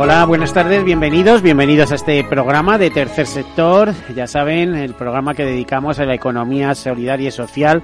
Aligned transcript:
Hola, 0.00 0.24
buenas 0.26 0.52
tardes, 0.52 0.84
bienvenidos, 0.84 1.42
bienvenidos 1.42 1.90
a 1.90 1.96
este 1.96 2.22
programa 2.22 2.78
de 2.78 2.88
Tercer 2.88 3.26
Sector. 3.26 3.92
Ya 4.14 4.28
saben, 4.28 4.76
el 4.76 4.94
programa 4.94 5.34
que 5.34 5.44
dedicamos 5.44 5.98
a 5.98 6.04
la 6.04 6.14
economía 6.14 6.76
solidaria 6.76 7.30
y 7.30 7.32
social. 7.32 7.82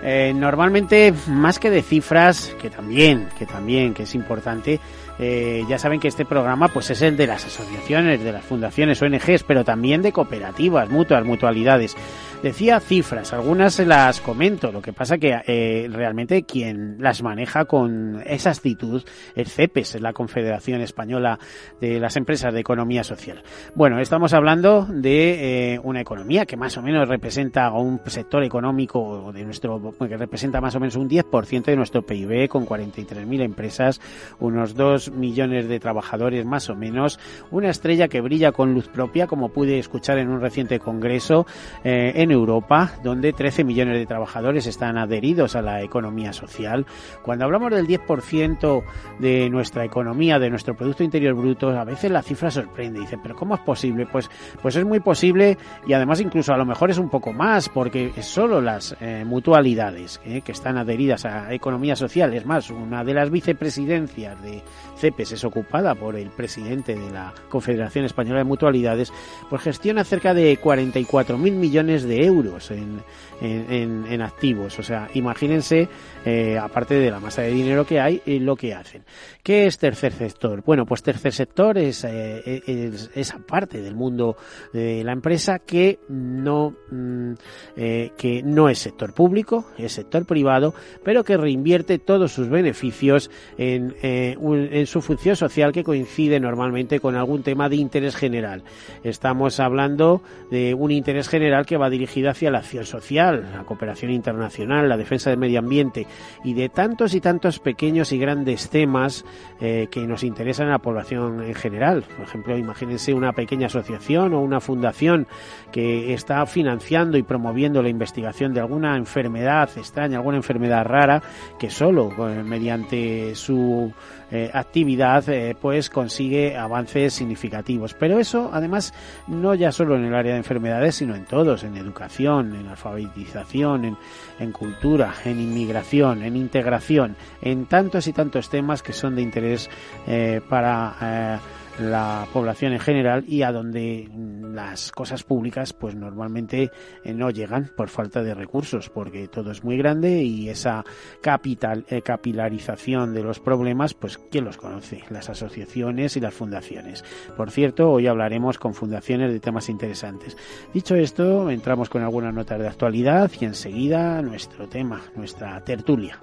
Eh, 0.00 0.32
normalmente, 0.36 1.12
más 1.26 1.58
que 1.58 1.70
de 1.70 1.82
cifras, 1.82 2.54
que 2.60 2.70
también, 2.70 3.28
que 3.36 3.44
también, 3.44 3.92
que 3.92 4.04
es 4.04 4.14
importante, 4.14 4.78
eh, 5.18 5.64
ya 5.68 5.80
saben 5.80 5.98
que 5.98 6.06
este 6.06 6.24
programa 6.24 6.68
pues 6.68 6.90
es 6.90 7.02
el 7.02 7.16
de 7.16 7.26
las 7.26 7.44
asociaciones, 7.44 8.22
de 8.22 8.30
las 8.30 8.44
fundaciones, 8.44 9.02
ONGs, 9.02 9.42
pero 9.42 9.64
también 9.64 10.00
de 10.00 10.12
cooperativas, 10.12 10.88
mutuas, 10.88 11.24
mutualidades. 11.24 11.96
Decía 12.42 12.78
cifras, 12.78 13.32
algunas 13.32 13.80
las 13.80 14.20
comento, 14.20 14.70
lo 14.70 14.80
que 14.80 14.92
pasa 14.92 15.18
que 15.18 15.36
eh, 15.48 15.88
realmente 15.90 16.44
quien 16.44 16.96
las 17.00 17.20
maneja 17.20 17.64
con 17.64 18.22
esa 18.24 18.50
actitud 18.50 19.02
es 19.34 19.52
CEPES, 19.52 19.96
es 19.96 20.00
la 20.00 20.12
Confederación 20.12 20.80
Española 20.80 21.40
de 21.80 21.98
las 21.98 22.16
Empresas 22.16 22.54
de 22.54 22.60
Economía 22.60 23.02
Social. 23.02 23.42
Bueno, 23.74 23.98
estamos 23.98 24.34
hablando 24.34 24.86
de 24.88 25.74
eh, 25.74 25.80
una 25.82 26.00
economía 26.00 26.46
que 26.46 26.56
más 26.56 26.76
o 26.76 26.82
menos 26.82 27.08
representa 27.08 27.72
un 27.72 28.00
sector 28.06 28.44
económico 28.44 29.32
de 29.32 29.44
nuestro 29.44 29.92
que 29.98 30.16
representa 30.16 30.60
más 30.60 30.76
o 30.76 30.80
menos 30.80 30.94
un 30.94 31.10
10% 31.10 31.64
de 31.64 31.76
nuestro 31.76 32.02
PIB 32.02 32.48
con 32.48 32.66
43.000 32.66 33.42
empresas, 33.42 34.00
unos 34.38 34.76
2 34.76 35.10
millones 35.10 35.68
de 35.68 35.80
trabajadores 35.80 36.44
más 36.44 36.70
o 36.70 36.76
menos, 36.76 37.18
una 37.50 37.68
estrella 37.68 38.06
que 38.06 38.20
brilla 38.20 38.52
con 38.52 38.74
luz 38.74 38.86
propia 38.86 39.26
como 39.26 39.48
pude 39.48 39.80
escuchar 39.80 40.18
en 40.18 40.28
un 40.28 40.40
reciente 40.40 40.78
congreso 40.78 41.44
eh, 41.82 42.12
Europa, 42.30 42.92
donde 43.02 43.32
13 43.32 43.64
millones 43.64 43.98
de 43.98 44.06
trabajadores 44.06 44.66
están 44.66 44.98
adheridos 44.98 45.56
a 45.56 45.62
la 45.62 45.82
economía 45.82 46.32
social. 46.32 46.86
Cuando 47.22 47.44
hablamos 47.44 47.70
del 47.70 47.86
10% 47.86 48.82
de 49.18 49.50
nuestra 49.50 49.84
economía, 49.84 50.38
de 50.38 50.50
nuestro 50.50 50.74
Producto 50.74 51.04
Interior 51.04 51.34
Bruto, 51.34 51.70
a 51.70 51.84
veces 51.84 52.10
la 52.10 52.22
cifra 52.22 52.50
sorprende. 52.50 53.00
Dice, 53.00 53.18
¿pero 53.22 53.34
cómo 53.34 53.54
es 53.54 53.60
posible? 53.60 54.06
Pues, 54.06 54.30
pues 54.60 54.76
es 54.76 54.84
muy 54.84 55.00
posible 55.00 55.56
y 55.86 55.92
además 55.92 56.20
incluso 56.20 56.52
a 56.52 56.56
lo 56.56 56.64
mejor 56.64 56.90
es 56.90 56.98
un 56.98 57.08
poco 57.08 57.32
más, 57.32 57.68
porque 57.68 58.12
solo 58.22 58.60
las 58.60 58.96
eh, 59.00 59.24
mutualidades 59.26 60.20
eh, 60.24 60.42
que 60.42 60.52
están 60.52 60.78
adheridas 60.78 61.24
a 61.24 61.52
economía 61.52 61.96
social. 61.96 62.34
Es 62.34 62.46
más, 62.46 62.70
una 62.70 63.04
de 63.04 63.14
las 63.14 63.30
vicepresidencias 63.30 64.40
de 64.42 64.62
CEPES 64.96 65.32
es 65.32 65.44
ocupada 65.44 65.94
por 65.94 66.16
el 66.16 66.30
presidente 66.30 66.94
de 66.94 67.10
la 67.10 67.32
Confederación 67.48 68.04
Española 68.04 68.38
de 68.38 68.44
Mutualidades, 68.44 69.12
pues 69.48 69.62
gestiona 69.62 70.04
cerca 70.04 70.34
de 70.34 70.58
44.000 70.60 71.36
millones 71.52 72.04
de 72.04 72.17
euros 72.18 72.70
en, 72.70 73.02
en, 73.40 74.22
activos. 74.22 74.78
O 74.78 74.82
sea, 74.82 75.08
imagínense, 75.14 75.88
eh, 76.24 76.58
aparte 76.58 76.94
de 76.94 77.10
la 77.10 77.20
masa 77.20 77.42
de 77.42 77.50
dinero 77.50 77.86
que 77.86 78.00
hay, 78.00 78.20
eh, 78.26 78.40
lo 78.40 78.56
que 78.56 78.74
hacen. 78.74 79.04
¿Qué 79.42 79.66
es 79.66 79.78
tercer 79.78 80.12
sector? 80.12 80.62
Bueno, 80.64 80.84
pues 80.84 81.02
tercer 81.02 81.32
sector 81.32 81.78
es, 81.78 82.04
eh, 82.04 82.90
esa 83.14 83.38
parte 83.38 83.80
del 83.80 83.94
mundo 83.94 84.36
de 84.72 85.02
la 85.04 85.12
empresa 85.12 85.60
que 85.60 86.00
no, 86.08 86.74
mm, 86.90 87.32
que 87.76 88.42
no 88.44 88.68
es 88.68 88.78
sector 88.78 89.14
público, 89.14 89.66
es 89.78 89.92
sector 89.92 90.26
privado, 90.26 90.74
pero 91.04 91.24
que 91.24 91.36
reinvierte 91.36 91.98
todos 91.98 92.32
sus 92.32 92.48
beneficios 92.48 93.30
en, 93.56 93.94
en 94.02 94.86
su 94.86 95.00
función 95.00 95.36
social 95.36 95.72
que 95.72 95.84
coincide 95.84 96.40
normalmente 96.40 97.00
con 97.00 97.16
algún 97.16 97.42
tema 97.42 97.68
de 97.68 97.76
interés 97.76 98.16
general. 98.16 98.62
Estamos 99.04 99.60
hablando 99.60 100.22
de 100.50 100.74
un 100.74 100.90
interés 100.90 101.28
general 101.28 101.66
que 101.66 101.76
va 101.76 101.90
dirigido 101.90 102.30
hacia 102.30 102.50
la 102.50 102.58
acción 102.58 102.84
social, 102.84 103.27
la 103.32 103.64
cooperación 103.64 104.10
internacional, 104.10 104.88
la 104.88 104.96
defensa 104.96 105.30
del 105.30 105.38
medio 105.38 105.58
ambiente 105.58 106.06
y 106.44 106.54
de 106.54 106.68
tantos 106.68 107.14
y 107.14 107.20
tantos 107.20 107.58
pequeños 107.58 108.12
y 108.12 108.18
grandes 108.18 108.70
temas 108.70 109.24
eh, 109.60 109.88
que 109.90 110.06
nos 110.06 110.24
interesan 110.24 110.68
a 110.68 110.72
la 110.72 110.78
población 110.78 111.42
en 111.42 111.54
general. 111.54 112.04
Por 112.16 112.26
ejemplo, 112.26 112.56
imagínense 112.56 113.14
una 113.14 113.32
pequeña 113.32 113.66
asociación 113.66 114.34
o 114.34 114.40
una 114.40 114.60
fundación 114.60 115.26
que 115.72 116.12
está 116.14 116.44
financiando 116.46 117.18
y 117.18 117.22
promoviendo 117.22 117.82
la 117.82 117.88
investigación 117.88 118.52
de 118.54 118.60
alguna 118.60 118.96
enfermedad 118.96 119.70
extraña, 119.76 120.18
alguna 120.18 120.36
enfermedad 120.36 120.84
rara, 120.84 121.22
que 121.58 121.70
solo 121.70 122.10
eh, 122.28 122.42
mediante 122.42 123.34
su 123.34 123.92
eh, 124.30 124.50
actividad 124.52 125.28
eh, 125.28 125.56
pues 125.60 125.90
consigue 125.90 126.56
avances 126.56 127.14
significativos. 127.14 127.94
Pero 127.94 128.18
eso 128.18 128.50
además 128.52 128.92
no 129.26 129.54
ya 129.54 129.72
solo 129.72 129.96
en 129.96 130.04
el 130.04 130.14
área 130.14 130.32
de 130.32 130.38
enfermedades, 130.38 130.96
sino 130.96 131.14
en 131.14 131.24
todos, 131.24 131.64
en 131.64 131.76
educación, 131.76 132.54
en 132.54 132.68
alfabetización, 132.68 133.84
en, 133.84 133.96
en 134.38 134.52
cultura, 134.52 135.14
en 135.24 135.40
inmigración, 135.40 136.22
en 136.22 136.36
integración, 136.36 137.16
en 137.40 137.66
tantos 137.66 138.06
y 138.06 138.12
tantos 138.12 138.50
temas 138.50 138.82
que 138.82 138.92
son 138.92 139.16
de 139.16 139.22
interés 139.22 139.70
eh, 140.06 140.40
para 140.48 141.40
la 141.80 142.26
población 142.32 142.72
en 142.72 142.80
general 142.80 143.24
y 143.26 143.42
a 143.42 143.52
donde 143.52 144.08
las 144.52 144.90
cosas 144.92 145.22
públicas 145.22 145.72
pues 145.72 145.94
normalmente 145.94 146.70
eh, 147.04 147.14
no 147.14 147.30
llegan 147.30 147.70
por 147.76 147.88
falta 147.88 148.22
de 148.22 148.34
recursos 148.34 148.90
porque 148.90 149.28
todo 149.28 149.50
es 149.50 149.62
muy 149.62 149.76
grande 149.76 150.22
y 150.22 150.48
esa 150.48 150.84
capital 151.20 151.84
eh, 151.88 152.02
capilarización 152.02 153.14
de 153.14 153.22
los 153.22 153.40
problemas 153.40 153.94
pues 153.94 154.18
quién 154.18 154.44
los 154.44 154.56
conoce 154.56 155.04
las 155.10 155.30
asociaciones 155.30 156.16
y 156.16 156.20
las 156.20 156.34
fundaciones. 156.34 157.04
Por 157.36 157.50
cierto 157.50 157.90
hoy 157.90 158.06
hablaremos 158.06 158.58
con 158.58 158.74
fundaciones 158.74 159.32
de 159.32 159.40
temas 159.40 159.68
interesantes. 159.68 160.36
Dicho 160.74 160.94
esto 160.94 161.50
entramos 161.50 161.88
con 161.88 162.02
algunas 162.02 162.34
notas 162.34 162.58
de 162.58 162.68
actualidad 162.68 163.30
y 163.40 163.44
enseguida 163.44 164.20
nuestro 164.22 164.68
tema 164.68 165.00
nuestra 165.14 165.62
tertulia 165.64 166.18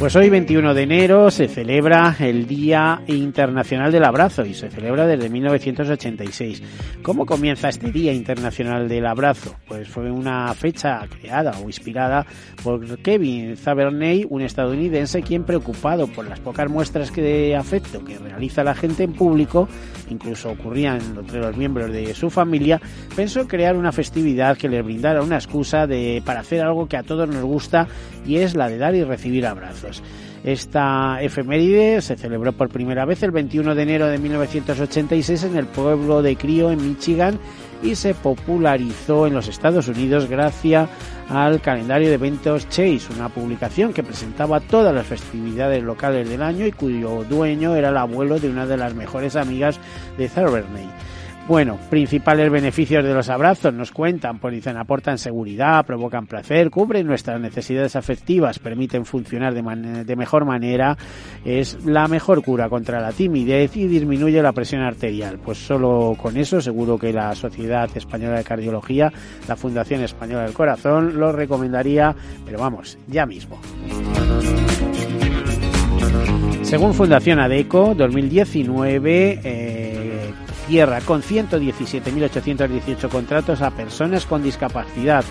pues 0.00 0.16
hoy 0.16 0.30
21 0.30 0.72
de 0.72 0.82
enero 0.82 1.30
se 1.30 1.46
celebra 1.46 2.16
el 2.20 2.46
Día 2.46 3.02
Internacional 3.06 3.92
del 3.92 4.04
Abrazo 4.04 4.46
y 4.46 4.54
se 4.54 4.70
celebra 4.70 5.06
desde 5.06 5.28
1986. 5.28 6.62
¿Cómo 7.02 7.26
comienza 7.26 7.68
este 7.68 7.92
Día 7.92 8.10
Internacional 8.14 8.88
del 8.88 9.04
Abrazo? 9.04 9.56
Pues 9.68 9.88
fue 9.88 10.10
una 10.10 10.54
fecha 10.54 11.06
creada 11.06 11.52
o 11.62 11.66
inspirada 11.66 12.24
por 12.64 12.98
Kevin 13.02 13.58
Zaberney, 13.58 14.26
un 14.30 14.40
estadounidense 14.40 15.20
quien 15.20 15.44
preocupado 15.44 16.06
por 16.06 16.26
las 16.26 16.40
pocas 16.40 16.70
muestras 16.70 17.12
de 17.12 17.54
afecto 17.54 18.02
que 18.02 18.16
realiza 18.16 18.64
la 18.64 18.74
gente 18.74 19.02
en 19.02 19.12
público, 19.12 19.68
incluso 20.08 20.48
ocurrían 20.48 20.98
entre 21.18 21.40
los 21.40 21.54
miembros 21.58 21.92
de 21.92 22.14
su 22.14 22.30
familia, 22.30 22.80
pensó 23.14 23.46
crear 23.46 23.76
una 23.76 23.92
festividad 23.92 24.56
que 24.56 24.70
le 24.70 24.80
brindara 24.80 25.20
una 25.20 25.36
excusa 25.36 25.86
de, 25.86 26.22
para 26.24 26.40
hacer 26.40 26.62
algo 26.62 26.88
que 26.88 26.96
a 26.96 27.02
todos 27.02 27.28
nos 27.28 27.44
gusta 27.44 27.86
y 28.24 28.36
es 28.36 28.54
la 28.54 28.70
de 28.70 28.78
dar 28.78 28.94
y 28.94 29.04
recibir 29.04 29.46
abrazos. 29.46 29.89
Esta 30.44 31.20
efeméride 31.20 32.00
se 32.00 32.16
celebró 32.16 32.52
por 32.52 32.68
primera 32.68 33.04
vez 33.04 33.22
el 33.22 33.30
21 33.30 33.74
de 33.74 33.82
enero 33.82 34.06
de 34.06 34.18
1986 34.18 35.44
en 35.44 35.56
el 35.56 35.66
pueblo 35.66 36.22
de 36.22 36.36
Crio, 36.36 36.70
en 36.70 36.82
Michigan, 36.86 37.38
y 37.82 37.94
se 37.94 38.14
popularizó 38.14 39.26
en 39.26 39.34
los 39.34 39.48
Estados 39.48 39.88
Unidos 39.88 40.28
gracias 40.28 40.88
al 41.28 41.60
calendario 41.60 42.08
de 42.08 42.14
eventos 42.14 42.68
Chase, 42.68 43.12
una 43.14 43.28
publicación 43.28 43.92
que 43.92 44.02
presentaba 44.02 44.60
todas 44.60 44.94
las 44.94 45.06
festividades 45.06 45.82
locales 45.82 46.28
del 46.28 46.42
año 46.42 46.66
y 46.66 46.72
cuyo 46.72 47.24
dueño 47.28 47.76
era 47.76 47.90
el 47.90 47.96
abuelo 47.96 48.38
de 48.38 48.48
una 48.48 48.66
de 48.66 48.76
las 48.76 48.94
mejores 48.94 49.36
amigas 49.36 49.78
de 50.18 50.28
Thurverney. 50.28 50.88
Bueno, 51.50 51.80
principales 51.90 52.48
beneficios 52.48 53.02
de 53.02 53.12
los 53.12 53.28
abrazos 53.28 53.74
nos 53.74 53.90
cuentan, 53.90 54.38
pues 54.38 54.54
dicen, 54.54 54.76
aportan 54.76 55.18
seguridad, 55.18 55.84
provocan 55.84 56.28
placer, 56.28 56.70
cubren 56.70 57.08
nuestras 57.08 57.40
necesidades 57.40 57.96
afectivas, 57.96 58.60
permiten 58.60 59.04
funcionar 59.04 59.52
de, 59.52 60.14
mejor 60.14 60.44
manera, 60.44 60.96
es 61.44 61.84
la 61.84 62.06
mejor 62.06 62.44
cura 62.44 62.68
contra 62.68 63.00
la 63.00 63.10
timidez 63.10 63.76
y 63.76 63.88
disminuye 63.88 64.40
la 64.40 64.52
presión 64.52 64.82
arterial. 64.82 65.40
Pues 65.44 65.58
solo 65.58 66.16
con 66.22 66.36
eso 66.36 66.60
seguro 66.60 66.96
que 66.96 67.12
la 67.12 67.34
Sociedad 67.34 67.90
Española 67.96 68.36
de 68.36 68.44
Cardiología, 68.44 69.12
la 69.48 69.56
Fundación 69.56 70.02
Española 70.02 70.44
del 70.44 70.54
Corazón, 70.54 71.18
lo 71.18 71.32
recomendaría, 71.32 72.14
pero 72.46 72.60
vamos, 72.60 72.96
ya 73.08 73.26
mismo. 73.26 73.60
Según 76.62 76.94
Fundación 76.94 77.40
ADECO, 77.40 77.96
2019, 77.96 79.40
eh, 79.42 79.79
cierra 80.70 81.00
con 81.00 81.20
117.818 81.20 83.08
contratos 83.08 83.60
a 83.60 83.72
personas 83.72 84.24
con 84.24 84.40
discapacidad 84.40 85.24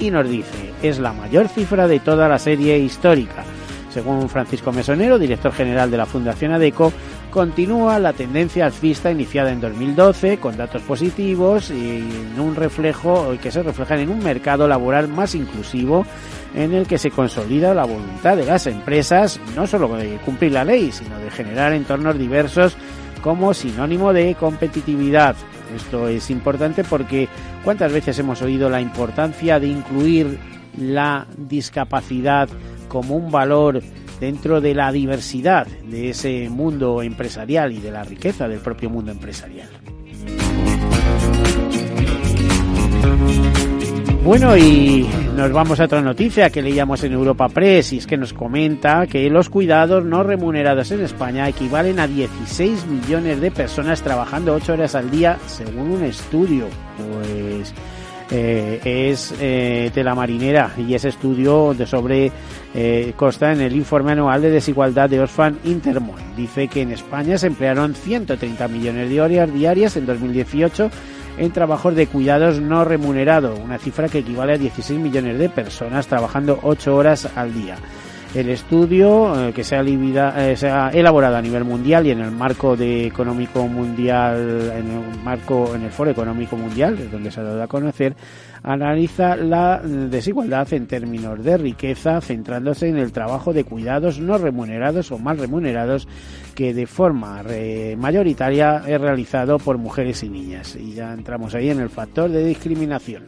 y 0.00 0.10
nos 0.10 0.26
dice, 0.26 0.72
es 0.82 0.98
la 0.98 1.12
mayor 1.12 1.48
cifra 1.48 1.86
de 1.86 2.00
toda 2.00 2.30
la 2.30 2.38
serie 2.38 2.78
histórica. 2.78 3.44
Según 3.92 4.30
Francisco 4.30 4.72
Mesonero, 4.72 5.18
director 5.18 5.52
general 5.52 5.90
de 5.90 5.98
la 5.98 6.06
Fundación 6.06 6.52
ADECO, 6.52 6.94
continúa 7.30 7.98
la 7.98 8.14
tendencia 8.14 8.64
alcista 8.64 9.10
iniciada 9.10 9.52
en 9.52 9.60
2012 9.60 10.38
con 10.38 10.56
datos 10.56 10.80
positivos 10.80 11.70
y 11.70 11.98
en 11.98 12.40
un 12.40 12.56
reflejo 12.56 13.34
que 13.42 13.50
se 13.50 13.62
reflejan 13.62 13.98
en 13.98 14.08
un 14.08 14.24
mercado 14.24 14.66
laboral 14.66 15.08
más 15.08 15.34
inclusivo 15.34 16.06
en 16.54 16.72
el 16.72 16.86
que 16.86 16.96
se 16.96 17.10
consolida 17.10 17.74
la 17.74 17.84
voluntad 17.84 18.34
de 18.38 18.46
las 18.46 18.66
empresas 18.66 19.38
no 19.54 19.66
solo 19.66 19.94
de 19.94 20.16
cumplir 20.24 20.52
la 20.52 20.64
ley, 20.64 20.90
sino 20.90 21.18
de 21.18 21.30
generar 21.30 21.74
entornos 21.74 22.18
diversos 22.18 22.78
como 23.26 23.52
sinónimo 23.54 24.12
de 24.12 24.36
competitividad. 24.36 25.34
Esto 25.74 26.06
es 26.06 26.30
importante 26.30 26.84
porque 26.84 27.28
cuántas 27.64 27.92
veces 27.92 28.16
hemos 28.20 28.40
oído 28.40 28.70
la 28.70 28.80
importancia 28.80 29.58
de 29.58 29.66
incluir 29.66 30.38
la 30.78 31.26
discapacidad 31.36 32.48
como 32.86 33.16
un 33.16 33.32
valor 33.32 33.82
dentro 34.20 34.60
de 34.60 34.76
la 34.76 34.92
diversidad 34.92 35.66
de 35.66 36.10
ese 36.10 36.48
mundo 36.48 37.02
empresarial 37.02 37.72
y 37.72 37.80
de 37.80 37.90
la 37.90 38.04
riqueza 38.04 38.46
del 38.46 38.60
propio 38.60 38.90
mundo 38.90 39.10
empresarial. 39.10 39.70
Bueno, 44.26 44.56
y 44.56 45.06
nos 45.36 45.52
vamos 45.52 45.78
a 45.78 45.84
otra 45.84 46.02
noticia 46.02 46.50
que 46.50 46.60
leíamos 46.60 47.04
en 47.04 47.12
Europa 47.12 47.48
Press 47.48 47.92
y 47.92 47.98
es 47.98 48.08
que 48.08 48.16
nos 48.16 48.32
comenta 48.32 49.06
que 49.06 49.30
los 49.30 49.48
cuidados 49.48 50.04
no 50.04 50.24
remunerados 50.24 50.90
en 50.90 51.02
España 51.02 51.48
equivalen 51.48 52.00
a 52.00 52.08
16 52.08 52.86
millones 52.86 53.40
de 53.40 53.52
personas 53.52 54.02
trabajando 54.02 54.52
8 54.54 54.72
horas 54.72 54.96
al 54.96 55.12
día 55.12 55.38
según 55.46 55.92
un 55.92 56.02
estudio. 56.02 56.66
Pues 56.96 57.72
eh, 58.32 58.80
es 58.84 59.32
eh, 59.40 59.92
de 59.94 60.02
la 60.02 60.16
marinera 60.16 60.72
y 60.76 60.94
ese 60.94 61.10
estudio 61.10 61.72
de 61.72 61.86
sobre 61.86 62.32
eh, 62.74 63.12
consta 63.14 63.52
en 63.52 63.60
el 63.60 63.76
informe 63.76 64.10
anual 64.10 64.42
de 64.42 64.50
desigualdad 64.50 65.08
de 65.08 65.20
Oxfam 65.20 65.56
Intermon. 65.62 66.34
Dice 66.36 66.66
que 66.66 66.82
en 66.82 66.90
España 66.90 67.38
se 67.38 67.46
emplearon 67.46 67.94
130 67.94 68.66
millones 68.66 69.08
de 69.08 69.20
horas 69.20 69.54
diarias 69.54 69.96
en 69.96 70.06
2018 70.06 70.90
en 71.38 71.50
trabajos 71.50 71.94
de 71.94 72.06
cuidados 72.06 72.60
no 72.60 72.84
remunerados, 72.84 73.58
una 73.58 73.78
cifra 73.78 74.08
que 74.08 74.18
equivale 74.18 74.54
a 74.54 74.58
16 74.58 74.98
millones 74.98 75.38
de 75.38 75.48
personas 75.48 76.06
trabajando 76.06 76.58
8 76.62 76.94
horas 76.94 77.28
al 77.36 77.52
día. 77.52 77.76
El 78.34 78.50
estudio 78.50 79.48
eh, 79.48 79.52
que 79.52 79.64
se 79.64 79.76
ha, 79.76 79.82
eh, 79.82 80.56
se 80.56 80.68
ha, 80.68 80.90
elaborado 80.90 81.36
a 81.36 81.42
nivel 81.42 81.64
mundial 81.64 82.06
y 82.06 82.10
en 82.10 82.20
el 82.20 82.30
marco 82.30 82.76
de 82.76 83.06
económico 83.06 83.66
mundial, 83.66 84.72
en 84.76 84.90
el 84.90 85.22
marco, 85.24 85.74
en 85.74 85.84
el 85.84 85.90
foro 85.90 86.10
económico 86.10 86.56
mundial, 86.56 87.08
donde 87.10 87.30
se 87.30 87.40
ha 87.40 87.44
dado 87.44 87.62
a 87.62 87.66
conocer, 87.66 88.14
analiza 88.66 89.36
la 89.36 89.80
desigualdad 89.80 90.70
en 90.72 90.88
términos 90.88 91.42
de 91.42 91.56
riqueza, 91.56 92.20
centrándose 92.20 92.88
en 92.88 92.98
el 92.98 93.12
trabajo 93.12 93.52
de 93.52 93.62
cuidados 93.62 94.18
no 94.18 94.36
remunerados 94.38 95.12
o 95.12 95.18
mal 95.18 95.38
remunerados 95.38 96.08
que 96.56 96.74
de 96.74 96.86
forma 96.86 97.44
mayoritaria 97.96 98.82
es 98.84 99.00
realizado 99.00 99.60
por 99.60 99.78
mujeres 99.78 100.24
y 100.24 100.28
niñas. 100.28 100.74
Y 100.74 100.94
ya 100.94 101.12
entramos 101.12 101.54
ahí 101.54 101.70
en 101.70 101.78
el 101.78 101.90
factor 101.90 102.28
de 102.28 102.44
discriminación. 102.44 103.22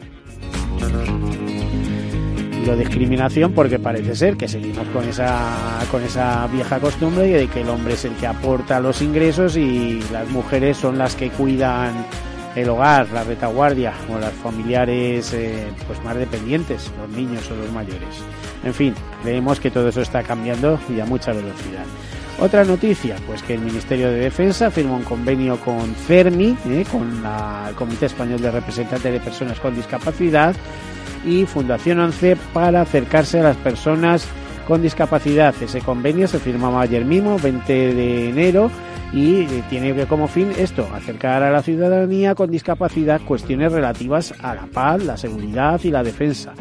Lo 2.65 2.75
discriminación 2.75 3.53
porque 3.53 3.79
parece 3.79 4.15
ser 4.15 4.35
que 4.35 4.49
seguimos 4.49 4.85
con 4.89 5.07
esa 5.07 5.79
con 5.89 6.03
esa 6.03 6.47
vieja 6.47 6.79
costumbre 6.79 7.27
de 7.27 7.47
que 7.47 7.61
el 7.61 7.69
hombre 7.69 7.93
es 7.93 8.03
el 8.03 8.13
que 8.15 8.27
aporta 8.27 8.81
los 8.81 9.01
ingresos 9.01 9.55
y 9.55 10.01
las 10.11 10.29
mujeres 10.29 10.75
son 10.75 10.97
las 10.97 11.15
que 11.15 11.29
cuidan 11.29 11.93
el 12.55 12.69
hogar, 12.69 13.09
la 13.11 13.23
retaguardia 13.23 13.93
o 14.09 14.17
las 14.17 14.33
familiares 14.33 15.33
eh, 15.33 15.67
pues 15.87 16.03
más 16.03 16.15
dependientes, 16.15 16.91
los 16.99 17.09
niños 17.09 17.49
o 17.51 17.55
los 17.55 17.71
mayores. 17.71 18.23
En 18.63 18.73
fin, 18.73 18.93
vemos 19.23 19.59
que 19.59 19.71
todo 19.71 19.89
eso 19.89 20.01
está 20.01 20.23
cambiando 20.23 20.79
y 20.89 20.99
a 20.99 21.05
mucha 21.05 21.31
velocidad. 21.31 21.85
Otra 22.39 22.63
noticia, 22.63 23.17
pues 23.27 23.43
que 23.43 23.55
el 23.55 23.59
Ministerio 23.59 24.09
de 24.09 24.19
Defensa 24.19 24.71
firma 24.71 24.95
un 24.95 25.03
convenio 25.03 25.59
con 25.59 25.93
CERMI, 25.93 26.57
eh, 26.67 26.85
con 26.89 27.21
la, 27.21 27.65
el 27.69 27.75
Comité 27.75 28.05
Español 28.05 28.41
de 28.41 28.51
Representantes 28.51 29.11
de 29.11 29.19
Personas 29.19 29.59
con 29.59 29.75
Discapacidad 29.75 30.55
y 31.25 31.45
Fundación 31.45 31.99
11 31.99 32.37
para 32.53 32.81
acercarse 32.81 33.41
a 33.41 33.43
las 33.43 33.57
personas 33.57 34.25
con 34.69 34.81
discapacidad. 34.81 35.53
Ese 35.61 35.81
convenio 35.81 36.27
se 36.27 36.39
firmaba 36.39 36.81
ayer 36.81 37.03
mismo, 37.03 37.37
20 37.39 37.93
de 37.93 38.29
enero, 38.29 38.71
y 39.11 39.41
eh, 39.41 39.63
tiene 39.69 40.05
como 40.05 40.27
fin 40.27 40.51
esto, 40.57 40.87
acercar 40.93 41.41
a 41.43 41.51
la 41.51 41.61
ciudadanía 41.61 42.35
con 42.35 42.51
discapacidad 42.51 43.21
cuestiones 43.21 43.71
relativas 43.71 44.33
a 44.41 44.53
la 44.53 44.65
paz, 44.67 45.03
la 45.03 45.17
seguridad 45.17 45.79
y 45.83 45.91
la 45.91 46.03
defensa. 46.03 46.53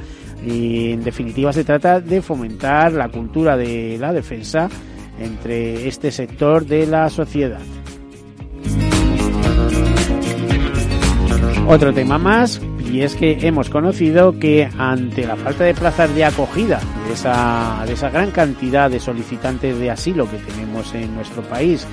Y 0.45 0.93
en 0.93 1.05
definitiva 1.05 1.53
se 1.53 1.65
trata 1.65 2.01
de 2.01 2.23
fomentar 2.23 2.93
la 2.93 3.09
cultura 3.09 3.57
de 3.57 3.99
la 4.01 4.13
defensa 4.13 4.69
entre 5.21 5.89
este 5.89 6.11
sector 6.11 6.65
de 6.65 6.87
la 6.87 7.11
sociedad. 7.11 7.61
Otro 11.67 11.93
tema 11.93 12.17
más, 12.17 12.63
y 12.91 13.03
es 13.03 13.15
que 13.15 13.47
hemos 13.47 13.69
conocido 13.69 14.39
que 14.39 14.71
ante 14.79 15.27
la 15.27 15.37
falta 15.37 15.65
de 15.65 15.75
plazas 15.75 16.15
de 16.15 16.25
acogida 16.25 16.81
de 17.07 17.13
esa, 17.13 17.83
de 17.87 17.93
esa 17.93 18.09
gran 18.09 18.31
cantidad 18.31 18.91
de 18.91 18.99
solicitantes 18.99 19.79
de 19.79 19.91
asilo 19.91 20.31
que 20.31 20.39
tenemos 20.39 20.95
en 20.95 21.15
nuestro 21.15 21.43
país 21.43 21.87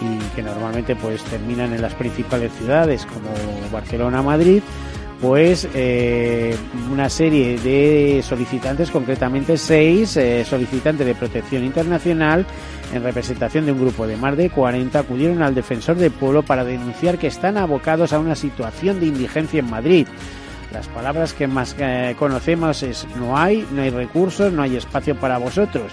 y 0.00 0.34
que 0.34 0.42
normalmente 0.42 0.96
pues 0.96 1.22
terminan 1.24 1.72
en 1.72 1.82
las 1.82 1.94
principales 1.94 2.52
ciudades 2.52 3.06
como 3.06 3.30
Barcelona, 3.72 4.22
Madrid, 4.22 4.62
pues 5.20 5.68
eh, 5.74 6.54
una 6.92 7.08
serie 7.08 7.58
de 7.58 8.22
solicitantes, 8.22 8.90
concretamente 8.90 9.56
seis 9.56 10.16
eh, 10.16 10.44
solicitantes 10.44 11.06
de 11.06 11.14
protección 11.14 11.64
internacional, 11.64 12.46
en 12.92 13.02
representación 13.02 13.66
de 13.66 13.72
un 13.72 13.80
grupo 13.80 14.06
de 14.06 14.16
más 14.16 14.36
de 14.36 14.48
40, 14.50 14.98
acudieron 14.98 15.42
al 15.42 15.54
defensor 15.54 15.96
del 15.96 16.12
pueblo 16.12 16.42
para 16.42 16.64
denunciar 16.64 17.18
que 17.18 17.26
están 17.26 17.56
abocados 17.56 18.12
a 18.12 18.20
una 18.20 18.36
situación 18.36 19.00
de 19.00 19.06
indigencia 19.06 19.60
en 19.60 19.70
Madrid. 19.70 20.06
Las 20.72 20.86
palabras 20.88 21.32
que 21.32 21.48
más 21.48 21.74
eh, 21.78 22.14
conocemos 22.18 22.82
es 22.82 23.06
no 23.16 23.36
hay, 23.36 23.66
no 23.72 23.82
hay 23.82 23.90
recursos, 23.90 24.52
no 24.52 24.62
hay 24.62 24.76
espacio 24.76 25.16
para 25.16 25.38
vosotros. 25.38 25.92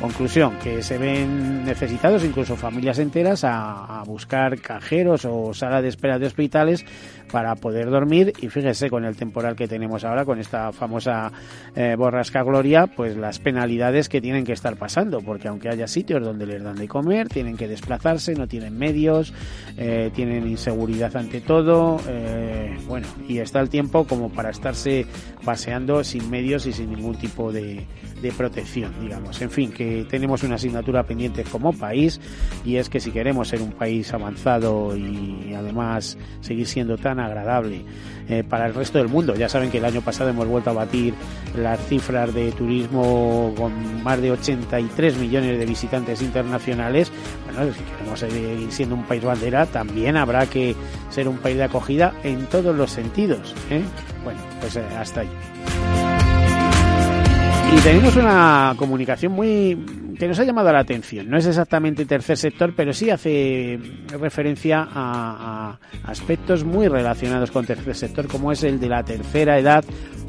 Conclusión, 0.00 0.58
que 0.62 0.82
se 0.82 0.98
ven 0.98 1.64
necesitados 1.64 2.22
incluso 2.22 2.54
familias 2.54 2.98
enteras 2.98 3.44
a, 3.44 4.02
buscar 4.06 4.60
cajeros 4.60 5.24
o 5.24 5.54
sala 5.54 5.80
de 5.80 5.88
espera 5.88 6.18
de 6.18 6.26
hospitales 6.26 6.84
para 7.32 7.54
poder 7.56 7.88
dormir. 7.88 8.34
Y 8.40 8.48
fíjese 8.48 8.90
con 8.90 9.04
el 9.06 9.16
temporal 9.16 9.56
que 9.56 9.66
tenemos 9.66 10.04
ahora, 10.04 10.26
con 10.26 10.38
esta 10.38 10.70
famosa 10.72 11.32
eh, 11.74 11.96
borrasca 11.96 12.42
Gloria, 12.42 12.86
pues 12.86 13.16
las 13.16 13.38
penalidades 13.38 14.10
que 14.10 14.20
tienen 14.20 14.44
que 14.44 14.52
estar 14.52 14.76
pasando, 14.76 15.22
porque 15.22 15.48
aunque 15.48 15.70
haya 15.70 15.86
sitios 15.86 16.22
donde 16.22 16.46
les 16.46 16.62
dan 16.62 16.76
de 16.76 16.88
comer, 16.88 17.28
tienen 17.28 17.56
que 17.56 17.66
desplazarse, 17.66 18.34
no 18.34 18.46
tienen 18.46 18.78
medios, 18.78 19.32
eh, 19.78 20.10
tienen 20.14 20.46
inseguridad 20.46 21.16
ante 21.16 21.40
todo, 21.40 22.00
eh, 22.06 22.76
bueno, 22.86 23.06
y 23.26 23.38
está 23.38 23.60
el 23.60 23.70
tiempo 23.70 24.04
como 24.04 24.30
para 24.30 24.50
estarse 24.50 25.06
paseando 25.42 26.04
sin 26.04 26.28
medios 26.30 26.66
y 26.66 26.72
sin 26.72 26.90
ningún 26.90 27.16
tipo 27.16 27.50
de, 27.50 27.86
de 28.22 28.32
protección, 28.32 28.92
digamos. 29.00 29.40
En 29.42 29.50
fin, 29.50 29.72
que 29.72 30.06
tenemos 30.08 30.42
una 30.42 30.56
asignatura 30.56 31.02
pendiente 31.02 31.44
como 31.44 31.72
país 31.72 32.20
y 32.64 32.76
es 32.76 32.88
que 32.88 33.00
si 33.00 33.10
queremos 33.10 33.48
ser 33.48 33.60
un 33.60 33.72
país 33.72 34.12
avanzado 34.12 34.96
y 34.96 35.54
además 35.54 36.16
seguir 36.40 36.66
siendo 36.66 36.96
tan 36.96 37.20
agradable 37.20 37.82
eh, 38.28 38.42
para 38.42 38.66
el 38.66 38.74
resto 38.74 38.98
del 38.98 39.08
mundo. 39.08 39.36
Ya 39.36 39.48
saben 39.48 39.70
que 39.70 39.78
el 39.78 39.84
año 39.84 40.00
pasado 40.00 40.30
hemos 40.30 40.48
vuelto 40.48 40.70
a 40.70 40.72
batir 40.72 41.14
las 41.56 41.78
cifras 41.86 42.34
de 42.34 42.50
turismo 42.50 43.54
con 43.56 44.02
más 44.02 44.20
de 44.20 44.32
83 44.32 45.16
millones 45.16 45.58
de 45.58 45.64
visitantes 45.64 46.22
internacionales. 46.22 47.12
Bueno, 47.44 47.72
si 47.72 47.80
queremos 47.84 48.18
seguir 48.18 48.72
siendo 48.72 48.96
un 48.96 49.04
país 49.04 49.22
bandera, 49.22 49.66
también 49.66 50.16
habrá 50.16 50.46
que 50.46 50.74
ser 51.10 51.28
un 51.28 51.38
país 51.38 51.56
de 51.56 51.64
acogida 51.64 52.14
en 52.24 52.46
todos 52.46 52.74
los 52.74 52.90
sentidos. 52.90 53.54
¿eh? 53.70 53.84
Bueno, 54.24 54.40
pues 54.60 54.74
eh, 54.74 54.82
hasta 54.98 55.20
ahí. 55.20 55.28
Y 57.72 57.76
tenemos 57.80 58.16
una 58.16 58.74
comunicación 58.76 59.32
muy 59.32 59.76
que 60.18 60.28
nos 60.28 60.38
ha 60.38 60.44
llamado 60.44 60.72
la 60.72 60.80
atención. 60.80 61.28
No 61.28 61.36
es 61.36 61.46
exactamente 61.46 62.06
tercer 62.06 62.36
sector, 62.36 62.72
pero 62.74 62.92
sí 62.92 63.10
hace 63.10 63.78
referencia 64.18 64.86
a, 64.88 65.78
aspectos 66.04 66.64
muy 66.64 66.88
relacionados 66.88 67.50
con 67.50 67.66
tercer 67.66 67.94
sector, 67.94 68.26
como 68.26 68.52
es 68.52 68.62
el 68.62 68.80
de 68.80 68.88
la 68.88 69.02
tercera 69.02 69.58
edad 69.58 69.84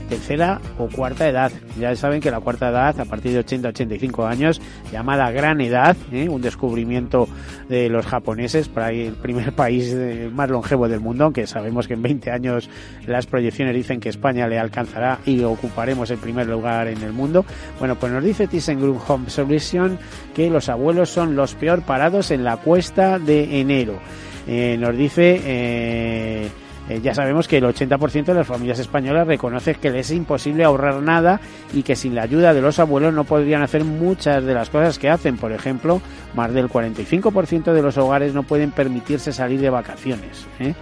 tercera 0.08 0.60
o 0.78 0.88
cuarta 0.88 1.28
edad. 1.28 1.52
Ya 1.80 1.96
saben 1.96 2.22
que 2.22 2.32
la 2.32 2.40
cuarta 2.40 2.70
edad, 2.70 3.00
a 3.00 3.06
partir 3.06 3.34
de 3.34 3.46
80-85 3.46 4.28
años, 4.28 4.62
llamada 4.92 5.30
gran 5.32 5.62
edad, 5.62 5.96
¿eh? 6.12 6.28
un 6.30 6.42
descubrimiento 6.42 7.28
de 7.70 7.90
los 7.90 8.06
japoneses 8.06 8.68
para 8.70 8.92
el 8.92 9.14
primer 9.14 9.54
país 9.54 9.96
más 10.32 10.50
longevo 10.50 10.88
del 10.88 11.00
mundo, 11.00 11.26
aunque 11.26 11.48
sabemos 11.48 11.88
que 11.88 11.94
en 11.94 12.02
20 12.02 12.32
años 12.32 12.70
las 13.06 13.26
proyecciones 13.26 13.76
dicen 13.76 14.00
que 14.00 14.10
España 14.10 14.48
le 14.48 14.60
alcanzará 14.60 15.20
y 15.26 15.44
ocuparemos 15.44 16.10
el 16.12 16.18
primer 16.18 16.48
lugar 16.48 16.88
en 16.88 17.02
el 17.02 17.14
mundo. 17.14 17.46
Bueno, 17.80 17.96
pues 17.96 18.12
nos 18.12 18.24
dice 18.24 18.48
ThyssenKrupp 18.48 19.10
Home 19.10 19.30
Solution 19.30 20.00
que 20.34 20.50
los 20.50 20.70
abuelos 20.70 21.10
son 21.10 21.36
los 21.36 21.56
peor 21.56 21.82
parados 21.82 22.32
en 22.32 22.44
la 22.44 22.58
cuesta 22.58 23.20
de 23.20 23.60
enero. 23.60 24.00
eh, 24.48 24.78
nos 24.80 24.96
dice... 24.96 25.42
Eh, 25.44 26.48
eh, 26.90 27.02
ya 27.02 27.14
sabemos 27.14 27.48
que 27.48 27.58
el 27.58 27.66
80% 27.66 28.26
de 28.26 28.34
las 28.34 28.48
familias 28.48 28.80
españolas 28.80 29.28
reconoce 29.28 29.76
que 29.76 29.90
les 29.90 30.10
es 30.10 30.16
imposible 30.16 30.64
ahorrar 30.64 31.02
nada 31.02 31.42
y 31.74 31.84
que 31.84 31.96
sin 31.96 32.16
la 32.16 32.24
ayuda 32.24 32.54
de 32.54 32.62
los 32.62 32.80
abuelos 32.80 33.14
no 33.14 33.26
podrían 33.26 33.62
hacer 33.62 33.84
muchas 33.84 34.44
de 34.44 34.54
las 34.54 34.70
cosas 34.70 34.98
que 34.98 35.10
hacen. 35.10 35.38
Por 35.38 35.52
ejemplo, 35.52 36.02
más 36.34 36.54
del 36.54 36.70
45% 36.70 37.74
de 37.74 37.82
los 37.82 37.98
hogares 37.98 38.34
no 38.34 38.44
pueden 38.44 38.72
permitirse 38.72 39.34
salir 39.34 39.60
de 39.60 39.70
vacaciones. 39.70 40.46
¿eh? 40.60 40.76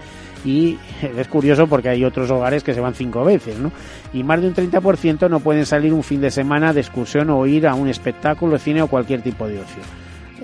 Y 0.44 0.78
es 1.18 1.28
curioso 1.28 1.66
porque 1.66 1.88
hay 1.88 2.04
otros 2.04 2.30
hogares 2.30 2.62
que 2.62 2.74
se 2.74 2.80
van 2.80 2.94
cinco 2.94 3.24
veces, 3.24 3.58
¿no? 3.58 3.72
Y 4.12 4.22
más 4.22 4.40
de 4.40 4.48
un 4.48 4.54
30% 4.54 5.28
no 5.28 5.40
pueden 5.40 5.66
salir 5.66 5.92
un 5.92 6.04
fin 6.04 6.20
de 6.20 6.30
semana 6.30 6.72
de 6.72 6.80
excursión 6.80 7.30
o 7.30 7.46
ir 7.46 7.66
a 7.66 7.74
un 7.74 7.88
espectáculo, 7.88 8.58
cine 8.58 8.82
o 8.82 8.86
cualquier 8.86 9.22
tipo 9.22 9.48
de 9.48 9.58
ocio. 9.58 9.82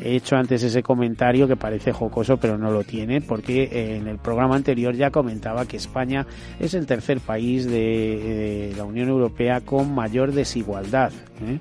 He 0.04 0.16
hecho 0.16 0.36
antes 0.36 0.62
ese 0.62 0.82
comentario 0.82 1.46
que 1.46 1.56
parece 1.56 1.92
jocoso, 1.92 2.36
pero 2.36 2.58
no 2.58 2.70
lo 2.70 2.82
tiene, 2.82 3.20
porque 3.20 3.64
eh, 3.64 3.96
en 3.96 4.08
el 4.08 4.18
programa 4.18 4.56
anterior 4.56 4.94
ya 4.94 5.10
comentaba 5.10 5.66
que 5.66 5.76
España 5.76 6.26
es 6.58 6.74
el 6.74 6.86
tercer 6.86 7.20
país 7.20 7.66
de, 7.66 8.72
la 8.76 8.84
Unión 8.84 9.08
Europea 9.08 9.60
con 9.60 9.94
mayor 9.94 10.32
desigualdad. 10.32 11.12
¿eh? 11.46 11.58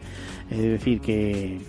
Es 0.50 0.57
decir, 0.57 1.01
que 1.01 1.60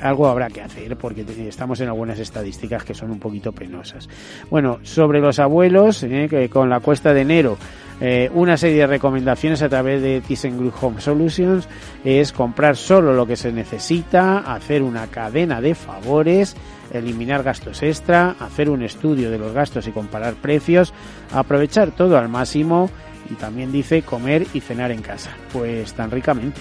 algo 0.00 0.26
habrá 0.26 0.48
que 0.48 0.62
hacer 0.62 0.96
porque 0.96 1.24
estamos 1.46 1.80
en 1.80 1.88
algunas 1.88 2.18
estadísticas 2.18 2.84
que 2.84 2.94
son 2.94 3.10
un 3.10 3.18
poquito 3.18 3.52
penosas. 3.52 4.08
Bueno, 4.50 4.78
sobre 4.82 5.20
los 5.20 5.38
abuelos, 5.38 6.02
¿eh? 6.02 6.26
que 6.28 6.48
con 6.48 6.68
la 6.68 6.80
cuesta 6.80 7.14
de 7.14 7.20
enero 7.22 7.56
eh, 8.00 8.30
una 8.34 8.56
serie 8.56 8.80
de 8.80 8.86
recomendaciones 8.86 9.62
a 9.62 9.68
través 9.68 10.02
de 10.02 10.20
ThyssenKrupp 10.20 10.82
Home 10.82 11.00
Solutions 11.00 11.66
es 12.04 12.32
comprar 12.32 12.76
solo 12.76 13.14
lo 13.14 13.26
que 13.26 13.36
se 13.36 13.52
necesita, 13.52 14.38
hacer 14.38 14.82
una 14.82 15.06
cadena 15.06 15.60
de 15.60 15.74
favores, 15.74 16.56
eliminar 16.92 17.42
gastos 17.42 17.82
extra, 17.82 18.36
hacer 18.38 18.68
un 18.68 18.82
estudio 18.82 19.30
de 19.30 19.38
los 19.38 19.52
gastos 19.52 19.86
y 19.86 19.92
comparar 19.92 20.34
precios, 20.34 20.92
aprovechar 21.32 21.90
todo 21.92 22.18
al 22.18 22.28
máximo 22.28 22.90
y 23.30 23.34
también 23.34 23.72
dice 23.72 24.02
comer 24.02 24.46
y 24.52 24.60
cenar 24.60 24.90
en 24.90 25.02
casa, 25.02 25.30
pues 25.52 25.92
tan 25.94 26.10
ricamente. 26.10 26.60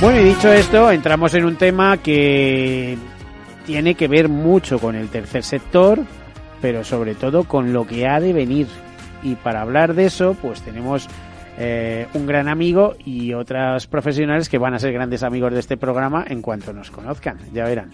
Bueno, 0.00 0.20
y 0.20 0.24
dicho 0.24 0.52
esto, 0.52 0.90
entramos 0.90 1.32
en 1.34 1.44
un 1.46 1.56
tema 1.56 1.96
que 1.96 2.98
tiene 3.64 3.94
que 3.94 4.08
ver 4.08 4.28
mucho 4.28 4.78
con 4.78 4.94
el 4.94 5.08
tercer 5.08 5.42
sector, 5.42 6.00
pero 6.60 6.84
sobre 6.84 7.14
todo 7.14 7.44
con 7.44 7.72
lo 7.72 7.86
que 7.86 8.06
ha 8.06 8.20
de 8.20 8.32
venir. 8.32 8.66
Y 9.22 9.34
para 9.34 9.62
hablar 9.62 9.94
de 9.94 10.06
eso, 10.06 10.36
pues 10.40 10.62
tenemos 10.62 11.08
eh, 11.58 12.06
un 12.14 12.26
gran 12.26 12.48
amigo 12.48 12.96
y 13.04 13.32
otras 13.32 13.86
profesionales 13.86 14.48
que 14.48 14.58
van 14.58 14.74
a 14.74 14.78
ser 14.78 14.92
grandes 14.92 15.22
amigos 15.22 15.52
de 15.52 15.60
este 15.60 15.76
programa 15.76 16.24
en 16.28 16.42
cuanto 16.42 16.72
nos 16.72 16.90
conozcan, 16.90 17.38
ya 17.52 17.64
verán. 17.64 17.92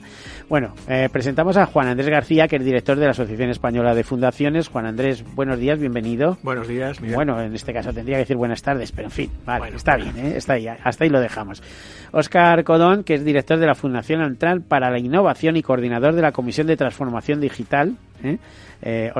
Bueno, 0.49 0.75
eh, 0.88 1.09
presentamos 1.12 1.57
a 1.57 1.66
Juan 1.66 1.88
Andrés 1.88 2.09
García, 2.09 2.49
que 2.49 2.57
es 2.57 2.64
director 2.64 2.99
de 2.99 3.04
la 3.04 3.12
Asociación 3.12 3.50
Española 3.50 3.95
de 3.95 4.02
Fundaciones. 4.02 4.69
Juan 4.69 4.87
Andrés, 4.87 5.25
buenos 5.35 5.59
días, 5.59 5.78
bienvenido. 5.78 6.38
Buenos 6.42 6.66
días. 6.66 6.99
Bueno, 7.00 7.40
en 7.40 7.54
este 7.54 7.73
caso 7.73 7.92
tendría 7.92 8.16
que 8.16 8.23
decir 8.23 8.37
buenas 8.37 8.62
tardes, 8.62 8.90
pero 8.92 9.07
en 9.07 9.12
fin, 9.12 9.31
vale, 9.47 9.76
está 9.76 9.97
bien, 9.97 10.16
¿eh? 10.19 10.37
está 10.37 10.54
ahí, 10.54 10.66
hasta 10.66 11.04
ahí 11.04 11.11
lo 11.11 11.21
dejamos. 11.21 11.62
Óscar 12.11 12.64
Codón, 12.64 13.04
que 13.04 13.14
es 13.14 13.25
director 13.25 13.59
de 13.59 13.66
la 13.66 13.75
Fundación 13.75 14.21
Antral 14.21 14.62
para 14.62 14.90
la 14.90 14.99
Innovación 14.99 15.57
y 15.57 15.62
coordinador 15.62 16.14
de 16.14 16.23
la 16.23 16.33
Comisión 16.33 16.66
de 16.66 16.76
Transformación 16.76 17.40
Digital. 17.40 17.97
¿eh? 18.23 19.12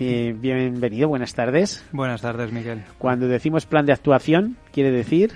Bienvenido, 0.00 1.08
buenas 1.08 1.34
tardes. 1.34 1.84
Buenas 1.92 2.22
tardes, 2.22 2.50
Miguel. 2.52 2.84
Cuando 2.96 3.28
decimos 3.28 3.66
plan 3.66 3.84
de 3.84 3.92
actuación, 3.92 4.56
¿quiere 4.72 4.90
decir? 4.90 5.34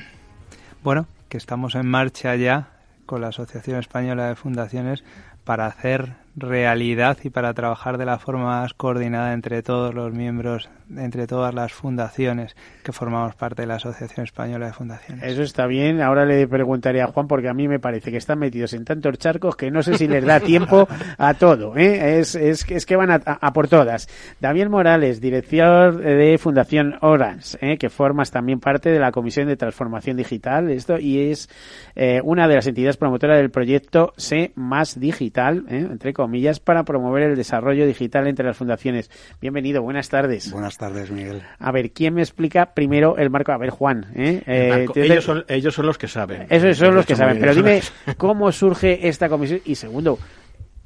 Bueno, 0.83 1.07
que 1.29 1.37
estamos 1.37 1.75
en 1.75 1.87
marcha 1.87 2.35
ya 2.35 2.71
con 3.05 3.21
la 3.21 3.29
Asociación 3.29 3.79
Española 3.79 4.27
de 4.29 4.37
Fundaciones 4.37 5.05
para 5.45 5.67
hacer 5.67 6.15
realidad 6.37 7.19
y 7.23 7.31
para 7.31 7.55
trabajar 7.55 7.99
de 7.99 8.05
la 8.05 8.19
forma 8.19 8.61
más 8.61 8.75
coordinada 8.75 9.33
entre 9.33 9.63
todos 9.63 9.95
los 9.95 10.13
miembros, 10.13 10.69
entre 10.97 11.27
todas 11.27 11.55
las 11.55 11.73
fundaciones 11.73 12.57
que 12.83 12.93
formamos 12.93 13.35
parte 13.35 13.63
de 13.63 13.69
la 13.69 13.77
Asociación 13.77 14.25
Española 14.25 14.67
de 14.67 14.73
Fundaciones. 14.73 15.25
Eso 15.25 15.43
está 15.43 15.67
bien. 15.67 16.01
Ahora 16.01 16.25
le 16.25 16.47
preguntaré 16.47 17.03
a 17.03 17.07
Juan 17.07 17.27
porque 17.29 17.49
a 17.49 17.55
mí 17.55 17.69
me 17.69 17.79
parece 17.79 18.11
que 18.11 18.17
están 18.17 18.39
metidos 18.39 18.73
en 18.73 18.85
tantos 18.85 19.19
charcos 19.19 19.57
que 19.57 19.71
no 19.71 19.83
sé 19.83 19.97
si 19.97 20.09
les 20.09 20.25
da 20.25 20.41
tiempo 20.41 20.89
a 21.19 21.35
todo. 21.35 21.77
¿eh? 21.77 22.19
Es, 22.19 22.35
es, 22.35 22.69
es, 22.69 22.87
que 22.87 22.97
van 22.97 23.11
a, 23.11 23.53
por 23.53 23.69
todas. 23.69 24.09
Daniel 24.41 24.71
Morales, 24.71 25.21
director 25.21 25.97
de 25.97 26.39
Fundación 26.39 26.97
Orange, 27.01 27.59
¿eh? 27.61 27.79
que 27.79 27.89
formas 27.91 28.31
también 28.31 28.61
parte 28.61 28.91
de 28.91 28.99
la 28.99 29.13
Comisión 29.13 29.49
de 29.49 29.57
Transformación 29.57 30.17
Digital 30.17 30.35
esto 30.71 30.99
y 30.99 31.31
es 31.31 31.49
eh, 31.95 32.21
una 32.23 32.49
de 32.49 32.57
las 32.57 32.67
entidades 32.67 32.97
promotoras 32.97 33.39
del 33.39 33.51
proyecto 33.51 34.13
C 34.17 34.53
más 34.55 34.99
Digital, 34.99 35.65
¿eh? 35.69 35.87
entre 35.91 36.13
comillas, 36.13 36.24
para 36.61 36.85
promover 36.85 37.23
el 37.23 37.37
desarrollo 37.37 37.87
digital 37.87 38.27
entre 38.27 38.45
las 38.45 38.57
fundaciones. 38.57 39.11
Bienvenido, 39.41 39.83
buenas 39.83 40.09
tardes. 40.09 40.51
Buenas 40.51 40.77
tardes, 40.79 41.11
Miguel. 41.11 41.43
A 41.59 41.73
ver, 41.73 41.93
¿quién 41.93 42.15
me 42.15 42.23
explica 42.23 42.75
primero 42.75 43.17
el 43.17 43.31
marco? 43.31 43.53
A 43.53 43.59
ver, 43.59 43.71
Juan. 43.71 44.07
¿eh? 44.15 44.43
eh 44.47 44.87
ellos, 44.97 45.25
son, 45.25 45.45
ellos 45.49 45.75
son 45.75 45.87
los 45.87 45.99
que 45.99 46.09
saben. 46.09 46.47
Esos 46.51 46.77
son 46.77 46.95
los 46.95 47.07
que 47.07 47.17
saben, 47.17 47.39
pero 47.39 47.55
dime 47.55 47.81
cómo 48.17 48.51
surge 48.53 49.07
esta 49.09 49.29
comisión 49.29 49.61
y 49.65 49.75
segundo, 49.75 50.19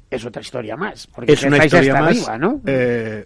es 0.09 0.25
otra 0.25 0.41
historia 0.41 0.75
más, 0.75 1.07
porque 1.07 1.33
es 1.33 1.43
una 1.43 1.63
historia 1.63 1.93
más, 1.93 2.09
arriba, 2.09 2.37
¿no? 2.37 2.61
Eh, 2.65 3.25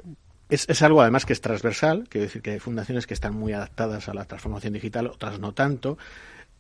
es, 0.50 0.70
es, 0.70 0.82
algo 0.82 1.02
además 1.02 1.26
que 1.26 1.34
es 1.34 1.42
transversal, 1.42 2.06
quiero 2.10 2.26
decir 2.26 2.42
que 2.42 2.52
hay 2.52 2.60
fundaciones 2.60 3.08
que 3.08 3.14
están 3.14 3.34
muy 3.34 3.54
adaptadas 3.54 4.08
a 4.10 4.14
la 4.14 4.26
transformación 4.26 4.74
digital, 4.74 5.08
otras 5.08 5.40
no 5.40 5.54
tanto. 5.54 5.98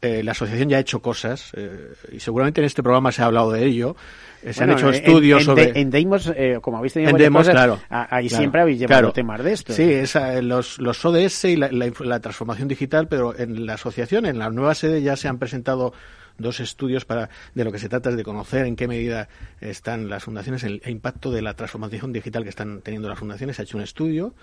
Eh, 0.03 0.21
la 0.21 0.33
asociación 0.33 0.67
ya 0.67 0.75
ha 0.75 0.79
hecho 0.81 1.01
cosas 1.01 1.51
eh, 1.55 1.93
y 2.11 2.19
seguramente 2.19 2.59
en 2.59 2.65
este 2.65 2.83
programa 2.83 3.13
se 3.13 3.21
ha 3.21 3.25
hablado 3.25 3.53
de 3.53 3.65
ello. 3.65 3.95
Eh, 4.41 4.51
se 4.51 4.65
han 4.65 4.71
hecho 4.71 4.89
estudios 4.89 5.45
sobre. 5.45 5.79
en 5.79 5.89
Deimos, 5.89 6.29
como 6.61 6.79
habéis 6.79 6.91
tenido 6.91 7.17
en 7.17 7.31
cosas, 7.31 7.53
claro, 7.53 7.79
ahí 7.89 8.27
siempre 8.27 8.59
habéis 8.59 8.79
llevado 8.79 9.13
temas 9.13 9.41
de 9.41 9.53
esto. 9.53 9.71
Sí, 9.71 10.03
los, 10.41 10.77
los 10.79 11.05
ODS 11.05 11.45
y 11.45 11.55
la, 11.55 11.69
la, 11.71 12.19
transformación 12.19 12.67
digital, 12.67 13.07
pero 13.07 13.33
en 13.39 13.65
la 13.65 13.75
asociación, 13.75 14.25
en 14.25 14.39
la 14.39 14.49
nueva 14.49 14.75
sede, 14.75 15.01
ya 15.01 15.15
se 15.15 15.29
han 15.29 15.39
presentado 15.39 15.93
dos 16.37 16.59
estudios 16.59 17.05
para 17.05 17.29
de 17.55 17.63
lo 17.63 17.71
que 17.71 17.79
se 17.79 17.87
trata 17.87 18.09
es 18.09 18.17
de 18.17 18.23
conocer 18.25 18.65
en 18.65 18.75
qué 18.75 18.89
medida 18.89 19.29
están 19.61 20.09
las 20.09 20.25
fundaciones, 20.25 20.65
el 20.65 20.81
impacto 20.85 21.31
de 21.31 21.41
la 21.41 21.53
transformación 21.53 22.11
digital 22.11 22.43
que 22.43 22.49
están 22.49 22.81
teniendo 22.81 23.07
las 23.07 23.19
fundaciones. 23.19 23.55
Se 23.55 23.61
ha 23.61 23.63
hecho 23.63 23.77
un 23.77 23.83
estudio 23.83 24.33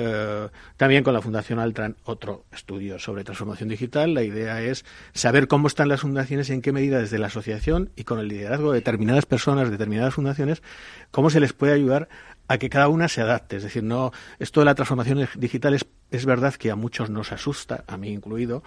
eh, 0.00 0.48
también 0.76 1.02
con 1.02 1.12
la 1.12 1.20
Fundación 1.20 1.58
Altran 1.58 1.96
otro 2.04 2.44
estudio 2.52 3.00
sobre 3.00 3.24
transformación 3.24 3.68
digital. 3.68 4.14
La 4.14 4.22
idea 4.22 4.62
es 4.62 4.84
saber 5.12 5.48
cómo 5.48 5.66
están 5.66 5.88
las 5.88 6.02
fundaciones 6.02 6.48
y 6.48 6.52
en 6.52 6.62
qué 6.62 6.70
medida 6.70 7.00
desde 7.00 7.18
la 7.18 7.26
asociación 7.26 7.90
y 7.96 8.04
con 8.04 8.20
el 8.20 8.28
liderazgo 8.28 8.70
de 8.70 8.78
determinadas 8.78 9.26
personas, 9.26 9.72
determinadas 9.72 10.14
fundaciones, 10.14 10.62
cómo 11.10 11.30
se 11.30 11.40
les 11.40 11.52
puede 11.52 11.72
ayudar 11.72 12.08
a 12.46 12.58
que 12.58 12.70
cada 12.70 12.86
una 12.86 13.08
se 13.08 13.22
adapte. 13.22 13.56
Es 13.56 13.64
decir, 13.64 13.82
no 13.82 14.12
esto 14.38 14.60
de 14.60 14.66
la 14.66 14.76
transformación 14.76 15.28
digital 15.36 15.74
es, 15.74 15.84
es 16.12 16.24
verdad 16.26 16.54
que 16.54 16.70
a 16.70 16.76
muchos 16.76 17.10
nos 17.10 17.32
asusta, 17.32 17.82
a 17.88 17.96
mí 17.96 18.10
incluido, 18.10 18.62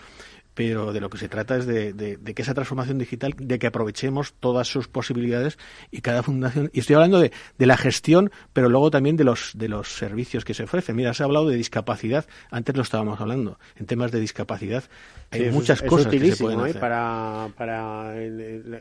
pero 0.54 0.94
de 0.94 1.00
lo 1.00 1.10
que 1.10 1.18
se 1.18 1.30
trata 1.30 1.58
es 1.58 1.66
de, 1.66 2.20
que 2.36 2.42
esa 2.42 2.54
transformación 2.54 2.98
digital, 2.98 3.34
de 3.38 3.60
que 3.60 3.68
aprovechemos 3.68 4.34
todas 4.40 4.68
sus 4.68 4.88
posibilidades 4.88 5.58
y 5.92 6.02
cada 6.02 6.24
fundación, 6.24 6.70
y 6.74 6.80
estoy 6.80 6.96
hablando 6.96 7.20
de, 7.20 7.32
la 7.58 7.78
gestión, 7.78 8.32
pero 8.54 8.70
luego 8.70 8.92
también 8.92 9.16
de 9.16 9.24
los, 9.24 9.52
de 9.56 9.70
los 9.70 9.94
servicios 9.94 10.44
que 10.44 10.54
se 10.54 10.64
ofrecen. 10.64 10.96
Mira, 10.96 11.14
se 11.14 11.24
ha 11.24 11.26
hablado 11.26 11.48
de 11.48 11.56
discapacidad, 11.56 12.26
antes 12.50 12.76
lo 12.76 12.82
estábamos 12.82 13.22
hablando, 13.22 13.60
en 13.76 13.86
temas 13.86 14.12
de 14.12 14.20
discapacidad 14.20 14.84
hay 15.32 15.50
muchas 15.52 15.82
cosas 15.82 16.08
que 16.08 16.32
se 16.32 16.44
pueden 16.44 16.60
¿eh? 16.60 16.64
hacer. 16.64 16.82
Para, 16.82 17.50
para 17.56 18.14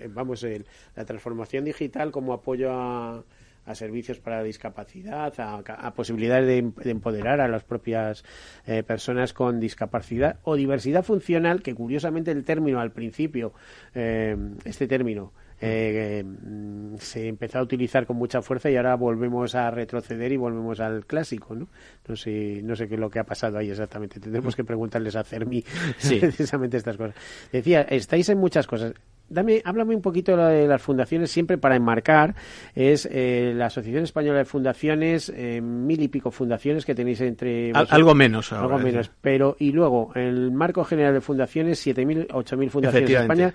vamos, 0.08 0.44
la 0.96 1.04
transformación 1.04 1.64
digital 1.64 2.10
como 2.10 2.32
apoyo 2.32 2.72
a 2.72 3.22
a 3.70 3.74
servicios 3.74 4.18
para 4.18 4.42
discapacidad, 4.42 5.32
a, 5.38 5.94
posibilidades 5.94 6.46
de, 6.46 6.90
empoderar 6.90 7.40
a 7.40 7.48
las 7.48 7.64
propias 7.64 8.24
eh, 8.66 8.82
personas 8.82 9.32
con 9.32 9.60
discapacidad 9.60 10.38
o 10.42 10.56
diversidad 10.56 11.04
funcional, 11.04 11.62
que 11.62 11.74
curiosamente 11.74 12.30
el 12.30 12.44
término 12.44 12.80
al 12.80 12.92
principio, 12.92 13.52
eh, 13.94 14.36
este 14.64 14.86
término, 14.86 15.32
eh, 15.62 16.24
se 16.98 17.28
empezó 17.28 17.58
a 17.58 17.62
utilizar 17.62 18.06
con 18.06 18.16
mucha 18.16 18.40
fuerza 18.40 18.70
y 18.70 18.76
ahora 18.76 18.94
volvemos 18.96 19.54
a 19.54 19.70
retroceder 19.70 20.32
y 20.32 20.36
volvemos 20.38 20.80
al 20.80 21.04
clásico, 21.04 21.54
¿no? 21.54 21.68
No 22.08 22.16
sé, 22.16 22.60
no 22.62 22.74
sé 22.74 22.88
qué 22.88 22.94
es 22.94 23.00
lo 23.00 23.10
que 23.10 23.18
ha 23.18 23.24
pasado 23.24 23.58
ahí 23.58 23.70
exactamente. 23.70 24.18
Tendremos 24.20 24.56
que 24.56 24.64
preguntarles 24.64 25.16
a 25.16 25.24
Cermi 25.24 25.62
precisamente 26.20 26.78
estas 26.78 26.96
cosas. 26.96 27.14
Decía, 27.52 27.82
estáis 27.82 28.28
en 28.30 28.38
muchas 28.38 28.66
cosas 28.66 28.94
dame, 29.30 29.62
háblame 29.64 29.94
un 29.94 30.02
poquito 30.02 30.36
de 30.36 30.66
las 30.66 30.82
fundaciones, 30.82 31.30
siempre 31.30 31.56
para 31.56 31.76
enmarcar, 31.76 32.34
es 32.74 33.08
eh, 33.10 33.52
la 33.56 33.66
Asociación 33.66 34.04
Española 34.04 34.38
de 34.38 34.44
Fundaciones, 34.44 35.32
eh, 35.34 35.60
mil 35.62 36.02
y 36.02 36.08
pico 36.08 36.30
fundaciones 36.30 36.84
que 36.84 36.94
tenéis 36.94 37.20
entre... 37.22 37.72
algo 37.72 38.14
menos 38.14 38.52
Algo 38.52 38.78
menos, 38.78 39.10
pero 39.20 39.56
y 39.58 39.72
luego 39.72 40.12
el 40.14 40.50
marco 40.50 40.84
general 40.84 41.14
de 41.14 41.20
fundaciones, 41.20 41.78
siete 41.78 42.04
mil, 42.04 42.26
ocho 42.32 42.56
mil 42.56 42.70
fundaciones 42.70 43.10
en 43.10 43.16
España 43.16 43.54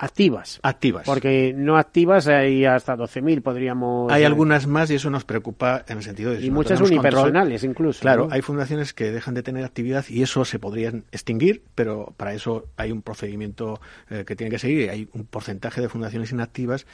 activas. 0.00 0.58
Activas. 0.62 1.04
Porque 1.04 1.52
no 1.54 1.76
activas 1.76 2.26
hay 2.26 2.64
hasta 2.64 2.96
12.000, 2.96 3.42
podríamos... 3.42 4.10
Hay 4.10 4.24
algunas 4.24 4.66
más 4.66 4.90
y 4.90 4.94
eso 4.94 5.10
nos 5.10 5.24
preocupa 5.24 5.84
en 5.86 5.98
el 5.98 6.02
sentido 6.02 6.32
de... 6.32 6.44
Y 6.44 6.50
muchas 6.50 6.80
unipersonales 6.80 7.62
incluso. 7.64 8.00
Claro, 8.00 8.28
hay 8.30 8.40
fundaciones 8.40 8.94
que 8.94 9.12
dejan 9.12 9.34
de 9.34 9.42
tener 9.42 9.64
actividad 9.64 10.04
y 10.08 10.22
eso 10.22 10.44
se 10.44 10.58
podrían 10.58 11.04
extinguir, 11.12 11.62
pero 11.74 12.14
para 12.16 12.32
eso 12.32 12.66
hay 12.76 12.92
un 12.92 13.02
procedimiento 13.02 13.80
eh, 14.08 14.24
que 14.26 14.34
tiene 14.36 14.50
que 14.50 14.58
seguir. 14.58 14.88
Hay 14.90 15.08
un 15.12 15.26
porcentaje 15.26 15.80
de 15.82 15.88
fundaciones 15.88 16.32
inactivas 16.32 16.86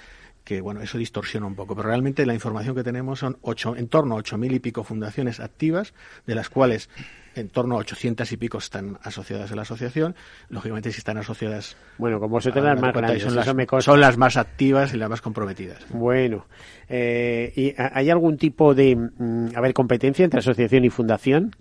que 0.42 0.60
bueno, 0.60 0.80
eso 0.80 0.96
distorsiona 0.96 1.46
un 1.46 1.56
poco. 1.56 1.74
Pero 1.74 1.88
realmente 1.88 2.24
la 2.24 2.34
información 2.34 2.76
que 2.76 2.84
tenemos 2.84 3.18
son 3.18 3.36
ocho, 3.42 3.76
en 3.76 3.88
torno 3.88 4.14
a 4.14 4.18
ocho 4.18 4.38
mil 4.38 4.52
y 4.52 4.60
pico 4.60 4.84
fundaciones 4.84 5.40
activas, 5.40 5.92
de 6.24 6.36
las 6.36 6.48
cuales 6.48 6.88
en 7.36 7.48
torno 7.48 7.76
a 7.76 7.78
800 7.78 8.30
y 8.32 8.36
pico 8.36 8.58
están 8.58 8.98
asociadas 9.02 9.52
a 9.52 9.56
la 9.56 9.62
asociación. 9.62 10.14
Lógicamente, 10.48 10.90
si 10.90 10.98
están 10.98 11.18
asociadas. 11.18 11.76
Bueno, 11.98 12.18
como 12.18 12.36
vosotros 12.36 12.64
las 12.64 12.80
más 12.80 12.92
grandes, 12.92 13.22
son, 13.22 13.34
las, 13.36 13.84
son 13.84 14.00
las 14.00 14.16
más 14.16 14.36
activas 14.36 14.94
y 14.94 14.96
las 14.96 15.10
más 15.10 15.20
comprometidas. 15.20 15.86
Bueno, 15.90 16.46
eh, 16.88 17.52
¿y 17.54 17.74
¿hay 17.76 18.10
algún 18.10 18.36
tipo 18.36 18.74
de 18.74 18.96
mm, 18.96 19.48
a 19.54 19.60
ver, 19.60 19.74
competencia 19.74 20.24
entre 20.24 20.40
asociación 20.40 20.84
y 20.84 20.90
fundación? 20.90 21.54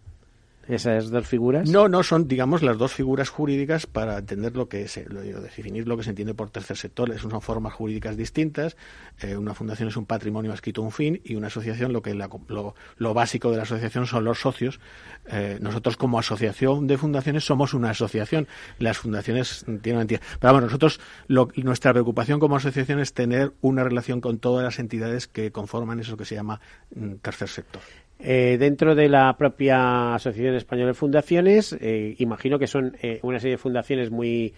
Esas 0.67 1.09
dos 1.09 1.27
figuras? 1.27 1.69
No, 1.69 1.87
no, 1.87 2.03
son, 2.03 2.27
digamos, 2.27 2.61
las 2.61 2.77
dos 2.77 2.93
figuras 2.93 3.29
jurídicas 3.29 3.85
para 3.85 4.17
entender 4.17 4.55
lo 4.55 4.67
que 4.67 4.83
es, 4.83 4.99
lo, 5.07 5.21
definir 5.21 5.87
lo 5.87 5.97
que 5.97 6.03
se 6.03 6.09
entiende 6.11 6.33
por 6.33 6.49
tercer 6.49 6.77
sector. 6.77 7.17
Son 7.19 7.41
formas 7.41 7.73
jurídicas 7.73 8.17
distintas. 8.17 8.75
Eh, 9.21 9.37
una 9.37 9.53
fundación 9.53 9.89
es 9.89 9.97
un 9.97 10.05
patrimonio 10.05 10.51
adscrito 10.51 10.81
a 10.81 10.85
un 10.85 10.91
fin 10.91 11.21
y 11.23 11.35
una 11.35 11.47
asociación, 11.47 11.93
lo 11.93 12.01
que 12.01 12.13
lo, 12.13 12.75
lo, 12.97 13.13
básico 13.13 13.51
de 13.51 13.57
la 13.57 13.63
asociación 13.63 14.05
son 14.07 14.23
los 14.23 14.39
socios. 14.39 14.79
Eh, 15.27 15.57
nosotros, 15.61 15.97
como 15.97 16.19
asociación 16.19 16.87
de 16.87 16.97
fundaciones, 16.97 17.45
somos 17.45 17.73
una 17.73 17.91
asociación. 17.91 18.47
Las 18.79 18.97
fundaciones 18.97 19.65
tienen 19.81 20.01
entidad. 20.01 20.21
Pero 20.39 20.53
bueno, 20.53 20.67
nosotros, 20.67 20.99
nuestra 21.27 21.93
preocupación 21.93 22.39
como 22.39 22.55
asociación 22.55 22.99
es 22.99 23.13
tener 23.13 23.53
una 23.61 23.83
relación 23.83 24.21
con 24.21 24.39
todas 24.39 24.63
las 24.63 24.79
entidades 24.79 25.27
que 25.27 25.51
conforman 25.51 25.99
eso 25.99 26.17
que 26.17 26.25
se 26.25 26.35
llama 26.35 26.59
mm, 26.95 27.15
tercer 27.15 27.49
sector. 27.49 27.81
Eh, 28.17 28.55
dentro 28.57 28.95
de 28.95 29.09
la 29.09 29.35
propia 29.37 30.15
Asociación 30.15 30.55
Española 30.55 30.87
de 30.87 30.93
Fundaciones, 30.93 31.75
eh, 31.79 32.15
imagino 32.17 32.57
que 32.57 32.65
son 32.65 32.95
eh, 33.01 33.19
una 33.23 33.39
serie 33.39 33.55
de 33.55 33.57
fundaciones 33.57 34.11
muy 34.11 34.53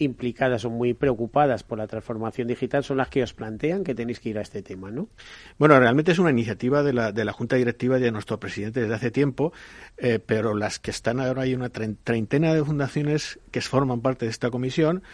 implicadas 0.00 0.64
o 0.64 0.70
muy 0.70 0.92
preocupadas 0.92 1.62
por 1.62 1.78
la 1.78 1.86
transformación 1.86 2.48
digital, 2.48 2.82
son 2.82 2.96
las 2.96 3.08
que 3.08 3.22
os 3.22 3.32
plantean 3.32 3.84
que 3.84 3.94
tenéis 3.94 4.18
que 4.18 4.30
ir 4.30 4.38
a 4.38 4.40
este 4.40 4.60
tema, 4.60 4.90
¿no? 4.90 5.06
Bueno, 5.56 5.78
realmente 5.78 6.10
es 6.10 6.18
una 6.18 6.30
iniciativa 6.30 6.82
de 6.82 6.92
la, 6.92 7.12
de 7.12 7.24
la 7.24 7.32
Junta 7.32 7.54
Directiva 7.54 7.96
y 7.96 8.02
de 8.02 8.10
nuestro 8.10 8.40
presidente 8.40 8.80
desde 8.80 8.94
hace 8.94 9.12
tiempo, 9.12 9.52
pero 10.26 10.56
las 10.56 10.80
que 10.80 10.90
están 10.90 11.20
ahora 11.20 11.42
hay 11.42 11.54
una 11.54 11.68
treintena 11.68 12.52
de 12.52 12.64
fundaciones 12.64 13.38
que 13.52 13.60
forman 13.60 14.00
parte 14.00 14.24
de 14.24 14.32
esta 14.32 14.50
comisión. 14.50 15.04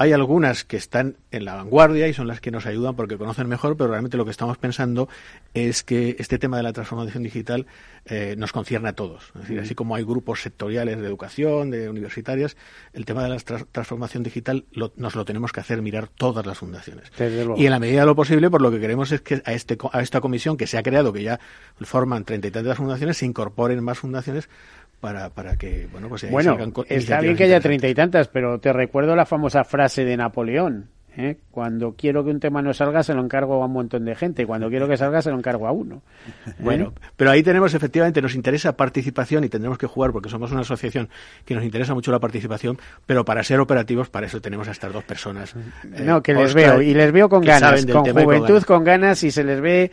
Hay 0.00 0.14
algunas 0.14 0.64
que 0.64 0.78
están 0.78 1.18
en 1.30 1.44
la 1.44 1.56
vanguardia 1.56 2.08
y 2.08 2.14
son 2.14 2.26
las 2.26 2.40
que 2.40 2.50
nos 2.50 2.64
ayudan 2.64 2.96
porque 2.96 3.18
conocen 3.18 3.46
mejor, 3.48 3.76
pero 3.76 3.90
realmente 3.90 4.16
lo 4.16 4.24
que 4.24 4.30
estamos 4.30 4.56
pensando 4.56 5.10
es 5.52 5.82
que 5.82 6.16
este 6.18 6.38
tema 6.38 6.56
de 6.56 6.62
la 6.62 6.72
transformación 6.72 7.22
digital 7.22 7.66
eh, 8.06 8.34
nos 8.38 8.50
concierne 8.50 8.88
a 8.88 8.94
todos. 8.94 9.30
Es 9.34 9.42
decir, 9.42 9.60
así 9.60 9.74
como 9.74 9.94
hay 9.94 10.04
grupos 10.04 10.40
sectoriales 10.40 10.98
de 10.98 11.06
educación, 11.06 11.70
de 11.70 11.90
universitarias, 11.90 12.56
el 12.94 13.04
tema 13.04 13.22
de 13.24 13.28
la 13.28 13.36
transformación 13.36 14.22
digital 14.22 14.64
nos 14.96 15.14
lo 15.14 15.26
tenemos 15.26 15.52
que 15.52 15.60
hacer 15.60 15.82
mirar 15.82 16.08
todas 16.08 16.46
las 16.46 16.56
fundaciones. 16.56 17.12
Y 17.58 17.66
en 17.66 17.70
la 17.70 17.78
medida 17.78 18.00
de 18.00 18.06
lo 18.06 18.16
posible, 18.16 18.48
por 18.48 18.62
lo 18.62 18.70
que 18.70 18.80
queremos 18.80 19.12
es 19.12 19.20
que 19.20 19.42
a, 19.44 19.52
este, 19.52 19.76
a 19.92 20.00
esta 20.00 20.22
comisión 20.22 20.56
que 20.56 20.66
se 20.66 20.78
ha 20.78 20.82
creado, 20.82 21.12
que 21.12 21.24
ya 21.24 21.40
forman 21.82 22.24
treinta 22.24 22.48
y 22.48 22.50
tantas 22.50 22.78
fundaciones, 22.78 23.18
se 23.18 23.26
incorporen 23.26 23.84
más 23.84 23.98
fundaciones 23.98 24.48
para, 25.00 25.30
para 25.30 25.56
que, 25.56 25.88
bueno, 25.90 26.08
pues 26.08 26.30
bueno, 26.30 26.56
está 26.88 27.20
bien 27.20 27.36
que 27.36 27.44
haya 27.44 27.60
treinta 27.60 27.88
y 27.88 27.94
tantas, 27.94 28.28
pero 28.28 28.60
te 28.60 28.72
recuerdo 28.72 29.16
la 29.16 29.26
famosa 29.26 29.64
frase 29.64 30.04
de 30.04 30.16
Napoleón. 30.16 30.88
¿eh? 31.16 31.38
Cuando 31.50 31.94
quiero 31.96 32.24
que 32.24 32.30
un 32.30 32.40
tema 32.40 32.62
no 32.62 32.72
salga, 32.72 33.02
se 33.02 33.14
lo 33.14 33.22
encargo 33.22 33.62
a 33.62 33.66
un 33.66 33.72
montón 33.72 34.04
de 34.04 34.14
gente. 34.14 34.46
Cuando 34.46 34.68
quiero 34.68 34.88
que 34.88 34.96
salga, 34.96 35.22
se 35.22 35.30
lo 35.30 35.38
encargo 35.38 35.66
a 35.66 35.72
uno. 35.72 36.02
¿eh? 36.46 36.52
Bueno, 36.58 36.92
pero 37.16 37.30
ahí 37.30 37.42
tenemos 37.42 37.74
efectivamente, 37.74 38.20
nos 38.20 38.34
interesa 38.34 38.76
participación 38.76 39.44
y 39.44 39.48
tendremos 39.48 39.78
que 39.78 39.86
jugar 39.86 40.12
porque 40.12 40.28
somos 40.28 40.52
una 40.52 40.60
asociación 40.60 41.08
que 41.44 41.54
nos 41.54 41.64
interesa 41.64 41.94
mucho 41.94 42.12
la 42.12 42.20
participación, 42.20 42.78
pero 43.06 43.24
para 43.24 43.42
ser 43.42 43.60
operativos, 43.60 44.10
para 44.10 44.26
eso 44.26 44.40
tenemos 44.40 44.68
a 44.68 44.72
estas 44.72 44.92
dos 44.92 45.04
personas. 45.04 45.54
no, 45.84 46.22
que 46.22 46.34
les 46.34 46.54
veo, 46.54 46.82
y 46.82 46.94
les 46.94 47.10
veo 47.12 47.28
con 47.28 47.42
ganas, 47.42 47.86
con 47.86 48.04
juventud, 48.04 48.62
con 48.64 48.84
ganas, 48.84 49.22
y 49.24 49.30
se 49.30 49.44
les 49.44 49.60
ve 49.60 49.90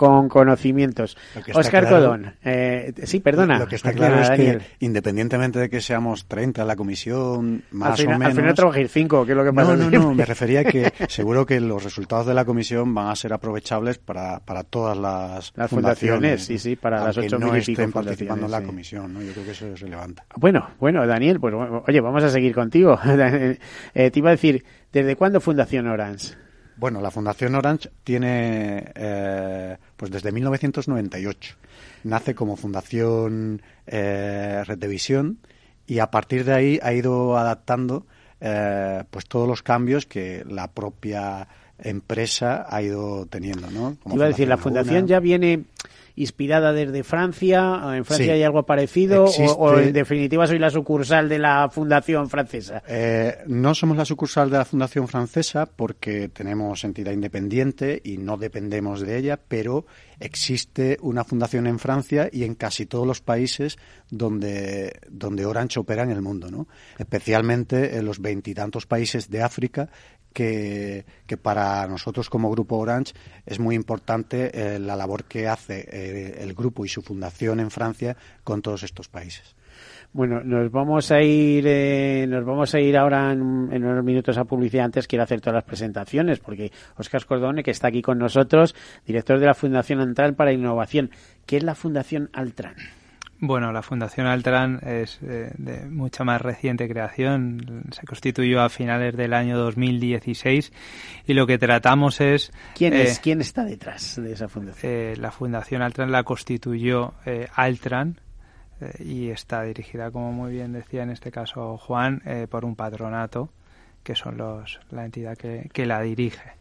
con 0.00 0.30
conocimientos. 0.30 1.14
Oscar 1.52 1.86
Codón, 1.86 2.32
eh, 2.42 2.94
sí, 3.02 3.20
perdona. 3.20 3.58
Lo 3.58 3.68
que 3.68 3.76
está 3.76 3.92
claro 3.92 4.22
es 4.22 4.30
que 4.30 4.58
independientemente 4.78 5.58
de 5.58 5.68
que 5.68 5.82
seamos 5.82 6.24
30 6.24 6.62
en 6.62 6.68
la 6.68 6.74
comisión, 6.74 7.64
más 7.70 8.00
o 8.00 8.08
menos... 8.08 8.28
Al 8.28 8.34
final 8.34 8.54
trabajáis 8.54 8.90
5, 8.90 9.26
que 9.26 9.32
es 9.32 9.36
lo 9.36 9.44
que 9.44 9.52
pasa. 9.52 9.76
No, 9.76 9.90
no, 9.90 9.98
no, 9.98 10.14
me 10.14 10.24
refería 10.24 10.60
a 10.60 10.64
que 10.64 10.90
seguro 11.08 11.44
que 11.44 11.60
los 11.60 11.84
resultados 11.84 12.24
de 12.24 12.32
la 12.32 12.46
comisión 12.46 12.94
van 12.94 13.08
a 13.08 13.14
ser 13.14 13.34
aprovechables 13.34 13.98
para, 13.98 14.40
para 14.40 14.64
todas 14.64 14.96
las, 14.96 15.52
las 15.54 15.68
fundaciones, 15.68 16.46
sí, 16.46 16.58
sí, 16.58 16.76
para 16.76 17.04
las 17.04 17.18
ocho 17.18 17.38
no 17.38 17.54
estén 17.54 17.92
participando 17.92 18.46
en 18.46 18.52
la 18.52 18.62
comisión, 18.62 19.12
¿no? 19.12 19.20
Yo 19.20 19.32
creo 19.32 19.44
que 19.44 19.50
eso 19.50 19.66
es 19.66 19.80
relevante. 19.80 20.22
Bueno, 20.36 20.66
bueno, 20.80 21.06
Daniel, 21.06 21.38
pues 21.40 21.52
oye, 21.86 22.00
vamos 22.00 22.24
a 22.24 22.30
seguir 22.30 22.54
contigo. 22.54 22.98
eh, 23.04 24.10
te 24.10 24.18
iba 24.18 24.30
a 24.30 24.32
decir, 24.32 24.64
¿desde 24.92 25.14
cuándo 25.14 25.42
Fundación 25.42 25.88
Orange? 25.88 26.36
Bueno, 26.80 27.02
la 27.02 27.10
Fundación 27.10 27.54
Orange 27.56 27.90
tiene, 28.04 28.90
eh, 28.94 29.76
pues 29.98 30.10
desde 30.10 30.32
1998. 30.32 31.56
Nace 32.04 32.34
como 32.34 32.56
Fundación 32.56 33.60
eh, 33.86 34.62
Red 34.64 34.78
de 34.78 34.88
Visión 34.88 35.40
y 35.86 35.98
a 35.98 36.10
partir 36.10 36.46
de 36.46 36.54
ahí 36.54 36.80
ha 36.82 36.94
ido 36.94 37.36
adaptando 37.36 38.06
eh, 38.40 39.04
pues 39.10 39.26
todos 39.26 39.46
los 39.46 39.62
cambios 39.62 40.06
que 40.06 40.42
la 40.48 40.68
propia 40.68 41.48
empresa 41.78 42.64
ha 42.66 42.80
ido 42.80 43.26
teniendo, 43.26 43.70
¿no? 43.70 43.98
iba 44.14 44.24
a 44.24 44.28
decir, 44.28 44.48
la 44.48 44.56
fundación 44.56 45.06
ya 45.06 45.20
viene 45.20 45.64
inspirada 46.20 46.72
desde 46.72 47.02
Francia, 47.02 47.80
en 47.94 48.04
Francia 48.04 48.34
hay 48.34 48.42
algo 48.42 48.64
parecido 48.64 49.24
o, 49.24 49.78
en 49.78 49.92
definitiva 49.92 50.46
soy 50.46 50.58
la 50.58 50.70
sucursal 50.70 51.28
de 51.28 51.38
la 51.38 51.68
Fundación 51.70 52.28
Francesa. 52.28 52.82
Eh, 52.86 53.38
no 53.46 53.74
somos 53.74 53.96
la 53.96 54.04
sucursal 54.04 54.50
de 54.50 54.58
la 54.58 54.64
Fundación 54.64 55.08
Francesa 55.08 55.66
porque 55.66 56.28
tenemos 56.28 56.84
entidad 56.84 57.12
independiente 57.12 58.00
y 58.04 58.18
no 58.18 58.36
dependemos 58.36 59.00
de 59.00 59.16
ella, 59.16 59.40
pero 59.48 59.86
existe 60.18 60.98
una 61.00 61.24
fundación 61.24 61.66
en 61.66 61.78
Francia 61.78 62.28
y 62.30 62.44
en 62.44 62.54
casi 62.54 62.84
todos 62.84 63.06
los 63.06 63.22
países 63.22 63.78
donde, 64.10 65.00
donde 65.08 65.46
Orange 65.46 65.80
opera 65.80 66.02
en 66.02 66.10
el 66.10 66.20
mundo, 66.20 66.50
¿no? 66.50 66.68
especialmente 66.98 67.96
en 67.96 68.04
los 68.04 68.20
veintitantos 68.20 68.84
países 68.84 69.30
de 69.30 69.42
África 69.42 69.88
que, 70.32 71.04
para 71.42 71.86
nosotros 71.86 72.30
como 72.30 72.50
Grupo 72.50 72.76
Orange 72.78 73.14
es 73.46 73.58
muy 73.58 73.74
importante 73.74 74.50
eh, 74.52 74.78
la 74.78 74.96
labor 74.96 75.24
que 75.24 75.48
hace 75.48 75.86
eh, 75.90 76.38
el 76.40 76.54
grupo 76.54 76.84
y 76.84 76.88
su 76.88 77.02
fundación 77.02 77.60
en 77.60 77.70
Francia 77.70 78.16
con 78.44 78.62
todos 78.62 78.82
estos 78.82 79.08
países. 79.08 79.54
Bueno, 80.12 80.42
nos 80.42 80.72
vamos 80.72 81.12
a 81.12 81.22
ir, 81.22 81.64
eh, 81.68 82.26
nos 82.28 82.44
vamos 82.44 82.74
a 82.74 82.80
ir 82.80 82.96
ahora 82.96 83.30
en, 83.30 83.40
unos 83.40 84.04
minutos 84.04 84.36
a 84.38 84.44
publicidad. 84.44 84.86
Antes 84.86 85.06
quiero 85.06 85.22
hacer 85.22 85.40
todas 85.40 85.54
las 85.54 85.64
presentaciones 85.64 86.40
porque 86.40 86.72
Oscar 86.96 87.24
Cordone, 87.24 87.62
que 87.62 87.70
está 87.70 87.88
aquí 87.88 88.02
con 88.02 88.18
nosotros, 88.18 88.74
director 89.06 89.38
de 89.38 89.46
la 89.46 89.54
Fundación 89.54 90.00
Altran 90.00 90.34
para 90.34 90.52
Innovación. 90.52 91.10
¿Qué 91.46 91.58
es 91.58 91.62
la 91.62 91.76
Fundación 91.76 92.28
Altran? 92.32 92.74
Bueno, 93.42 93.72
la 93.72 93.80
Fundación 93.80 94.26
Altran 94.26 94.80
es 94.82 95.18
eh, 95.22 95.50
de 95.56 95.86
mucha 95.86 96.24
más 96.24 96.42
reciente 96.42 96.86
creación. 96.86 97.84
Se 97.90 98.04
constituyó 98.04 98.60
a 98.60 98.68
finales 98.68 99.16
del 99.16 99.32
año 99.32 99.56
2016 99.56 100.70
y 101.26 101.32
lo 101.32 101.46
que 101.46 101.56
tratamos 101.56 102.20
es... 102.20 102.52
¿Quién, 102.74 102.92
es, 102.92 103.16
eh, 103.16 103.20
¿quién 103.22 103.40
está 103.40 103.64
detrás 103.64 104.20
de 104.22 104.32
esa 104.34 104.48
fundación? 104.48 104.92
Eh, 104.92 105.14
la 105.16 105.30
Fundación 105.30 105.80
Altran 105.80 106.12
la 106.12 106.22
constituyó 106.22 107.14
Altran 107.54 108.20
y 108.98 109.30
está 109.30 109.62
dirigida, 109.62 110.10
como 110.10 110.32
muy 110.32 110.52
bien 110.52 110.72
decía 110.72 111.02
en 111.02 111.10
este 111.10 111.30
caso 111.30 111.78
Juan, 111.78 112.22
por 112.50 112.64
un 112.64 112.76
patronato 112.76 113.50
que 114.02 114.14
son 114.14 114.36
los 114.36 114.80
la 114.90 115.04
entidad 115.04 115.36
que, 115.36 115.86
la 115.86 116.00
dirige. 116.00 116.52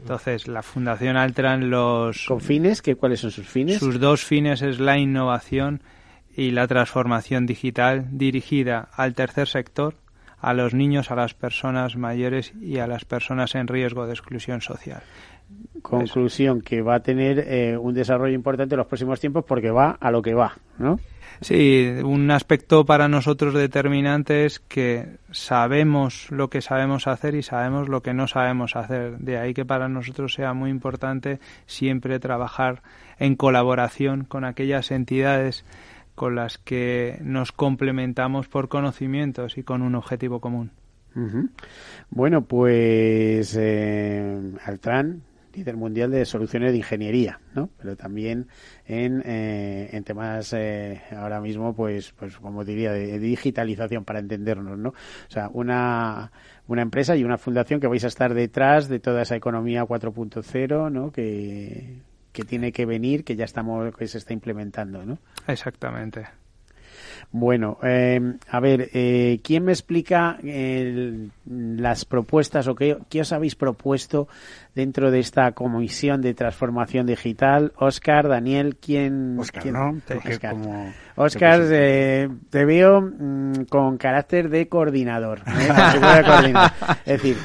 Entonces, 0.00 0.48
la 0.48 0.62
Fundación 0.62 1.16
Altran 1.16 1.70
los... 1.70 2.26
¿Con 2.26 2.40
fines? 2.40 2.82
¿Qué, 2.82 2.96
¿Cuáles 2.96 3.20
son 3.20 3.30
sus 3.30 3.46
fines? 3.46 3.78
Sus 3.78 4.00
dos 4.00 4.24
fines 4.24 4.62
es 4.62 4.80
la 4.80 4.98
innovación 4.98 5.82
y 6.34 6.52
la 6.52 6.66
transformación 6.66 7.46
digital 7.46 8.06
dirigida 8.10 8.88
al 8.92 9.14
tercer 9.14 9.48
sector, 9.48 9.96
a 10.38 10.54
los 10.54 10.72
niños, 10.74 11.10
a 11.10 11.16
las 11.16 11.34
personas 11.34 11.96
mayores 11.96 12.52
y 12.60 12.78
a 12.78 12.86
las 12.86 13.04
personas 13.04 13.54
en 13.54 13.68
riesgo 13.68 14.06
de 14.06 14.12
exclusión 14.12 14.62
social. 14.62 15.02
Conclusión, 15.82 16.60
que 16.60 16.82
va 16.82 16.96
a 16.96 17.00
tener 17.00 17.44
eh, 17.46 17.76
un 17.76 17.94
desarrollo 17.94 18.34
importante 18.34 18.74
en 18.74 18.78
los 18.78 18.86
próximos 18.86 19.20
tiempos 19.20 19.44
porque 19.44 19.70
va 19.70 19.96
a 20.00 20.10
lo 20.10 20.22
que 20.22 20.34
va, 20.34 20.56
¿no? 20.78 20.98
Sí, 21.40 21.88
un 22.04 22.30
aspecto 22.30 22.84
para 22.84 23.08
nosotros 23.08 23.54
determinante 23.54 24.44
es 24.44 24.60
que 24.60 25.16
sabemos 25.30 26.30
lo 26.30 26.50
que 26.50 26.60
sabemos 26.60 27.06
hacer 27.06 27.34
y 27.34 27.42
sabemos 27.42 27.88
lo 27.88 28.02
que 28.02 28.12
no 28.12 28.26
sabemos 28.26 28.76
hacer. 28.76 29.16
De 29.18 29.38
ahí 29.38 29.54
que 29.54 29.64
para 29.64 29.88
nosotros 29.88 30.34
sea 30.34 30.52
muy 30.52 30.68
importante 30.68 31.40
siempre 31.64 32.20
trabajar 32.20 32.82
en 33.18 33.36
colaboración 33.36 34.24
con 34.24 34.44
aquellas 34.44 34.90
entidades 34.90 35.64
con 36.14 36.34
las 36.34 36.58
que 36.58 37.18
nos 37.22 37.52
complementamos 37.52 38.46
por 38.48 38.68
conocimientos 38.68 39.56
y 39.56 39.62
con 39.62 39.80
un 39.80 39.94
objetivo 39.94 40.40
común. 40.40 40.72
Bueno, 42.10 42.42
pues 42.42 43.56
eh, 43.58 44.52
Altran 44.64 45.22
líder 45.54 45.76
mundial 45.76 46.10
de 46.10 46.24
soluciones 46.24 46.72
de 46.72 46.78
ingeniería, 46.78 47.40
¿no? 47.54 47.70
Pero 47.78 47.96
también 47.96 48.48
en, 48.86 49.22
eh, 49.24 49.90
en 49.92 50.04
temas 50.04 50.52
eh, 50.52 51.00
ahora 51.16 51.40
mismo, 51.40 51.74
pues, 51.74 52.12
pues 52.12 52.36
como 52.36 52.64
diría, 52.64 52.92
de, 52.92 53.18
digitalización 53.18 54.04
para 54.04 54.20
entendernos, 54.20 54.78
¿no? 54.78 54.90
O 54.90 55.30
sea, 55.30 55.50
una, 55.52 56.32
una 56.66 56.82
empresa 56.82 57.16
y 57.16 57.24
una 57.24 57.38
fundación 57.38 57.80
que 57.80 57.86
vais 57.86 58.04
a 58.04 58.08
estar 58.08 58.34
detrás 58.34 58.88
de 58.88 59.00
toda 59.00 59.22
esa 59.22 59.36
economía 59.36 59.84
4.0, 59.84 60.90
¿no? 60.90 61.12
Que, 61.12 61.98
que 62.32 62.44
tiene 62.44 62.72
que 62.72 62.86
venir, 62.86 63.24
que 63.24 63.36
ya 63.36 63.44
estamos, 63.44 63.94
que 63.96 64.06
se 64.06 64.18
está 64.18 64.32
implementando, 64.32 65.04
¿no? 65.04 65.18
Exactamente. 65.46 66.26
Bueno, 67.32 67.78
eh, 67.82 68.20
a 68.48 68.60
ver, 68.60 68.90
eh, 68.92 69.40
¿quién 69.42 69.64
me 69.64 69.72
explica 69.72 70.38
las 70.42 72.04
propuestas 72.04 72.66
o 72.66 72.74
qué, 72.74 72.98
qué, 73.08 73.20
os 73.20 73.32
habéis 73.32 73.54
propuesto 73.54 74.28
dentro 74.74 75.10
de 75.10 75.20
esta 75.20 75.52
comisión 75.52 76.20
de 76.20 76.34
transformación 76.34 77.06
digital? 77.06 77.72
Oscar, 77.76 78.28
Daniel, 78.28 78.76
¿quién? 78.76 79.38
Oscar, 79.38 79.62
quién? 79.62 79.74
¿no? 79.74 79.90
Oscar, 80.30 80.56
Oscar 81.16 81.60
eh, 81.70 82.28
te 82.48 82.64
veo 82.64 83.00
mm, 83.00 83.64
con 83.68 83.98
carácter 83.98 84.48
de 84.48 84.68
coordinador. 84.68 85.40
¿eh? 85.40 86.52
es 87.04 87.22
decir, 87.22 87.36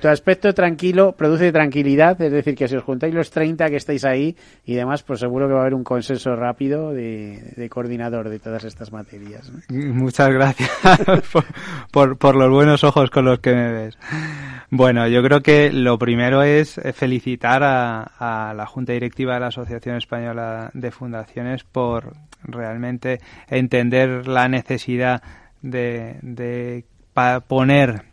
tu 0.00 0.08
aspecto 0.08 0.54
tranquilo 0.54 1.12
produce 1.12 1.52
tranquilidad, 1.52 2.20
es 2.22 2.32
decir, 2.32 2.54
que 2.54 2.68
si 2.68 2.76
os 2.76 2.84
juntáis 2.84 3.14
los 3.14 3.30
30 3.30 3.68
que 3.68 3.76
estáis 3.76 4.04
ahí 4.04 4.36
y 4.64 4.74
demás, 4.74 5.02
pues 5.02 5.20
seguro 5.20 5.46
que 5.46 5.54
va 5.54 5.60
a 5.60 5.62
haber 5.62 5.74
un 5.74 5.84
consenso 5.84 6.34
rápido 6.36 6.92
de, 6.92 7.52
de 7.56 7.68
coordinador 7.68 8.28
de 8.28 8.38
todas 8.38 8.64
estas 8.64 8.92
materias. 8.92 9.50
¿no? 9.50 9.94
Muchas 9.94 10.30
gracias 10.30 10.70
por, 11.32 11.44
por, 11.90 12.18
por 12.18 12.36
los 12.36 12.50
buenos 12.50 12.82
ojos 12.84 13.10
con 13.10 13.24
los 13.24 13.40
que 13.40 13.54
me 13.54 13.72
ves. 13.72 13.98
Bueno, 14.74 15.06
yo 15.06 15.22
creo 15.22 15.42
que 15.42 15.70
lo 15.70 15.98
primero 15.98 16.42
es 16.42 16.80
felicitar 16.94 17.62
a, 17.62 18.04
a, 18.48 18.54
la 18.54 18.64
Junta 18.64 18.94
Directiva 18.94 19.34
de 19.34 19.40
la 19.40 19.48
Asociación 19.48 19.96
Española 19.96 20.70
de 20.72 20.90
Fundaciones 20.90 21.62
por 21.62 22.14
realmente 22.42 23.20
entender 23.48 24.26
la 24.26 24.48
necesidad 24.48 25.22
de, 25.60 26.16
de 26.22 26.86
poner 27.46 28.04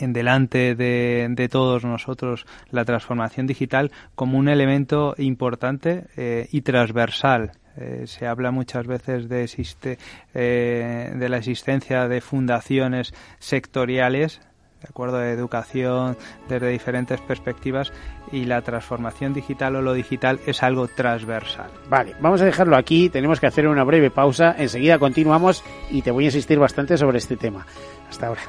en 0.00 0.14
delante 0.14 0.74
de, 0.74 1.26
de, 1.28 1.48
todos 1.50 1.84
nosotros 1.84 2.46
la 2.70 2.86
transformación 2.86 3.46
digital 3.46 3.92
como 4.14 4.38
un 4.38 4.48
elemento 4.48 5.14
importante 5.18 6.06
eh, 6.16 6.48
y 6.50 6.62
transversal. 6.62 7.52
Eh, 7.76 8.04
se 8.06 8.26
habla 8.26 8.52
muchas 8.52 8.86
veces 8.86 9.28
de, 9.28 9.44
existe, 9.44 9.98
eh, 10.32 11.12
de 11.14 11.28
la 11.28 11.36
existencia 11.36 12.08
de 12.08 12.22
fundaciones 12.22 13.12
sectoriales 13.38 14.40
de 14.84 14.90
acuerdo 14.90 15.16
de 15.16 15.32
educación 15.32 16.16
desde 16.46 16.68
diferentes 16.68 17.18
perspectivas 17.22 17.90
y 18.30 18.44
la 18.44 18.60
transformación 18.60 19.32
digital 19.32 19.76
o 19.76 19.82
lo 19.82 19.94
digital 19.94 20.40
es 20.46 20.62
algo 20.62 20.88
transversal. 20.88 21.70
Vale, 21.88 22.14
vamos 22.20 22.42
a 22.42 22.44
dejarlo 22.44 22.76
aquí, 22.76 23.08
tenemos 23.08 23.40
que 23.40 23.46
hacer 23.46 23.66
una 23.66 23.82
breve 23.82 24.10
pausa, 24.10 24.54
enseguida 24.58 24.98
continuamos 24.98 25.64
y 25.90 26.02
te 26.02 26.10
voy 26.10 26.24
a 26.24 26.26
insistir 26.26 26.58
bastante 26.58 26.98
sobre 26.98 27.16
este 27.16 27.36
tema. 27.36 27.66
Hasta 28.10 28.26
ahora. 28.26 28.42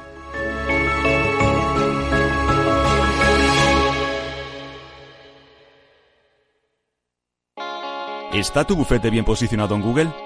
¿Está 8.34 8.64
tu 8.64 8.76
bufete 8.76 9.08
bien 9.08 9.24
posicionado 9.24 9.74
en 9.74 9.80
Google? 9.80 10.25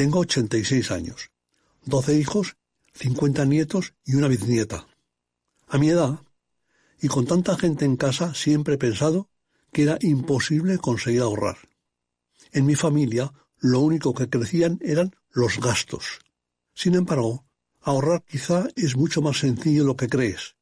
Tengo 0.00 0.20
86 0.20 0.92
años, 0.92 1.30
12 1.84 2.16
hijos, 2.16 2.56
50 2.94 3.44
nietos 3.44 3.92
y 4.02 4.14
una 4.14 4.28
bisnieta. 4.28 4.86
A 5.68 5.76
mi 5.76 5.90
edad, 5.90 6.20
y 7.02 7.08
con 7.08 7.26
tanta 7.26 7.54
gente 7.58 7.84
en 7.84 7.98
casa, 7.98 8.32
siempre 8.32 8.76
he 8.76 8.78
pensado 8.78 9.28
que 9.70 9.82
era 9.82 9.98
imposible 10.00 10.78
conseguir 10.78 11.20
ahorrar. 11.20 11.58
En 12.50 12.64
mi 12.64 12.76
familia, 12.76 13.30
lo 13.58 13.80
único 13.80 14.14
que 14.14 14.30
crecían 14.30 14.78
eran 14.80 15.14
los 15.32 15.60
gastos. 15.60 16.20
Sin 16.72 16.94
embargo, 16.94 17.44
ahorrar 17.82 18.24
quizá 18.26 18.68
es 18.76 18.96
mucho 18.96 19.20
más 19.20 19.40
sencillo 19.40 19.82
de 19.82 19.86
lo 19.88 19.98
que 19.98 20.08
crees. 20.08 20.56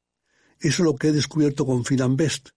Eso 0.58 0.82
es 0.82 0.86
lo 0.86 0.96
que 0.96 1.10
he 1.10 1.12
descubierto 1.12 1.64
con 1.64 1.84
Finanbest. 1.84 2.48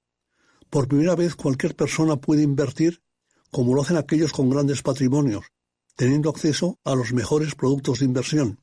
Por 0.71 0.87
primera 0.87 1.13
vez 1.13 1.35
cualquier 1.35 1.75
persona 1.75 2.15
puede 2.15 2.41
invertir 2.41 3.03
como 3.51 3.75
lo 3.75 3.83
hacen 3.83 3.97
aquellos 3.97 4.31
con 4.31 4.49
grandes 4.49 4.81
patrimonios, 4.81 5.45
teniendo 5.95 6.29
acceso 6.29 6.79
a 6.83 6.95
los 6.95 7.13
mejores 7.13 7.55
productos 7.55 7.99
de 7.99 8.05
inversión 8.05 8.59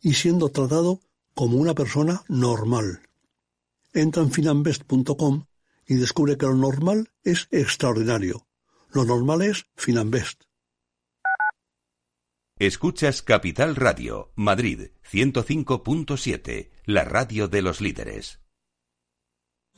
y 0.00 0.14
siendo 0.14 0.50
tratado 0.50 1.00
como 1.34 1.56
una 1.56 1.74
persona 1.74 2.22
normal. 2.28 3.02
Entra 3.92 4.22
en 4.22 4.30
finambest.com 4.30 5.46
y 5.86 5.94
descubre 5.94 6.38
que 6.38 6.46
lo 6.46 6.54
normal 6.54 7.10
es 7.24 7.48
extraordinario. 7.50 8.46
Lo 8.90 9.04
normal 9.04 9.42
es 9.42 9.66
Finambest. 9.76 10.44
Escuchas 12.58 13.22
Capital 13.22 13.74
Radio, 13.74 14.32
Madrid 14.34 14.90
105.7, 15.10 16.70
la 16.84 17.04
radio 17.04 17.48
de 17.48 17.62
los 17.62 17.80
líderes. 17.80 18.40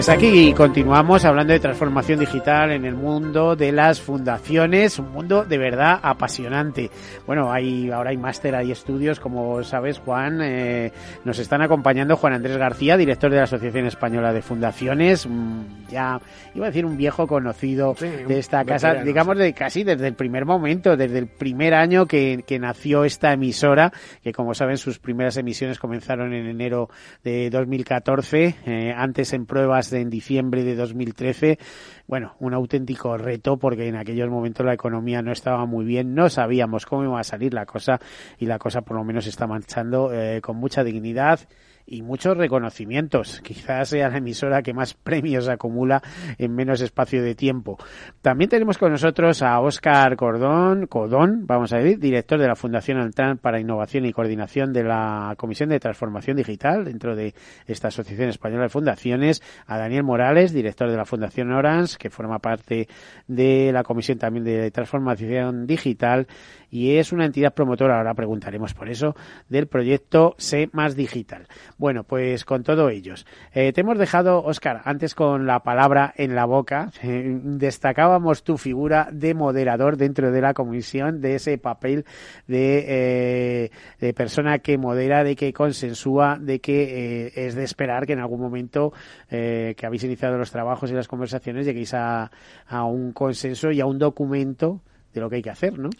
Pues 0.00 0.08
aquí 0.08 0.54
continuamos 0.54 1.26
hablando 1.26 1.52
de 1.52 1.60
transformación 1.60 2.20
digital 2.20 2.70
en 2.70 2.86
el 2.86 2.94
mundo 2.94 3.54
de 3.54 3.70
las 3.70 4.00
fundaciones, 4.00 4.98
un 4.98 5.12
mundo 5.12 5.44
de 5.44 5.58
verdad 5.58 6.00
apasionante. 6.02 6.90
Bueno, 7.26 7.52
hay 7.52 7.90
ahora 7.90 8.08
hay 8.08 8.16
máster, 8.16 8.54
hay 8.54 8.72
estudios, 8.72 9.20
como 9.20 9.62
sabes, 9.62 9.98
Juan, 9.98 10.40
eh, 10.40 10.90
nos 11.26 11.38
están 11.38 11.60
acompañando 11.60 12.16
Juan 12.16 12.32
Andrés 12.32 12.56
García, 12.56 12.96
director 12.96 13.30
de 13.30 13.36
la 13.36 13.42
Asociación 13.42 13.84
Española 13.84 14.32
de 14.32 14.40
Fundaciones, 14.40 15.26
mm, 15.26 15.90
ya 15.90 16.18
iba 16.54 16.64
a 16.64 16.70
decir 16.70 16.86
un 16.86 16.96
viejo 16.96 17.26
conocido 17.26 17.94
de 18.00 18.38
esta 18.38 18.64
casa, 18.64 18.94
digamos 18.94 19.36
de 19.36 19.52
casi 19.52 19.84
desde 19.84 20.06
el 20.06 20.14
primer 20.14 20.46
momento, 20.46 20.96
desde 20.96 21.18
el 21.18 21.26
primer 21.26 21.74
año 21.74 22.06
que, 22.06 22.42
que 22.46 22.58
nació 22.58 23.04
esta 23.04 23.34
emisora, 23.34 23.92
que 24.22 24.32
como 24.32 24.54
saben 24.54 24.78
sus 24.78 24.98
primeras 24.98 25.36
emisiones 25.36 25.78
comenzaron 25.78 26.32
en 26.32 26.46
enero 26.46 26.88
de 27.22 27.50
2014, 27.50 28.54
eh, 28.64 28.94
antes 28.96 29.34
en 29.34 29.44
pruebas 29.44 29.89
en 29.92 30.10
diciembre 30.10 30.64
de 30.64 30.76
2013. 30.76 31.58
Bueno, 32.06 32.34
un 32.40 32.54
auténtico 32.54 33.16
reto 33.16 33.58
porque 33.58 33.88
en 33.88 33.96
aquellos 33.96 34.30
momentos 34.30 34.64
la 34.64 34.74
economía 34.74 35.22
no 35.22 35.32
estaba 35.32 35.66
muy 35.66 35.84
bien, 35.84 36.14
no 36.14 36.28
sabíamos 36.28 36.86
cómo 36.86 37.04
iba 37.04 37.20
a 37.20 37.24
salir 37.24 37.54
la 37.54 37.66
cosa 37.66 38.00
y 38.38 38.46
la 38.46 38.58
cosa 38.58 38.82
por 38.82 38.96
lo 38.96 39.04
menos 39.04 39.26
está 39.26 39.46
marchando 39.46 40.12
eh, 40.12 40.40
con 40.40 40.56
mucha 40.56 40.84
dignidad 40.84 41.40
y 41.86 42.02
muchos 42.02 42.36
reconocimientos. 42.36 43.40
Quizás 43.42 43.88
sea 43.90 44.08
la 44.08 44.18
emisora 44.18 44.62
que 44.62 44.72
más 44.72 44.94
premios 44.94 45.48
acumula 45.48 46.02
en 46.38 46.54
menos 46.54 46.80
espacio 46.80 47.22
de 47.22 47.34
tiempo. 47.34 47.78
También 48.22 48.50
tenemos 48.50 48.78
con 48.78 48.92
nosotros 48.92 49.42
a 49.42 49.60
Óscar 49.60 50.16
Cordón, 50.16 50.86
Codón, 50.86 51.46
vamos 51.46 51.72
a 51.72 51.78
decir, 51.78 51.98
director 51.98 52.38
de 52.38 52.46
la 52.46 52.56
Fundación 52.56 52.98
Altran 52.98 53.38
para 53.38 53.60
Innovación 53.60 54.06
y 54.06 54.12
Coordinación 54.12 54.72
de 54.72 54.84
la 54.84 55.34
Comisión 55.36 55.68
de 55.68 55.80
Transformación 55.80 56.36
Digital 56.36 56.84
dentro 56.84 57.16
de 57.16 57.34
esta 57.66 57.88
Asociación 57.88 58.28
Española 58.28 58.64
de 58.64 58.68
Fundaciones, 58.68 59.42
a 59.66 59.78
Daniel 59.78 60.04
Morales, 60.04 60.52
director 60.52 60.90
de 60.90 60.96
la 60.96 61.04
Fundación 61.04 61.52
Orange, 61.52 61.96
que 61.98 62.10
forma 62.10 62.38
parte 62.38 62.88
de 63.26 63.70
la 63.72 63.82
Comisión 63.82 64.18
también 64.18 64.44
de 64.44 64.70
Transformación 64.70 65.66
Digital 65.66 66.26
y 66.70 66.96
es 66.96 67.12
una 67.12 67.26
entidad 67.26 67.52
promotora, 67.52 67.98
ahora 67.98 68.14
preguntaremos 68.14 68.74
por 68.74 68.88
eso, 68.88 69.16
del 69.48 69.66
proyecto 69.66 70.34
C 70.38 70.68
más 70.72 70.94
Digital. 70.96 71.46
Bueno, 71.78 72.04
pues 72.04 72.44
con 72.44 72.62
todos 72.62 72.92
ellos. 72.92 73.26
Eh, 73.52 73.72
te 73.72 73.80
hemos 73.80 73.98
dejado, 73.98 74.42
Oscar, 74.42 74.82
antes 74.84 75.14
con 75.14 75.46
la 75.46 75.60
palabra 75.60 76.12
en 76.16 76.34
la 76.34 76.44
boca, 76.44 76.92
eh, 77.02 77.38
destacábamos 77.42 78.44
tu 78.44 78.56
figura 78.56 79.08
de 79.12 79.34
moderador 79.34 79.96
dentro 79.96 80.30
de 80.30 80.40
la 80.40 80.54
comisión, 80.54 81.20
de 81.20 81.34
ese 81.34 81.58
papel 81.58 82.04
de, 82.46 82.84
eh, 82.88 83.70
de 83.98 84.14
persona 84.14 84.58
que 84.60 84.78
modera, 84.78 85.24
de 85.24 85.36
que 85.36 85.52
consensúa, 85.52 86.38
de 86.40 86.60
que 86.60 87.32
es 87.34 87.54
de 87.54 87.64
esperar 87.64 88.06
que 88.06 88.12
en 88.12 88.20
algún 88.20 88.40
momento 88.40 88.92
que 89.28 89.82
habéis 89.82 90.04
iniciado 90.04 90.36
los 90.38 90.50
trabajos 90.50 90.90
y 90.90 90.94
las 90.94 91.08
conversaciones 91.08 91.66
lleguéis 91.66 91.94
a, 91.94 92.30
a 92.66 92.84
un 92.84 93.12
consenso 93.12 93.70
y 93.70 93.80
a 93.80 93.86
un 93.86 93.98
documento 93.98 94.80
de 95.12 95.20
lo 95.20 95.28
que 95.28 95.36
hay 95.36 95.42
que 95.42 95.50
hacer, 95.50 95.78
¿no? 95.78 95.90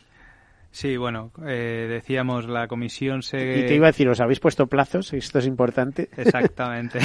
Sí, 0.73 0.97
bueno, 0.97 1.33
eh, 1.47 1.87
decíamos, 1.89 2.47
la 2.47 2.69
comisión 2.69 3.23
se... 3.23 3.59
Y 3.59 3.67
te 3.67 3.75
iba 3.75 3.87
a 3.87 3.91
decir, 3.91 4.09
¿os 4.09 4.21
habéis 4.21 4.39
puesto 4.39 4.69
plazos? 4.69 5.13
Esto 5.13 5.41
es 5.41 5.47
importante. 5.47 6.09
Exactamente. 6.17 7.01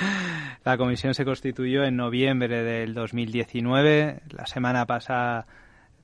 la 0.64 0.78
comisión 0.78 1.14
se 1.14 1.24
constituyó 1.24 1.84
en 1.84 1.96
noviembre 1.96 2.62
del 2.62 2.94
2019. 2.94 4.22
La 4.30 4.46
semana 4.46 4.86
pasada 4.86 5.46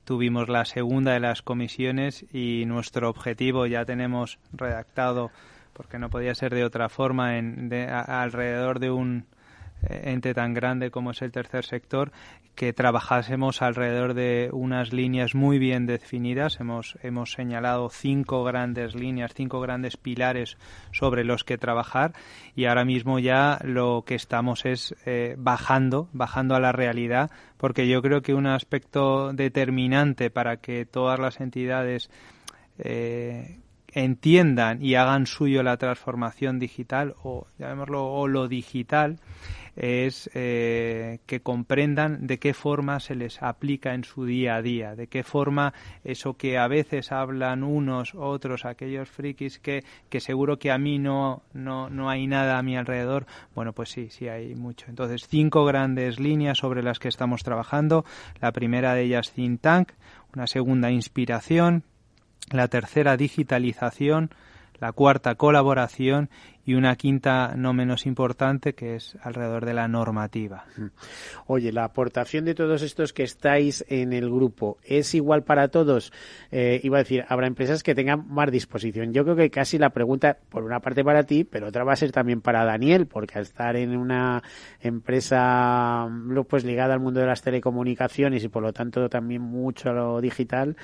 tuvimos 0.05 0.47
la 0.47 0.65
segunda 0.65 1.13
de 1.13 1.19
las 1.19 1.41
comisiones 1.41 2.25
y 2.31 2.65
nuestro 2.67 3.09
objetivo 3.09 3.65
ya 3.65 3.83
tenemos 3.83 4.37
redactado, 4.53 5.31
porque 5.73 5.97
no 5.97 6.09
podía 6.09 6.35
ser 6.35 6.53
de 6.53 6.65
otra 6.65 6.87
forma, 6.87 7.37
en, 7.37 7.73
alrededor 7.73 8.79
de 8.79 8.91
un 8.91 9.25
ente 9.87 10.33
tan 10.33 10.53
grande 10.53 10.91
como 10.91 11.11
es 11.11 11.21
el 11.21 11.31
tercer 11.31 11.65
sector, 11.65 12.11
que 12.55 12.73
trabajásemos 12.73 13.61
alrededor 13.61 14.13
de 14.13 14.49
unas 14.51 14.93
líneas 14.93 15.35
muy 15.35 15.57
bien 15.57 15.85
definidas. 15.85 16.59
Hemos, 16.59 16.97
hemos 17.01 17.31
señalado 17.31 17.89
cinco 17.89 18.43
grandes 18.43 18.93
líneas, 18.93 19.33
cinco 19.33 19.61
grandes 19.61 19.97
pilares 19.97 20.57
sobre 20.91 21.23
los 21.23 21.43
que 21.43 21.57
trabajar 21.57 22.13
y 22.55 22.65
ahora 22.65 22.85
mismo 22.85 23.19
ya 23.19 23.59
lo 23.63 24.03
que 24.05 24.15
estamos 24.15 24.65
es 24.65 24.95
eh, 25.05 25.35
bajando, 25.37 26.09
bajando 26.13 26.55
a 26.55 26.59
la 26.59 26.71
realidad, 26.71 27.31
porque 27.57 27.87
yo 27.87 28.01
creo 28.01 28.21
que 28.21 28.33
un 28.33 28.47
aspecto 28.47 29.33
determinante 29.33 30.29
para 30.29 30.57
que 30.57 30.85
todas 30.85 31.19
las 31.19 31.39
entidades 31.39 32.09
eh, 32.79 33.59
entiendan 33.93 34.83
y 34.83 34.95
hagan 34.95 35.25
suyo 35.25 35.63
la 35.63 35.77
transformación 35.77 36.59
digital 36.59 37.15
o 37.23 37.47
llamémoslo 37.57 38.05
o 38.05 38.27
lo 38.27 38.47
digital 38.47 39.19
es 39.75 40.29
eh, 40.33 41.19
que 41.25 41.41
comprendan 41.41 42.27
de 42.27 42.39
qué 42.39 42.53
forma 42.53 42.99
se 42.99 43.15
les 43.15 43.41
aplica 43.41 43.93
en 43.93 44.03
su 44.03 44.25
día 44.25 44.55
a 44.55 44.61
día, 44.61 44.95
de 44.95 45.07
qué 45.07 45.23
forma 45.23 45.73
eso 46.03 46.35
que 46.35 46.57
a 46.57 46.67
veces 46.67 47.11
hablan 47.11 47.63
unos, 47.63 48.13
otros, 48.15 48.65
aquellos 48.65 49.09
frikis 49.09 49.59
que, 49.59 49.83
que 50.09 50.19
seguro 50.19 50.59
que 50.59 50.71
a 50.71 50.77
mí 50.77 50.99
no, 50.99 51.43
no, 51.53 51.89
no 51.89 52.09
hay 52.09 52.27
nada 52.27 52.57
a 52.57 52.63
mi 52.63 52.75
alrededor, 52.77 53.25
bueno, 53.55 53.73
pues 53.73 53.89
sí, 53.89 54.09
sí 54.09 54.27
hay 54.27 54.55
mucho. 54.55 54.87
Entonces, 54.89 55.27
cinco 55.27 55.65
grandes 55.65 56.19
líneas 56.19 56.57
sobre 56.57 56.83
las 56.83 56.99
que 56.99 57.07
estamos 57.07 57.43
trabajando. 57.43 58.05
La 58.39 58.51
primera 58.51 58.93
de 58.93 59.03
ellas, 59.03 59.31
Think 59.31 59.61
Tank, 59.61 59.91
una 60.35 60.47
segunda, 60.47 60.91
inspiración, 60.91 61.83
la 62.51 62.67
tercera, 62.67 63.17
digitalización, 63.17 64.31
la 64.79 64.91
cuarta, 64.91 65.35
colaboración 65.35 66.29
y 66.65 66.75
una 66.75 66.95
quinta 66.95 67.53
no 67.55 67.73
menos 67.73 68.05
importante 68.05 68.73
que 68.73 68.95
es 68.95 69.17
alrededor 69.21 69.65
de 69.65 69.73
la 69.73 69.87
normativa. 69.87 70.65
Mm. 70.77 70.85
Oye, 71.47 71.71
la 71.71 71.85
aportación 71.85 72.45
de 72.45 72.55
todos 72.55 72.81
estos 72.81 73.13
que 73.13 73.23
estáis 73.23 73.83
en 73.87 74.13
el 74.13 74.29
grupo 74.29 74.77
es 74.83 75.13
igual 75.15 75.43
para 75.43 75.69
todos. 75.69 76.11
Eh, 76.51 76.79
iba 76.83 76.97
a 76.97 77.03
decir, 77.03 77.25
habrá 77.27 77.47
empresas 77.47 77.83
que 77.83 77.95
tengan 77.95 78.27
más 78.27 78.51
disposición. 78.51 79.13
Yo 79.13 79.23
creo 79.23 79.35
que 79.35 79.49
casi 79.49 79.77
la 79.77 79.89
pregunta, 79.89 80.37
por 80.49 80.63
una 80.63 80.79
parte 80.79 81.03
para 81.03 81.23
ti, 81.23 81.43
pero 81.43 81.67
otra 81.67 81.83
va 81.83 81.93
a 81.93 81.97
ser 81.97 82.11
también 82.11 82.41
para 82.41 82.63
Daniel, 82.65 83.07
porque 83.07 83.37
al 83.37 83.43
estar 83.43 83.75
en 83.75 83.97
una 83.97 84.41
empresa 84.79 86.07
pues 86.47 86.63
ligada 86.63 86.93
al 86.93 86.99
mundo 86.99 87.19
de 87.19 87.25
las 87.25 87.41
telecomunicaciones 87.41 88.43
y 88.43 88.47
por 88.47 88.63
lo 88.63 88.73
tanto 88.73 89.09
también 89.09 89.41
mucho 89.41 89.89
a 89.89 89.93
lo 89.93 90.21
digital, 90.21 90.75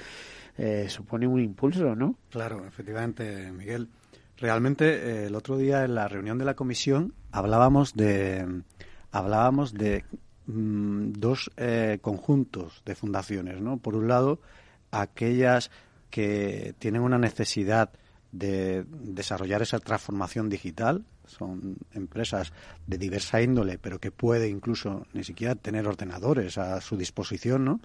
eh, 0.58 0.88
supone 0.90 1.28
un 1.28 1.40
impulso, 1.40 1.96
¿no? 1.96 2.16
Claro, 2.30 2.66
efectivamente, 2.66 3.52
Miguel. 3.52 3.88
Realmente 4.38 4.86
eh, 4.86 5.26
el 5.26 5.36
otro 5.36 5.58
día 5.58 5.84
en 5.84 5.96
la 5.96 6.08
reunión 6.08 6.38
de 6.38 6.46
la 6.46 6.56
comisión 6.56 7.14
hablábamos 7.32 7.96
de 7.96 8.64
hablábamos 9.12 9.74
de 9.74 10.06
mm, 10.46 11.14
dos 11.14 11.52
eh, 11.58 11.98
conjuntos 12.02 12.84
de 12.86 12.96
fundaciones, 12.96 13.62
¿no? 13.62 13.78
Por 13.78 13.96
un 13.96 14.08
lado, 14.08 14.40
aquellas 14.92 15.72
que 16.12 16.76
tienen 16.78 17.02
una 17.02 17.18
necesidad 17.18 17.90
de 18.32 18.86
desarrollar 18.88 19.62
esa 19.62 19.80
transformación 19.80 20.50
digital, 20.50 21.04
son 21.26 21.78
empresas 21.94 22.54
de 22.86 22.98
diversa 22.98 23.42
índole, 23.42 23.78
pero 23.78 24.00
que 24.00 24.12
puede 24.12 24.50
incluso 24.50 25.08
ni 25.14 25.24
siquiera 25.24 25.56
tener 25.56 25.88
ordenadores 25.88 26.58
a 26.58 26.80
su 26.80 26.96
disposición, 26.96 27.66
¿no? 27.66 27.82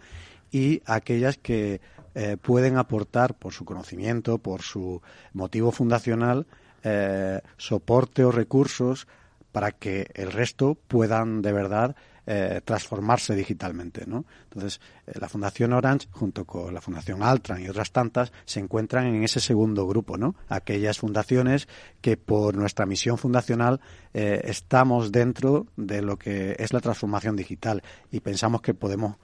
Y 0.50 0.82
aquellas 0.84 1.38
que 1.38 1.80
eh, 2.14 2.36
pueden 2.36 2.76
aportar 2.76 3.34
por 3.34 3.54
su 3.54 3.64
conocimiento, 3.64 4.38
por 4.38 4.62
su 4.62 5.00
motivo 5.32 5.72
fundacional, 5.72 6.46
eh, 6.82 7.40
soporte 7.56 8.24
o 8.24 8.30
recursos 8.30 9.06
para 9.50 9.72
que 9.72 10.10
el 10.14 10.30
resto 10.30 10.74
puedan 10.74 11.40
de 11.40 11.52
verdad 11.52 11.96
eh, 12.26 12.60
transformarse 12.64 13.34
digitalmente. 13.34 14.04
Entonces, 14.04 14.80
la 15.06 15.28
Fundación 15.28 15.72
Orange, 15.72 16.08
junto 16.10 16.44
con 16.44 16.72
la 16.72 16.80
Fundación 16.80 17.22
Altran 17.22 17.62
y 17.62 17.68
otras 17.68 17.92
tantas, 17.92 18.32
se 18.44 18.60
encuentran 18.60 19.06
en 19.06 19.24
ese 19.24 19.40
segundo 19.40 19.86
grupo, 19.86 20.18
¿no? 20.18 20.34
aquellas 20.48 20.98
fundaciones 20.98 21.66
que 22.00 22.16
por 22.16 22.56
nuestra 22.56 22.86
misión 22.86 23.18
fundacional 23.18 23.80
estamos 24.12 25.12
dentro 25.12 25.66
de 25.76 26.02
lo 26.02 26.18
que 26.18 26.56
es 26.58 26.72
la 26.72 26.80
transformación 26.80 27.36
digital 27.36 27.82
y 28.10 28.20
pensamos 28.20 28.62
que 28.62 28.74
podemos 28.74 29.16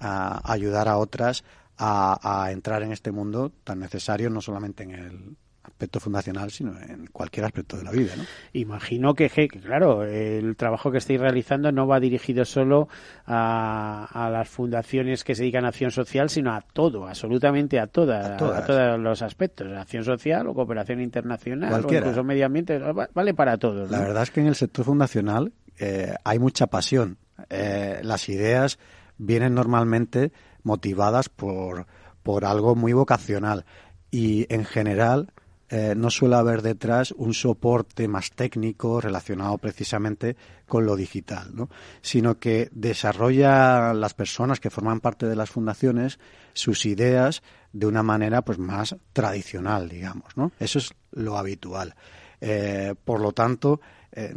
ayudar 0.00 0.88
a 0.88 0.96
otras 0.96 1.44
a, 1.80 2.44
a 2.44 2.52
entrar 2.52 2.82
en 2.82 2.92
este 2.92 3.10
mundo 3.10 3.50
tan 3.64 3.80
necesario, 3.80 4.30
no 4.30 4.40
solamente 4.40 4.84
en 4.84 4.90
el 4.90 5.36
aspecto 5.62 6.00
fundacional, 6.00 6.50
sino 6.50 6.78
en 6.78 7.06
cualquier 7.06 7.44
aspecto 7.44 7.76
de 7.76 7.84
la 7.84 7.90
vida. 7.90 8.14
¿no? 8.16 8.24
Imagino 8.52 9.14
que, 9.14 9.28
claro, 9.48 10.04
el 10.04 10.56
trabajo 10.56 10.90
que 10.90 10.98
estáis 10.98 11.20
realizando 11.20 11.70
no 11.72 11.86
va 11.86 12.00
dirigido 12.00 12.44
solo 12.44 12.88
a, 13.26 14.28
las 14.32 14.48
fundaciones 14.48 15.24
que 15.24 15.34
se 15.34 15.42
dedican 15.42 15.64
a 15.64 15.68
acción 15.68 15.90
social, 15.90 16.30
sino 16.30 16.52
a 16.52 16.60
todo, 16.60 17.06
absolutamente 17.06 17.78
a, 17.78 17.86
todas, 17.86 18.42
a, 18.42 18.66
todos 18.66 18.98
los 19.00 19.22
aspectos, 19.22 19.68
acción 19.76 20.04
social 20.04 20.46
o 20.48 20.54
cooperación 20.54 21.00
internacional 21.00 21.84
o 21.84 21.92
incluso 21.92 22.24
medio 22.24 22.46
ambiente, 22.46 22.78
vale 22.78 23.34
para 23.34 23.56
todos. 23.56 23.90
La 23.90 24.00
verdad 24.00 24.22
es 24.22 24.30
que 24.30 24.40
en 24.40 24.46
el 24.46 24.54
sector 24.54 24.84
fundacional 24.84 25.52
eh, 25.78 26.14
hay 26.24 26.38
mucha 26.38 26.66
pasión. 26.66 27.18
Eh, 27.48 28.00
las 28.02 28.28
ideas 28.28 28.78
vienen 29.16 29.54
normalmente 29.54 30.32
motivadas 30.62 31.28
por, 31.28 31.86
por 32.22 32.44
algo 32.44 32.74
muy 32.74 32.92
vocacional 32.92 33.64
y 34.10 34.46
en 34.52 34.64
general 34.64 35.32
eh, 35.72 35.94
no 35.96 36.10
suele 36.10 36.34
haber 36.34 36.62
detrás 36.62 37.12
un 37.12 37.32
soporte 37.32 38.08
más 38.08 38.32
técnico 38.32 39.00
relacionado 39.00 39.56
precisamente 39.58 40.36
con 40.66 40.84
lo 40.84 40.96
digital, 40.96 41.54
¿no? 41.54 41.70
sino 42.02 42.40
que 42.40 42.68
desarrolla 42.72 43.94
las 43.94 44.14
personas 44.14 44.58
que 44.58 44.70
forman 44.70 44.98
parte 44.98 45.26
de 45.26 45.36
las 45.36 45.48
fundaciones 45.48 46.18
sus 46.54 46.86
ideas 46.86 47.44
de 47.72 47.86
una 47.86 48.02
manera 48.02 48.42
pues 48.42 48.58
más 48.58 48.96
tradicional, 49.12 49.88
digamos, 49.88 50.36
¿no? 50.36 50.50
Eso 50.58 50.80
es 50.80 50.92
lo 51.12 51.38
habitual. 51.38 51.94
Eh, 52.40 52.96
por 53.04 53.20
lo 53.20 53.30
tanto, 53.30 53.80
eh, 54.10 54.34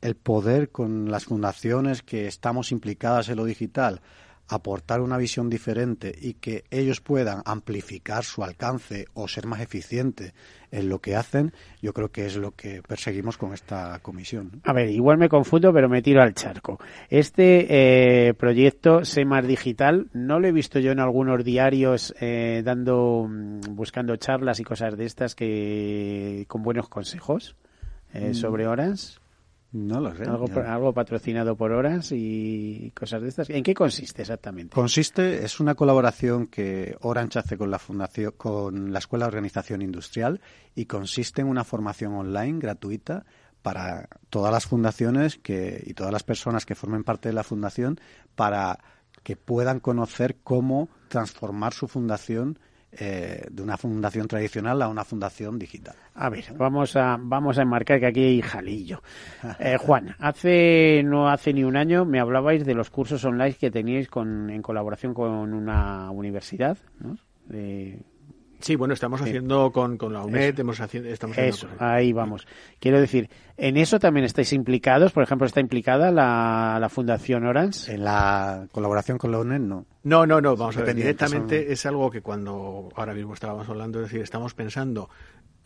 el 0.00 0.16
poder 0.16 0.70
con 0.70 1.12
las 1.12 1.26
fundaciones 1.26 2.02
que 2.02 2.26
estamos 2.26 2.72
implicadas 2.72 3.28
en 3.28 3.36
lo 3.36 3.44
digital 3.44 4.00
aportar 4.48 5.00
una 5.00 5.18
visión 5.18 5.50
diferente 5.50 6.12
y 6.20 6.34
que 6.34 6.64
ellos 6.70 7.00
puedan 7.00 7.42
amplificar 7.44 8.24
su 8.24 8.42
alcance 8.42 9.06
o 9.14 9.28
ser 9.28 9.46
más 9.46 9.60
eficientes 9.60 10.32
en 10.70 10.88
lo 10.88 11.00
que 11.00 11.16
hacen, 11.16 11.52
yo 11.80 11.92
creo 11.92 12.10
que 12.10 12.26
es 12.26 12.36
lo 12.36 12.52
que 12.52 12.82
perseguimos 12.86 13.38
con 13.38 13.54
esta 13.54 13.98
comisión. 14.00 14.60
A 14.64 14.72
ver, 14.72 14.90
igual 14.90 15.18
me 15.18 15.28
confundo, 15.28 15.72
pero 15.72 15.88
me 15.88 16.02
tiro 16.02 16.22
al 16.22 16.34
charco. 16.34 16.78
Este 17.08 18.28
eh, 18.28 18.34
proyecto 18.34 19.04
SEMAR 19.04 19.46
Digital, 19.46 20.08
no 20.12 20.40
lo 20.40 20.48
he 20.48 20.52
visto 20.52 20.78
yo 20.78 20.92
en 20.92 21.00
algunos 21.00 21.44
diarios 21.44 22.14
eh, 22.20 22.62
dando, 22.64 23.26
mm, 23.28 23.74
buscando 23.74 24.16
charlas 24.16 24.60
y 24.60 24.64
cosas 24.64 24.96
de 24.96 25.04
estas 25.06 25.34
que 25.34 26.44
con 26.48 26.62
buenos 26.62 26.88
consejos 26.88 27.56
eh, 28.12 28.30
mm. 28.30 28.34
sobre 28.34 28.66
horas. 28.66 29.20
No 29.70 30.00
lo 30.00 30.14
sé. 30.14 30.24
Algo, 30.24 30.94
patrocinado 30.94 31.54
por 31.54 31.72
horas 31.72 32.10
y 32.12 32.90
cosas 32.94 33.20
de 33.20 33.28
estas. 33.28 33.50
¿En 33.50 33.62
qué 33.62 33.74
consiste 33.74 34.22
exactamente? 34.22 34.74
Consiste, 34.74 35.44
es 35.44 35.60
una 35.60 35.74
colaboración 35.74 36.46
que 36.46 36.96
Orange 37.02 37.38
hace 37.38 37.58
con 37.58 37.70
la 37.70 37.78
Fundación, 37.78 38.32
con 38.36 38.92
la 38.92 38.98
Escuela 38.98 39.26
de 39.26 39.28
Organización 39.28 39.82
Industrial 39.82 40.40
y 40.74 40.86
consiste 40.86 41.42
en 41.42 41.48
una 41.48 41.64
formación 41.64 42.14
online 42.14 42.58
gratuita 42.58 43.26
para 43.60 44.08
todas 44.30 44.52
las 44.52 44.66
fundaciones 44.66 45.36
que, 45.36 45.82
y 45.84 45.92
todas 45.92 46.12
las 46.12 46.22
personas 46.22 46.64
que 46.64 46.74
formen 46.74 47.04
parte 47.04 47.28
de 47.28 47.34
la 47.34 47.42
fundación 47.42 48.00
para 48.34 48.78
que 49.22 49.36
puedan 49.36 49.80
conocer 49.80 50.36
cómo 50.42 50.88
transformar 51.08 51.74
su 51.74 51.88
fundación 51.88 52.58
eh, 52.92 53.46
de 53.50 53.62
una 53.62 53.76
fundación 53.76 54.26
tradicional 54.26 54.80
a 54.80 54.88
una 54.88 55.04
fundación 55.04 55.58
digital. 55.58 55.94
A 56.14 56.30
ver, 56.30 56.46
vamos 56.56 56.96
a, 56.96 57.18
vamos 57.20 57.58
a 57.58 57.62
enmarcar 57.62 58.00
que 58.00 58.06
aquí 58.06 58.22
hay 58.22 58.42
jalillo. 58.42 59.02
Eh, 59.60 59.76
Juan, 59.76 60.14
hace 60.18 61.02
no 61.04 61.28
hace 61.28 61.52
ni 61.52 61.64
un 61.64 61.76
año 61.76 62.04
me 62.04 62.20
hablabais 62.20 62.64
de 62.64 62.74
los 62.74 62.90
cursos 62.90 63.24
online 63.24 63.54
que 63.54 63.70
teníais 63.70 64.08
con, 64.08 64.50
en 64.50 64.62
colaboración 64.62 65.14
con 65.14 65.52
una 65.52 66.10
universidad, 66.10 66.78
¿no? 67.00 67.16
De, 67.46 67.98
Sí, 68.60 68.74
bueno, 68.76 68.94
estamos 68.94 69.20
haciendo 69.20 69.70
con, 69.70 69.96
con 69.96 70.12
la 70.12 70.24
UNED, 70.24 70.58
hemos 70.58 70.80
haciendo, 70.80 71.08
estamos 71.08 71.38
Eso, 71.38 71.68
ahí 71.78 72.12
vamos. 72.12 72.46
Quiero 72.80 73.00
decir, 73.00 73.30
¿en 73.56 73.76
eso 73.76 74.00
también 74.00 74.24
estáis 74.24 74.52
implicados? 74.52 75.12
Por 75.12 75.22
ejemplo, 75.22 75.46
¿está 75.46 75.60
implicada 75.60 76.10
la, 76.10 76.78
la 76.80 76.88
Fundación 76.88 77.46
Orange? 77.46 77.94
En 77.94 78.04
la 78.04 78.66
colaboración 78.72 79.16
con 79.16 79.30
la 79.30 79.38
UNED, 79.38 79.60
no. 79.60 79.86
No, 80.02 80.26
no, 80.26 80.40
no, 80.40 80.56
vamos 80.56 80.76
a 80.76 80.82
ver, 80.82 80.94
directamente 80.94 81.72
es 81.72 81.86
algo 81.86 82.10
que 82.10 82.20
cuando 82.20 82.88
ahora 82.96 83.14
mismo 83.14 83.34
estábamos 83.34 83.68
hablando, 83.68 84.00
es 84.00 84.06
decir, 84.06 84.22
estamos 84.22 84.54
pensando 84.54 85.08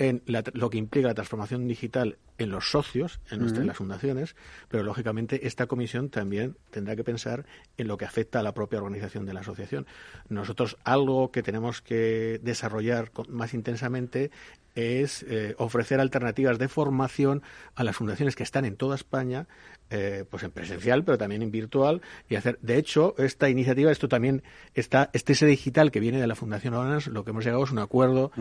en 0.02 0.22
lo 0.26 0.68
que 0.68 0.78
implica 0.78 1.08
la 1.08 1.14
transformación 1.14 1.68
digital 1.68 2.18
en 2.38 2.50
los 2.50 2.70
socios, 2.70 3.20
en, 3.30 3.40
nuestras, 3.40 3.64
las 3.64 3.76
fundaciones, 3.76 4.34
pero 4.68 4.82
lógicamente 4.82 5.46
esta 5.46 5.66
comisión 5.66 6.08
también 6.08 6.56
tendrá 6.70 6.96
que 6.96 7.04
pensar 7.04 7.46
en 7.76 7.86
lo 7.86 7.96
que 7.96 8.04
afecta 8.04 8.40
a 8.40 8.42
la 8.42 8.52
propia 8.52 8.80
organización 8.80 9.26
de 9.26 9.34
la 9.34 9.40
asociación. 9.40 9.86
Nosotros 10.28 10.76
algo 10.82 11.30
que 11.30 11.42
tenemos 11.42 11.82
que 11.82 12.40
desarrollar 12.42 13.12
más 13.28 13.54
intensamente 13.54 14.30
es 14.74 15.24
eh, 15.28 15.54
ofrecer 15.58 16.00
alternativas 16.00 16.58
de 16.58 16.68
formación 16.68 17.42
a 17.74 17.84
las 17.84 17.94
fundaciones 17.94 18.34
que 18.34 18.42
están 18.42 18.64
en 18.64 18.76
toda 18.76 18.96
España, 18.96 19.46
eh, 19.90 20.24
pues 20.28 20.42
en 20.42 20.50
presencial, 20.50 21.04
pero 21.04 21.18
también 21.18 21.42
en 21.42 21.50
virtual, 21.50 22.00
y 22.28 22.36
hacer, 22.36 22.58
de 22.62 22.78
hecho, 22.78 23.14
esta 23.18 23.50
iniciativa, 23.50 23.92
esto 23.92 24.08
también 24.08 24.42
está, 24.74 25.10
este 25.12 25.34
ese 25.34 25.46
digital 25.46 25.90
que 25.90 26.00
viene 26.00 26.20
de 26.20 26.26
la 26.26 26.34
Fundación 26.34 26.74
ONAS, 26.74 27.06
lo 27.08 27.22
que 27.24 27.30
hemos 27.30 27.44
llegado 27.44 27.62
es 27.62 27.70
un 27.70 27.78
acuerdo 27.78 28.32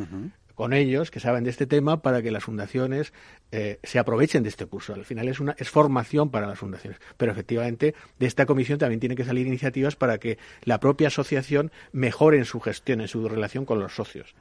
con 0.55 0.73
ellos 0.73 1.11
que 1.11 1.19
saben 1.19 1.43
de 1.43 1.49
este 1.49 1.65
tema 1.65 2.01
para 2.01 2.21
que 2.21 2.31
las 2.31 2.43
fundaciones 2.43 3.13
eh, 3.51 3.79
se 3.83 3.99
aprovechen 3.99 4.43
de 4.43 4.49
este 4.49 4.65
curso. 4.65 4.93
Al 4.93 5.05
final 5.05 5.27
es 5.27 5.39
una 5.39 5.55
es 5.57 5.69
formación 5.69 6.29
para 6.29 6.47
las 6.47 6.59
fundaciones, 6.59 6.99
pero 7.17 7.31
efectivamente 7.31 7.95
de 8.19 8.25
esta 8.25 8.45
comisión 8.45 8.79
también 8.79 8.99
tienen 8.99 9.17
que 9.17 9.25
salir 9.25 9.47
iniciativas 9.47 9.95
para 9.95 10.17
que 10.17 10.37
la 10.63 10.79
propia 10.79 11.07
asociación 11.07 11.71
mejore 11.91 12.37
en 12.37 12.45
su 12.45 12.59
gestión, 12.59 13.01
en 13.01 13.07
su 13.07 13.27
relación 13.27 13.65
con 13.65 13.79
los 13.79 13.93
socios. 13.93 14.35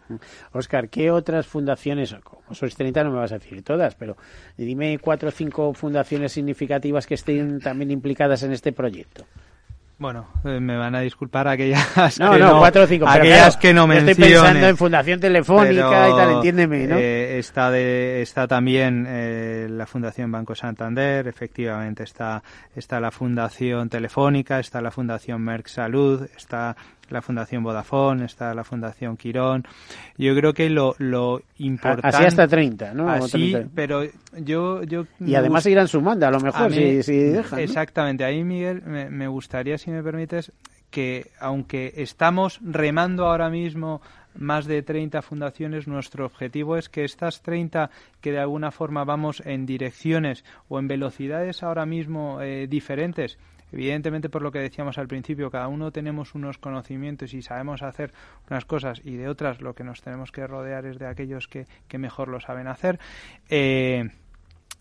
Oscar, 0.53 0.88
¿qué 0.88 1.11
otras 1.11 1.46
fundaciones, 1.46 2.14
como 2.23 2.55
sois 2.55 2.75
30 2.75 3.05
no 3.05 3.11
me 3.11 3.18
vas 3.18 3.33
a 3.33 3.38
decir 3.38 3.62
todas, 3.62 3.94
pero 3.94 4.16
dime 4.57 4.99
cuatro 4.99 5.29
o 5.29 5.33
cinco 5.33 5.75
fundaciones 5.75 6.33
significativas 6.33 7.07
que 7.07 7.14
estén 7.14 7.61
también 7.61 7.90
implicadas 7.90 8.42
en 8.42 8.53
este 8.53 8.73
proyecto? 8.73 9.27
Bueno, 10.00 10.28
eh, 10.46 10.60
me 10.60 10.78
van 10.78 10.94
a 10.94 11.00
disculpar 11.00 11.46
aquellas 11.46 12.18
no, 12.18 12.32
que 12.32 12.38
no, 12.38 12.58
cuatro 12.58 12.84
o 12.84 12.86
cinco, 12.86 13.06
aquellas 13.06 13.58
que 13.58 13.74
no. 13.74 13.92
Estoy 13.92 14.14
pensando 14.14 14.66
en 14.66 14.76
Fundación 14.78 15.20
Telefónica 15.20 16.08
y 16.08 16.12
tal, 16.12 16.30
entiéndeme, 16.36 16.86
¿no? 16.86 16.96
Eh, 16.96 17.38
está, 17.38 17.70
de, 17.70 18.22
está 18.22 18.48
también 18.48 19.04
eh, 19.06 19.66
la 19.68 19.84
Fundación 19.84 20.32
Banco 20.32 20.54
Santander, 20.54 21.28
efectivamente 21.28 22.04
está, 22.04 22.42
está 22.74 22.98
la 22.98 23.10
Fundación 23.10 23.90
Telefónica, 23.90 24.58
está 24.58 24.80
la 24.80 24.90
Fundación 24.90 25.42
Merck 25.42 25.66
Salud, 25.66 26.26
está 26.34 26.74
la 27.11 27.23
Fundación 27.23 27.62
Vodafone, 27.62 28.25
está 28.25 28.55
la 28.55 28.64
Fundación 28.64 29.16
Quirón. 29.16 29.64
Yo 30.16 30.35
creo 30.35 30.53
que 30.53 30.70
lo, 30.70 30.94
lo 30.99 31.42
importante... 31.59 32.16
Así 32.16 32.25
hasta 32.25 32.46
30, 32.49 32.94
¿no? 32.94 33.11
Así, 33.11 33.57
pero 33.75 34.03
yo... 34.37 34.83
yo 34.85 35.07
y 35.18 35.35
además 35.35 35.66
irán 35.66 35.88
sumando, 35.88 36.27
a 36.27 36.31
lo 36.31 36.40
mejor, 36.40 36.73
si, 36.73 37.03
si 37.03 37.18
dejan. 37.18 37.61
Exactamente. 37.61 38.25
Ahí, 38.25 38.44
Miguel, 38.44 38.83
me, 38.83 39.29
gustaría, 39.29 39.79
si 39.79 39.90
me 39.90 40.03
permites, 40.03 40.53
que 40.90 41.31
aunque 41.38 41.92
estamos 41.96 42.61
remando 42.62 43.27
ahora 43.27 43.49
mismo 43.49 44.01
más 44.35 44.66
de 44.66 44.83
30 44.83 45.23
fundaciones, 45.23 45.88
nuestro 45.88 46.27
objetivo 46.27 46.77
es 46.77 46.88
que 46.88 47.05
estas 47.05 47.42
30 47.42 47.90
que 48.20 48.33
de 48.33 48.38
alguna 48.38 48.70
forma 48.70 49.05
vamos 49.05 49.42
en 49.44 49.66
direcciones 49.66 50.44
o 50.68 50.79
en 50.79 50.88
velocidades 50.88 51.62
ahora 51.62 51.87
mismo 51.87 52.40
eh, 52.40 52.66
diferentes, 52.68 53.38
Evidentemente, 53.72 54.28
por 54.28 54.42
lo 54.42 54.52
que 54.52 54.59
decíamos 54.59 54.98
al 54.98 55.09
principio, 55.09 55.50
cada 55.50 55.68
uno 55.68 55.92
tenemos 55.92 56.35
unos 56.35 56.59
conocimientos 56.59 57.35
y 57.35 57.42
sabemos 57.42 57.83
hacer 57.83 58.12
unas 58.50 58.64
cosas 58.64 59.00
y 59.04 59.16
de 59.16 59.28
otras 59.28 59.61
lo 59.61 59.74
que 59.74 59.85
nos 59.85 60.02
tenemos 60.02 60.33
que 60.33 60.46
rodear 60.46 60.87
es 60.87 60.98
de 60.98 61.06
aquellos 61.06 61.48
que, 61.48 61.66
mejor 61.98 62.28
lo 62.28 62.40
saben 62.40 62.66
hacer. 62.66 62.98
Eh, 63.48 64.11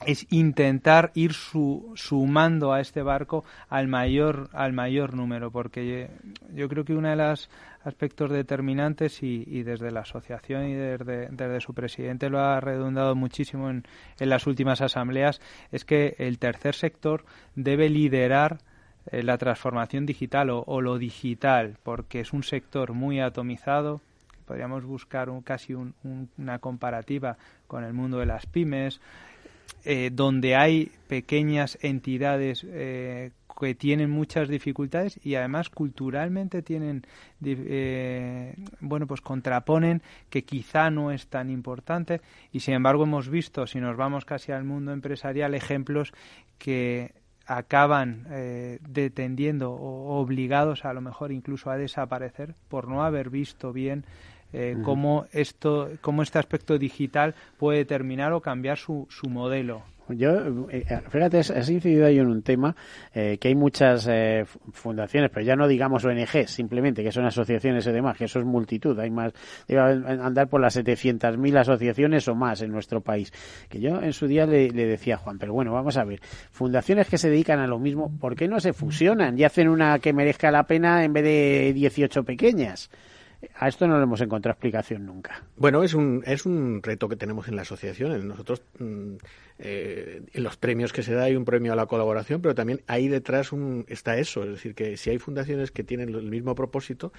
es 0.06 0.26
intentar 0.30 1.12
ir 1.14 1.34
sumando 1.34 2.72
a 2.72 2.80
este 2.80 3.02
barco 3.02 3.44
al 3.68 3.88
mayor 3.88 4.50
al 4.54 4.72
mayor 4.72 5.14
número 5.14 5.52
porque 5.52 6.10
yo 6.54 6.70
creo 6.70 6.86
que 6.86 6.94
uno 6.94 7.10
de 7.10 7.18
los 7.18 7.50
aspectos 7.84 8.32
determinantes 8.32 9.22
y, 9.24 9.64
desde 9.64 9.92
la 9.92 10.02
asociación 10.02 10.68
y 10.68 10.74
desde, 10.74 11.28
desde, 11.32 11.62
su 11.62 11.74
presidente 11.74 12.30
lo 12.30 12.40
ha 12.40 12.60
redundado 12.60 13.16
muchísimo 13.16 13.70
en, 13.70 13.84
en 14.20 14.30
las 14.30 14.48
últimas 14.48 14.82
asambleas 14.82 15.42
es 15.72 15.86
que 15.86 16.16
el 16.18 16.40
tercer 16.40 16.76
sector 16.76 17.26
debe 17.56 17.90
liderar 17.90 18.60
eh, 19.12 19.24
la 19.24 19.38
transformación 19.38 20.06
digital 20.06 20.50
o, 20.52 20.82
lo 20.82 20.98
digital, 20.98 21.78
porque 21.84 22.20
es 22.20 22.34
un 22.34 22.44
sector 22.44 22.94
muy 22.94 23.20
atomizado. 23.20 24.02
Podríamos 24.46 24.84
buscar 24.84 25.30
un, 25.30 25.42
casi 25.42 25.74
una 25.74 26.60
comparativa 26.60 27.38
con 27.68 27.84
el 27.84 27.94
mundo 27.94 28.20
de 28.20 28.26
las 28.26 28.46
pymes, 28.46 29.00
eh, 29.86 30.10
donde 30.12 30.56
hay 30.56 30.92
pequeñas 31.08 31.78
entidades 31.82 32.66
eh, 32.68 33.32
que 33.60 33.76
tienen 33.76 34.10
muchas 34.10 34.48
dificultades 34.48 35.20
y 35.24 35.36
además 35.36 35.70
culturalmente 35.70 36.62
tienen 36.62 37.06
bueno 38.80 39.06
pues 39.06 39.20
contraponen 39.20 40.02
que 40.30 40.46
quizá 40.46 40.90
no 40.90 41.12
es 41.12 41.28
tan 41.28 41.50
importante 41.50 42.22
y 42.54 42.62
sin 42.62 42.76
embargo 42.76 43.04
hemos 43.04 43.28
visto 43.28 43.68
si 43.68 43.80
nos 43.80 43.98
vamos 43.98 44.24
casi 44.24 44.54
al 44.54 44.64
mundo 44.64 44.94
empresarial 44.94 45.56
ejemplos 45.56 46.14
que 46.58 47.12
acaban 47.50 48.28
eh, 48.30 48.78
detendiendo 48.88 49.72
o 49.72 50.20
obligados 50.22 50.86
a 50.86 50.94
lo 50.94 51.02
mejor 51.02 51.32
incluso 51.32 51.72
a 51.72 51.78
desaparecer 51.78 52.54
por 52.68 52.88
no 52.88 53.04
haber 53.04 53.32
visto 53.32 53.74
bien 53.74 54.06
eh, 54.54 54.78
cómo 54.84 55.26
esto 55.32 55.90
cómo 56.02 56.22
este 56.22 56.38
aspecto 56.38 56.78
digital 56.78 57.34
puede 57.58 57.80
determinar 57.80 58.34
o 58.34 58.42
cambiar 58.42 58.78
su, 58.78 59.08
su 59.10 59.30
modelo 59.30 59.82
yo, 60.18 60.68
eh, 60.70 60.86
eh, 60.90 61.02
fíjate, 61.10 61.40
has 61.40 61.70
incidido 61.70 62.06
ahí 62.06 62.20
en 62.20 62.28
un 62.28 62.42
tema 62.42 62.76
eh, 63.14 63.38
que 63.40 63.50
hay 63.50 63.56
muchas 63.56 64.10
fundaciones, 64.72 65.30
pero 65.34 65.46
ya 65.46 65.56
no 65.56 65.68
digamos 65.68 66.04
ONG, 66.06 66.48
simplemente 66.48 67.04
que 67.04 67.12
son 67.12 67.26
asociaciones 67.26 67.86
y 67.86 67.92
demás, 67.92 68.18
que 68.18 68.26
eso 68.26 68.40
es 68.40 68.46
multitud. 68.46 68.98
Hay 69.00 69.10
más, 69.10 69.34
debe 69.68 69.82
andar 69.82 70.48
por 70.48 70.62
las 70.62 70.78
700.000 70.78 71.60
asociaciones 71.60 72.28
o 72.28 72.36
más 72.36 72.62
en 72.62 72.72
nuestro 72.72 73.02
país. 73.02 73.32
Que 73.70 73.80
yo 73.80 74.02
en 74.02 74.14
su 74.14 74.28
día 74.28 74.46
le, 74.46 74.70
le, 74.70 74.86
decía 74.86 75.18
Juan, 75.18 75.38
pero 75.38 75.54
bueno, 75.54 75.74
vamos 75.74 75.98
a 75.98 76.04
ver, 76.04 76.20
fundaciones 76.52 77.08
que 77.08 77.18
se 77.18 77.30
dedican 77.30 77.60
a 77.60 77.68
lo 77.68 77.80
mismo, 77.80 78.12
¿por 78.20 78.36
qué 78.36 78.48
no 78.48 78.60
se 78.60 78.74
fusionan 78.74 79.38
y 79.38 79.44
hacen 79.44 79.68
una 79.68 80.00
que 80.00 80.14
merezca 80.14 80.52
la 80.52 80.64
pena 80.64 81.04
en 81.04 81.14
vez 81.14 81.24
de 81.24 81.74
18 81.74 82.24
pequeñas? 82.24 82.90
A 83.56 83.70
esto 83.70 83.88
no 83.88 83.98
le 83.98 84.04
hemos 84.04 84.20
encontrado 84.20 84.54
explicación 84.54 85.06
nunca. 85.06 85.44
Bueno, 85.56 85.82
es 85.84 85.94
un, 85.94 86.24
es 86.26 86.46
un 86.46 86.82
reto 86.84 87.08
que 87.08 87.16
tenemos 87.16 87.48
en 87.48 87.56
la 87.56 87.62
asociación. 87.62 88.28
Nosotros, 88.28 88.62
mm, 88.80 89.14
eh, 89.60 90.22
en 90.34 90.44
los 90.44 90.58
premios 90.58 90.92
que 90.92 91.04
se 91.04 91.14
da 91.14 91.24
hay 91.24 91.38
un 91.38 91.46
premio 91.46 91.72
a 91.72 91.76
la 91.78 91.86
colaboración, 91.86 92.42
pero 92.42 92.54
también 92.54 92.82
ahí 92.88 93.08
detrás 93.08 93.54
un, 93.54 93.86
está 93.88 94.18
eso. 94.18 94.44
Es 94.44 94.50
decir, 94.50 94.76
que 94.76 94.98
si 94.98 95.10
hay 95.10 95.20
fundaciones 95.20 95.72
que 95.72 95.86
tienen 95.86 96.10
el 96.10 96.24
mismo 96.24 96.54
propósito, 96.54 97.14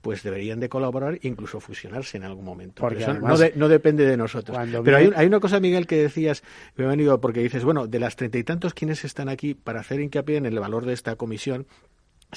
pues 0.00 0.22
deberían 0.22 0.60
de 0.60 0.70
colaborar 0.70 1.14
e 1.14 1.28
incluso 1.28 1.60
fusionarse 1.60 2.16
en 2.16 2.24
algún 2.24 2.44
momento. 2.44 2.80
Porque 2.80 3.02
eso 3.02 3.12
no, 3.12 3.36
no, 3.54 3.68
depende 3.68 4.06
de 4.06 4.16
nosotros. 4.16 4.56
Pero 4.82 4.96
hay, 4.96 5.10
hay, 5.14 5.26
una 5.26 5.40
cosa, 5.40 5.60
Miguel, 5.60 5.86
que 5.86 5.96
decías, 5.96 6.42
me 6.76 6.84
he 6.84 6.88
venido 6.88 7.20
porque 7.20 7.40
dices, 7.40 7.64
bueno, 7.64 7.86
de 7.86 7.98
las 7.98 8.16
treinta 8.16 8.38
y 8.38 8.44
tantos 8.44 8.72
quienes 8.72 9.04
están 9.04 9.28
aquí 9.28 9.52
para 9.52 9.80
hacer 9.80 10.00
hincapié 10.00 10.38
en 10.38 10.46
el 10.46 10.58
valor 10.58 10.86
de 10.86 10.94
esta 10.94 11.16
comisión, 11.16 11.66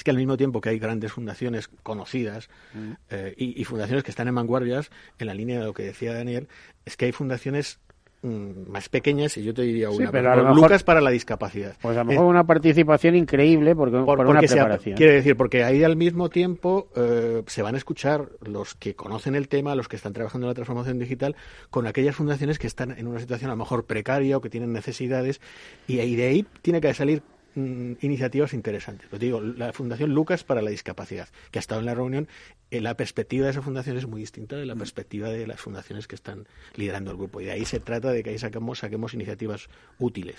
es 0.00 0.04
que 0.04 0.10
al 0.10 0.16
mismo 0.16 0.38
tiempo 0.38 0.62
que 0.62 0.70
hay 0.70 0.78
grandes 0.78 1.12
fundaciones 1.12 1.68
conocidas 1.82 2.48
mm. 2.72 2.92
eh, 3.10 3.34
y, 3.36 3.62
fundaciones 3.64 4.02
que 4.02 4.10
están 4.10 4.28
en 4.28 4.34
vanguardias, 4.34 4.90
en 5.18 5.26
la 5.26 5.34
línea 5.34 5.60
de 5.60 5.66
lo 5.66 5.74
que 5.74 5.82
decía 5.82 6.14
Daniel, 6.14 6.48
es 6.86 6.96
que 6.96 7.04
hay 7.04 7.12
fundaciones 7.12 7.78
mm, 8.22 8.70
más 8.70 8.88
pequeñas 8.88 9.36
y 9.36 9.44
yo 9.44 9.52
te 9.52 9.60
diría 9.60 9.90
una, 9.90 10.10
pero 10.10 10.54
Lucas 10.54 10.84
para 10.84 11.02
la 11.02 11.10
discapacidad. 11.10 11.76
Pues 11.82 11.98
a 11.98 12.00
lo 12.00 12.06
mejor 12.06 12.24
una 12.24 12.44
participación 12.44 13.14
increíble 13.14 13.76
porque, 13.76 13.98
por, 13.98 14.20
una 14.26 14.40
preparación. 14.40 14.96
quiere 14.96 15.12
decir, 15.12 15.36
porque 15.36 15.64
ahí 15.64 15.84
al 15.84 15.96
mismo 15.96 16.30
tiempo 16.30 16.88
eh, 16.96 17.42
se 17.46 17.60
van 17.60 17.74
a 17.74 17.78
escuchar 17.78 18.30
los 18.40 18.74
que 18.74 18.94
conocen 18.94 19.34
el 19.34 19.48
tema, 19.48 19.74
los 19.74 19.86
que 19.86 19.96
están 19.96 20.14
trabajando 20.14 20.46
en 20.46 20.48
la 20.48 20.54
transformación 20.54 20.98
digital, 20.98 21.36
con 21.68 21.86
aquellas 21.86 22.16
fundaciones 22.16 22.58
que 22.58 22.68
están 22.68 22.92
en 22.92 23.06
una 23.06 23.20
situación 23.20 23.50
a 23.50 23.52
lo 23.52 23.58
mejor 23.58 23.84
precaria 23.84 24.38
o 24.38 24.40
que 24.40 24.48
tienen 24.48 24.72
necesidades 24.72 25.42
y, 25.86 26.00
y 26.00 26.16
de 26.16 26.26
ahí 26.26 26.46
tiene 26.62 26.80
que 26.80 26.94
salir 26.94 27.22
Mm, 27.56 27.94
iniciativas 28.00 28.54
interesantes. 28.54 29.10
Lo 29.10 29.18
digo, 29.18 29.40
la 29.40 29.72
Fundación 29.72 30.14
Lucas 30.14 30.44
para 30.44 30.62
la 30.62 30.70
Discapacidad, 30.70 31.28
que 31.50 31.58
ha 31.58 31.60
estado 31.60 31.80
en 31.80 31.86
la 31.86 31.94
reunión, 31.94 32.28
eh, 32.70 32.80
la 32.80 32.96
perspectiva 32.96 33.46
de 33.46 33.50
esa 33.50 33.60
fundación 33.60 33.96
es 33.96 34.06
muy 34.06 34.20
distinta 34.20 34.54
de 34.54 34.66
la 34.66 34.76
mm. 34.76 34.78
perspectiva 34.78 35.28
de 35.30 35.48
las 35.48 35.60
fundaciones 35.60 36.06
que 36.06 36.14
están 36.14 36.46
liderando 36.76 37.10
el 37.10 37.16
grupo. 37.16 37.40
Y 37.40 37.46
de 37.46 37.52
ahí 37.52 37.64
se 37.64 37.80
trata 37.80 38.12
de 38.12 38.22
que 38.22 38.30
ahí 38.30 38.38
saquemos, 38.38 38.78
saquemos 38.78 39.14
iniciativas 39.14 39.68
útiles. 39.98 40.36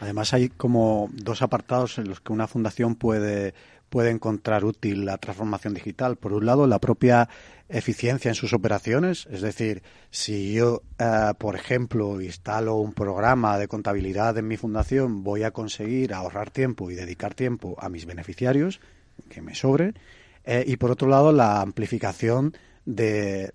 Además, 0.00 0.34
hay 0.34 0.50
como 0.50 1.08
dos 1.14 1.40
apartados 1.40 1.96
en 1.96 2.08
los 2.08 2.20
que 2.20 2.32
una 2.32 2.46
fundación 2.46 2.94
puede 2.94 3.54
puede 3.90 4.10
encontrar 4.10 4.64
útil 4.64 5.04
la 5.04 5.18
transformación 5.18 5.74
digital. 5.74 6.16
Por 6.16 6.32
un 6.32 6.46
lado, 6.46 6.66
la 6.66 6.78
propia 6.78 7.28
eficiencia 7.68 8.30
en 8.30 8.34
sus 8.34 8.52
operaciones, 8.52 9.26
es 9.30 9.42
decir, 9.42 9.82
si 10.10 10.54
yo, 10.54 10.82
eh, 10.98 11.32
por 11.38 11.56
ejemplo, 11.56 12.20
instalo 12.20 12.76
un 12.76 12.94
programa 12.94 13.58
de 13.58 13.68
contabilidad 13.68 14.38
en 14.38 14.48
mi 14.48 14.56
fundación, 14.56 15.22
voy 15.22 15.42
a 15.42 15.50
conseguir 15.50 16.14
ahorrar 16.14 16.50
tiempo 16.50 16.90
y 16.90 16.94
dedicar 16.94 17.34
tiempo 17.34 17.76
a 17.78 17.88
mis 17.88 18.06
beneficiarios, 18.06 18.80
que 19.28 19.42
me 19.42 19.54
sobre, 19.54 19.92
eh, 20.44 20.64
y 20.66 20.76
por 20.76 20.90
otro 20.90 21.08
lado, 21.08 21.32
la 21.32 21.60
amplificación 21.60 22.54
de, 22.84 23.50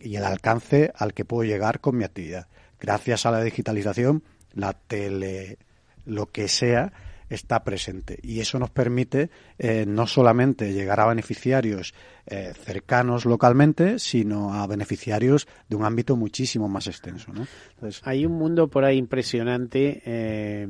y 0.00 0.16
el 0.16 0.24
alcance 0.24 0.92
al 0.96 1.14
que 1.14 1.24
puedo 1.24 1.44
llegar 1.44 1.80
con 1.80 1.96
mi 1.96 2.04
actividad. 2.04 2.48
Gracias 2.80 3.24
a 3.24 3.30
la 3.30 3.42
digitalización, 3.42 4.22
la 4.52 4.72
tele, 4.72 5.58
lo 6.04 6.26
que 6.26 6.48
sea, 6.48 6.92
está 7.28 7.64
presente. 7.64 8.18
Y 8.22 8.40
eso 8.40 8.58
nos 8.58 8.70
permite 8.70 9.30
eh, 9.58 9.84
no 9.86 10.06
solamente 10.06 10.72
llegar 10.72 11.00
a 11.00 11.06
beneficiarios 11.06 11.94
eh, 12.26 12.52
cercanos 12.54 13.24
localmente, 13.24 13.98
sino 13.98 14.54
a 14.54 14.66
beneficiarios 14.66 15.48
de 15.68 15.76
un 15.76 15.84
ámbito 15.84 16.16
muchísimo 16.16 16.68
más 16.68 16.86
extenso. 16.86 17.32
¿no? 17.32 17.46
Hay 18.04 18.26
un 18.26 18.32
mundo 18.32 18.68
por 18.68 18.84
ahí 18.84 18.96
impresionante, 18.96 20.02
eh, 20.04 20.68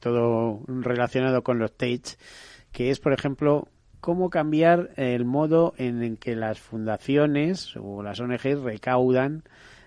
todo 0.00 0.60
relacionado 0.66 1.42
con 1.42 1.58
los 1.58 1.72
TAGE, 1.76 2.16
que 2.72 2.90
es, 2.90 3.00
por 3.00 3.12
ejemplo, 3.12 3.68
cómo 4.00 4.30
cambiar 4.30 4.90
el 4.96 5.24
modo 5.24 5.74
en 5.76 6.02
el 6.02 6.18
que 6.18 6.34
las 6.34 6.58
fundaciones 6.58 7.76
o 7.76 8.02
las 8.02 8.18
ONGs 8.18 8.60
recaudan 8.60 9.44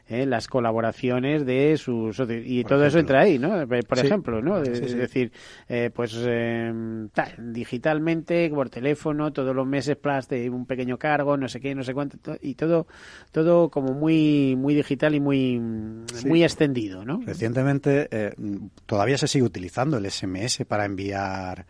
¿eh? 0.08 0.26
las 0.26 0.48
colaboraciones 0.48 1.46
de 1.46 1.78
sus 1.78 2.22
y 2.30 2.64
todo 2.64 2.86
eso 2.86 3.00
entra 3.00 3.22
ahí, 3.22 3.40
¿no? 3.40 3.68
Por 3.68 4.00
ejemplo, 4.00 4.42
¿no? 4.42 4.62
es 4.62 4.96
decir, 4.96 5.32
eh, 5.68 5.90
pues 5.94 6.16
em, 6.26 7.10
digitalmente, 7.38 8.50
por 8.50 8.70
teléfono, 8.70 9.32
todos 9.32 9.56
los 9.56 9.68
meses 9.68 9.96
plus 9.96 10.28
de 10.28 10.50
un 10.50 10.66
pequeño 10.66 10.98
cargo, 10.98 11.38
no 11.38 11.48
sé 11.48 11.60
qué, 11.60 11.76
no 11.76 11.84
sé 11.84 11.94
cuánto, 11.94 12.36
y 12.42 12.56
todo, 12.56 12.88
todo 13.32 13.70
como 13.70 13.94
muy, 13.94 14.56
muy 14.58 14.76
digital 14.76 15.16
y 15.16 15.20
muy, 15.20 15.60
muy 16.26 16.44
extendido, 16.44 17.06
¿no? 17.06 17.22
Recientemente 17.26 18.08
eh, 18.12 18.34
todavía 18.86 19.18
se 19.18 19.28
sigue 19.28 19.46
utilizando 19.46 19.98
el 19.98 20.10
SMS 20.10 20.66
para 20.68 20.86
enviar 20.86 21.66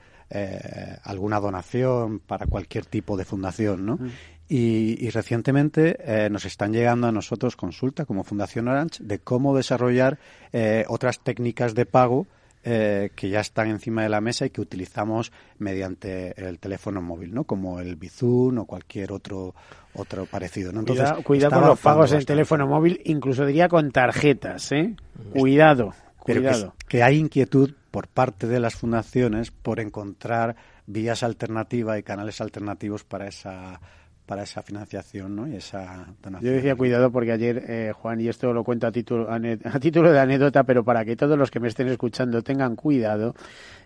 alguna 1.03 1.39
donación 1.39 2.19
para 2.19 2.47
cualquier 2.47 2.85
tipo 2.85 3.15
de 3.15 3.25
fundación, 3.25 3.85
¿no? 3.85 3.99
Y, 4.47 5.09
recientemente 5.09 5.97
eh, 5.99 6.29
nos 6.29 6.45
están 6.45 6.71
llegando 6.71 7.07
a 7.07 7.11
nosotros 7.11 7.55
consulta 7.55 8.05
como 8.05 8.23
Fundación 8.23 8.67
Orange 8.67 9.03
de 9.03 9.17
cómo 9.17 9.55
desarrollar 9.57 10.19
eh, 10.53 10.85
otras 10.87 11.19
técnicas 11.19 11.73
de 11.73 11.87
pago 11.87 12.27
eh, 12.63 13.09
que 13.15 13.29
ya 13.29 13.39
están 13.39 13.69
encima 13.69 14.03
de 14.03 14.09
la 14.09 14.21
mesa 14.21 14.45
y 14.45 14.51
que 14.51 14.61
utilizamos 14.61 15.31
mediante 15.57 16.39
el 16.47 16.59
teléfono 16.59 17.01
móvil, 17.01 17.33
¿no? 17.33 17.43
Como 17.45 17.79
el 17.79 17.95
Bizum 17.95 18.59
o 18.59 18.65
cualquier 18.65 19.11
otro 19.11 19.55
otro 19.93 20.25
parecido, 20.25 20.71
¿no? 20.71 20.81
Entonces, 20.81 21.11
cuidado, 21.23 21.59
con 21.59 21.69
los 21.69 21.79
pagos 21.79 22.11
en 22.11 22.25
teléfono 22.25 22.67
móvil, 22.67 23.01
incluso 23.05 23.45
diría 23.45 23.67
con 23.67 23.91
tarjetas, 23.91 24.71
¿eh? 24.73 24.95
Cuidado, 25.33 25.93
cuidado. 26.19 26.75
que 26.87 27.01
hay 27.01 27.17
inquietud 27.17 27.73
por 27.95 28.09
parte 28.09 28.45
de 28.45 28.59
las 28.59 28.75
fundaciones 28.75 29.51
por 29.51 29.79
encontrar 29.79 30.57
vías 30.85 31.23
alternativas 31.23 31.97
y 31.97 32.03
canales 32.03 32.41
alternativos 32.41 33.05
para 33.05 33.29
esa 33.29 33.79
para 34.25 34.43
esa 34.43 34.61
financiación 34.63 35.33
¿no? 35.33 35.47
y 35.47 35.55
esa 35.55 36.07
donación. 36.21 36.51
Yo 36.51 36.55
decía 36.57 36.75
cuidado 36.75 37.09
porque 37.09 37.31
ayer, 37.31 37.63
eh, 37.69 37.93
Juan, 37.95 38.19
y 38.19 38.27
esto 38.27 38.51
lo 38.51 38.65
cuento 38.65 38.87
a 38.87 38.91
título, 38.91 39.29
a 39.31 39.79
título 39.79 40.11
de 40.11 40.19
anécdota, 40.19 40.63
pero 40.65 40.83
para 40.83 41.05
que 41.05 41.15
todos 41.15 41.37
los 41.37 41.49
que 41.49 41.61
me 41.61 41.69
estén 41.69 41.87
escuchando 41.87 42.41
tengan 42.41 42.75
cuidado, 42.75 43.33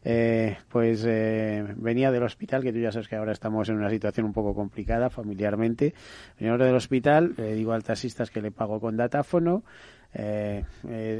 eh, 0.03 0.57
pues 0.70 1.03
eh, 1.05 1.76
venía 1.76 2.10
del 2.10 2.24
hospital, 2.24 2.64
que 2.64 2.74
tú 2.74 2.80
ya 2.80 2.91
sabes 2.91 3.10
que 3.10 3.16
ahora 3.16 3.34
estamos 3.34 3.70
en 3.70 3.76
una 3.76 3.91
situación 3.91 4.26
un 4.26 4.34
poco 4.34 4.55
complicada 4.55 5.12
familiarmente, 5.12 5.93
venía 6.39 6.57
del 6.57 6.76
hospital, 6.76 7.36
le 7.38 7.53
digo 7.53 7.74
al 7.74 7.84
taxistas 7.84 8.32
que 8.32 8.41
le 8.41 8.49
pago 8.49 8.80
con 8.80 8.97
datáfono, 8.97 9.64
eh, 10.14 10.64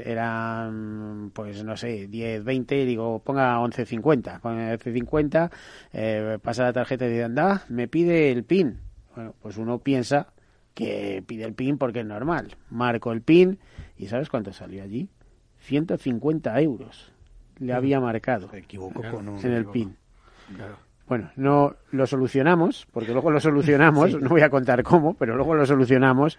eran 0.04 1.30
pues 1.32 1.62
no 1.62 1.76
sé 1.76 2.08
10, 2.08 2.42
20 2.42 2.82
y 2.82 2.86
digo 2.86 3.20
ponga 3.20 3.58
11.50 3.60 4.40
con 4.40 4.58
11.50 4.58 5.50
eh, 5.92 6.38
pasa 6.42 6.64
la 6.64 6.72
tarjeta 6.72 7.06
y 7.06 7.10
dice 7.10 7.24
anda 7.24 7.62
me 7.68 7.86
pide 7.86 8.32
el 8.32 8.42
PIN 8.42 8.80
bueno, 9.14 9.34
pues 9.40 9.56
uno 9.56 9.78
piensa 9.78 10.28
que 10.74 11.22
pide 11.26 11.44
el 11.44 11.54
PIN 11.54 11.78
porque 11.78 12.00
es 12.00 12.06
normal. 12.06 12.56
Marco 12.70 13.12
el 13.12 13.22
PIN 13.22 13.58
y 13.96 14.06
¿sabes 14.06 14.28
cuánto 14.28 14.52
salió 14.52 14.82
allí? 14.82 15.08
150 15.60 16.60
euros 16.60 17.12
le 17.58 17.74
había 17.74 18.00
marcado 18.00 18.48
Se 18.48 18.58
equivocó 18.58 19.02
con 19.10 19.28
un, 19.28 19.38
en 19.44 19.52
el 19.52 19.66
PIN. 19.66 19.96
Bueno, 21.06 21.30
no 21.36 21.76
lo 21.90 22.06
solucionamos, 22.06 22.86
porque 22.92 23.12
luego 23.12 23.30
lo 23.30 23.40
solucionamos, 23.40 24.18
no 24.20 24.28
voy 24.30 24.42
a 24.42 24.48
contar 24.48 24.82
cómo, 24.82 25.14
pero 25.14 25.34
luego 25.34 25.54
lo 25.54 25.66
solucionamos, 25.66 26.38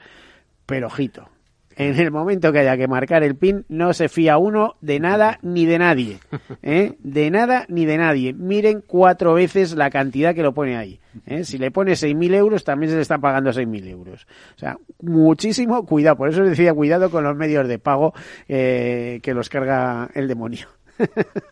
pero 0.65 0.87
ojito, 0.87 1.29
en 1.75 1.99
el 1.99 2.11
momento 2.11 2.51
que 2.51 2.59
haya 2.59 2.77
que 2.77 2.87
marcar 2.87 3.23
el 3.23 3.35
PIN, 3.35 3.65
no 3.69 3.93
se 3.93 4.09
fía 4.09 4.37
uno 4.37 4.75
de 4.81 4.99
nada 4.99 5.39
ni 5.41 5.65
de 5.65 5.79
nadie. 5.79 6.19
¿eh? 6.63 6.93
De 6.99 7.31
nada 7.31 7.65
ni 7.69 7.85
de 7.85 7.97
nadie. 7.97 8.33
Miren 8.33 8.83
cuatro 8.85 9.33
veces 9.33 9.75
la 9.75 9.89
cantidad 9.89 10.35
que 10.35 10.43
lo 10.43 10.53
pone 10.53 10.77
ahí. 10.77 10.99
¿eh? 11.25 11.43
Si 11.43 11.57
le 11.57 11.71
pone 11.71 11.93
6.000 11.93 12.33
euros, 12.35 12.63
también 12.63 12.89
se 12.89 12.95
le 12.95 13.01
está 13.01 13.17
pagando 13.17 13.51
6.000 13.51 13.87
euros. 13.87 14.27
O 14.55 14.59
sea, 14.59 14.77
muchísimo 15.01 15.85
cuidado. 15.85 16.17
Por 16.17 16.29
eso 16.29 16.43
decía 16.43 16.73
cuidado 16.73 17.09
con 17.09 17.23
los 17.23 17.35
medios 17.35 17.67
de 17.67 17.79
pago 17.79 18.13
eh, 18.47 19.19
que 19.21 19.33
los 19.33 19.49
carga 19.49 20.09
el 20.13 20.27
demonio. 20.27 20.67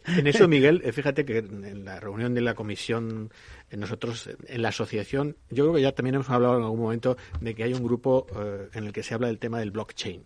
En 0.08 0.28
eso, 0.28 0.47
Miguel, 0.47 0.82
eh, 0.84 0.91
fíjate 0.91 1.26
que 1.26 1.39
en 1.39 1.86
la 1.86 2.00
reunión 2.00 2.34
de 2.34 2.41
la 2.41 2.56
comisión, 2.56 3.32
nosotros 3.72 4.30
en 4.47 4.62
la 4.62 4.70
asociación, 4.70 5.38
yo 5.50 5.66
creo 5.66 5.76
que 5.76 5.82
ya 5.82 5.91
también 5.91 6.16
hemos 6.16 6.30
hablado 6.30 6.58
en 6.58 6.64
algún 6.64 6.80
momento 6.80 7.18
de 7.41 7.56
que 7.56 7.64
hay 7.64 7.74
un 7.74 7.84
grupo 7.84 8.26
eh, 8.36 8.70
en 8.74 8.86
el 8.86 8.93
que 8.93 9.04
se 9.04 9.14
habla 9.14 9.28
del 9.28 9.39
tema 9.39 9.60
del 9.60 9.72
blockchain 9.72 10.24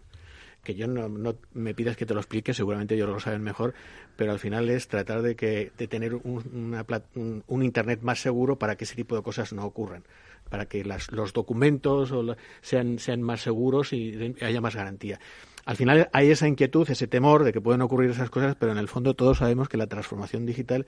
que 0.63 0.75
yo 0.75 0.87
no, 0.87 1.35
me 1.53 1.75
pidas 1.75 1.97
que 1.97 2.05
te 2.05 2.13
lo 2.13 2.21
explique, 2.21 2.53
seguramente 2.53 2.95
ellos 2.95 3.09
lo 3.09 3.19
saben 3.19 3.43
mejor, 3.43 3.73
pero 4.15 4.31
al 4.31 4.39
final 4.39 4.69
es 4.69 4.87
tratar 4.87 5.21
de 5.21 5.35
que 5.35 5.73
de 5.77 5.87
tener 5.87 6.15
un, 6.15 7.43
un, 7.47 7.63
Internet 7.63 8.01
más 8.01 8.21
seguro 8.21 8.57
para 8.57 8.77
que 8.77 8.85
ese 8.85 8.95
tipo 8.95 9.15
de 9.15 9.21
cosas 9.21 9.51
no 9.51 9.65
ocurran, 9.65 10.05
para 10.49 10.65
que 10.65 10.85
las, 10.85 11.11
los 11.11 11.33
documentos 11.33 12.13
sean, 12.61 12.97
sean 12.97 13.21
más 13.21 13.41
seguros 13.41 13.91
y 13.91 14.35
haya 14.39 14.61
más 14.61 14.75
garantía 14.75 15.19
al 15.65 15.75
final 15.75 16.09
hay 16.11 16.31
esa 16.31 16.47
inquietud, 16.47 16.89
ese 16.89 17.07
temor 17.07 17.43
de 17.43 17.53
que 17.53 17.61
pueden 17.61 17.81
ocurrir 17.81 18.09
esas 18.09 18.29
cosas, 18.29 18.55
pero 18.59 18.71
en 18.71 18.77
el 18.77 18.87
fondo 18.87 19.13
todos 19.13 19.37
sabemos 19.37 19.69
que 19.69 19.77
la 19.77 19.87
transformación 19.87 20.45
digital 20.45 20.85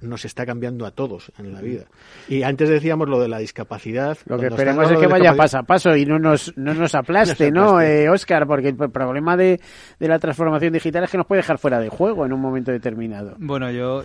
nos 0.00 0.24
está 0.24 0.44
cambiando 0.44 0.84
a 0.84 0.90
todos 0.90 1.32
en 1.38 1.54
la 1.54 1.60
vida. 1.60 1.84
Y 2.28 2.42
antes 2.42 2.68
decíamos 2.68 3.08
lo 3.08 3.20
de 3.20 3.28
la 3.28 3.38
discapacidad. 3.38 4.18
Lo 4.26 4.38
que 4.38 4.48
esperemos 4.48 4.90
es 4.90 4.98
que 4.98 5.06
vaya 5.06 5.34
paso 5.34 5.58
a 5.58 5.62
paso 5.62 5.96
y 5.96 6.04
no 6.04 6.18
nos, 6.18 6.56
no 6.56 6.74
nos 6.74 6.94
aplaste, 6.94 7.50
¿no, 7.50 7.80
eh, 7.80 8.08
Oscar? 8.10 8.46
Porque 8.46 8.68
el 8.68 8.76
problema 8.76 9.36
de, 9.36 9.60
de 9.98 10.08
la 10.08 10.18
transformación 10.18 10.72
digital 10.72 11.04
es 11.04 11.10
que 11.10 11.16
nos 11.16 11.26
puede 11.26 11.40
dejar 11.40 11.58
fuera 11.58 11.80
de 11.80 11.88
juego 11.88 12.26
en 12.26 12.32
un 12.32 12.40
momento 12.40 12.72
determinado. 12.72 13.36
Bueno, 13.38 13.70
yo, 13.70 14.04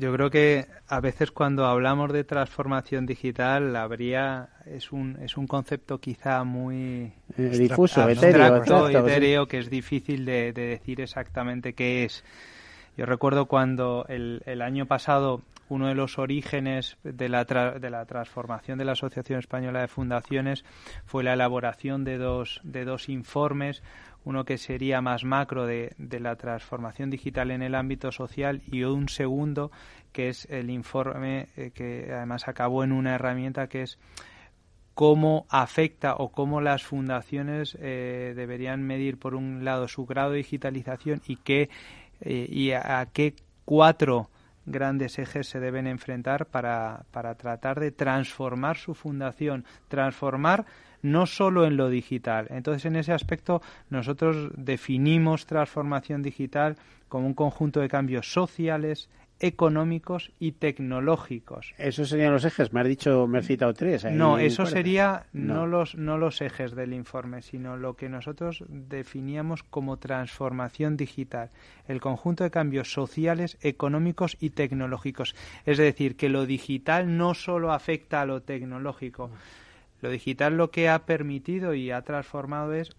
yo 0.00 0.12
creo 0.14 0.30
que 0.30 0.66
a 0.88 1.00
veces 1.00 1.30
cuando 1.30 1.66
hablamos 1.66 2.10
de 2.10 2.24
transformación 2.24 3.04
digital 3.04 3.76
habría 3.76 4.48
es 4.64 4.92
un 4.92 5.18
es 5.22 5.36
un 5.36 5.46
concepto 5.46 5.98
quizá 5.98 6.42
muy 6.42 7.12
eh, 7.36 7.42
difuso, 7.50 8.08
etéreo, 8.08 9.46
que 9.46 9.58
es 9.58 9.68
difícil 9.68 10.24
de, 10.24 10.54
de 10.54 10.66
decir 10.68 11.02
exactamente 11.02 11.74
qué 11.74 12.04
es. 12.04 12.24
Yo 12.96 13.04
recuerdo 13.04 13.44
cuando 13.44 14.06
el, 14.08 14.42
el 14.46 14.62
año 14.62 14.86
pasado 14.86 15.42
uno 15.68 15.86
de 15.86 15.94
los 15.94 16.18
orígenes 16.18 16.96
de 17.04 17.28
la, 17.28 17.44
de 17.44 17.90
la 17.90 18.04
transformación 18.04 18.78
de 18.78 18.84
la 18.84 18.92
Asociación 18.92 19.38
Española 19.38 19.80
de 19.80 19.88
Fundaciones 19.88 20.64
fue 21.04 21.22
la 21.22 21.34
elaboración 21.34 22.04
de 22.04 22.18
dos, 22.18 22.60
de 22.64 22.84
dos 22.84 23.08
informes, 23.08 23.82
uno 24.24 24.44
que 24.44 24.58
sería 24.58 25.00
más 25.00 25.24
macro 25.24 25.66
de, 25.66 25.94
de 25.98 26.20
la 26.20 26.36
transformación 26.36 27.10
digital 27.10 27.50
en 27.50 27.62
el 27.62 27.74
ámbito 27.74 28.12
social 28.12 28.62
y 28.66 28.82
un 28.84 29.08
segundo 29.08 29.70
que 30.12 30.28
es 30.28 30.46
el 30.50 30.70
informe 30.70 31.48
eh, 31.56 31.70
que 31.72 32.12
además 32.12 32.48
acabó 32.48 32.84
en 32.84 32.92
una 32.92 33.14
herramienta 33.14 33.68
que 33.68 33.82
es 33.82 33.98
cómo 34.94 35.46
afecta 35.48 36.14
o 36.16 36.30
cómo 36.30 36.60
las 36.60 36.82
fundaciones 36.82 37.76
eh, 37.80 38.34
deberían 38.36 38.82
medir 38.82 39.18
por 39.18 39.34
un 39.34 39.64
lado 39.64 39.88
su 39.88 40.04
grado 40.04 40.32
de 40.32 40.38
digitalización 40.38 41.22
y 41.26 41.36
qué 41.36 41.70
eh, 42.20 42.46
y 42.50 42.72
a, 42.72 43.06
qué 43.12 43.34
cuatro 43.64 44.28
grandes 44.66 45.18
ejes 45.18 45.48
se 45.48 45.58
deben 45.58 45.86
enfrentar 45.86 46.46
para, 46.46 47.04
para 47.12 47.34
tratar 47.36 47.80
de 47.80 47.92
transformar 47.92 48.76
su 48.76 48.94
fundación, 48.94 49.64
transformar 49.88 50.66
no 51.02 51.26
solo 51.26 51.66
en 51.66 51.76
lo 51.76 51.88
digital. 51.88 52.46
Entonces, 52.50 52.84
en 52.86 52.96
ese 52.96 53.12
aspecto, 53.12 53.62
nosotros 53.88 54.50
definimos 54.56 55.46
transformación 55.46 56.22
digital 56.22 56.76
como 57.08 57.26
un 57.26 57.34
conjunto 57.34 57.80
de 57.80 57.88
cambios 57.88 58.32
sociales, 58.32 59.08
económicos 59.40 60.32
y 60.38 60.52
tecnológicos. 60.52 61.74
Esos 61.78 62.10
serían 62.10 62.32
los 62.32 62.44
ejes, 62.44 62.72
me 62.72 62.80
has 62.80 62.86
dicho, 62.86 63.26
me 63.26 63.38
has 63.38 63.46
citado 63.46 63.72
tres. 63.72 64.04
no, 64.04 64.38
eso 64.38 64.66
sería 64.66 65.26
no. 65.32 65.66
los, 65.66 65.94
no 65.94 66.18
los 66.18 66.42
ejes 66.42 66.74
del 66.74 66.92
informe, 66.92 67.40
sino 67.40 67.76
lo 67.76 67.96
que 67.96 68.10
nosotros 68.10 68.62
definíamos 68.68 69.62
como 69.62 69.96
transformación 69.96 70.96
digital, 70.96 71.50
el 71.88 72.00
conjunto 72.00 72.44
de 72.44 72.50
cambios 72.50 72.92
sociales, 72.92 73.56
económicos 73.62 74.36
y 74.40 74.50
tecnológicos. 74.50 75.34
Es 75.64 75.78
decir, 75.78 76.16
que 76.16 76.28
lo 76.28 76.44
digital 76.44 77.16
no 77.16 77.34
solo 77.34 77.72
afecta 77.72 78.20
a 78.20 78.26
lo 78.26 78.42
tecnológico, 78.42 79.30
lo 80.00 80.10
digital 80.10 80.56
lo 80.56 80.70
que 80.70 80.88
ha 80.88 81.06
permitido 81.06 81.74
y 81.74 81.90
ha 81.90 82.02
transformado 82.02 82.72
es 82.72 82.90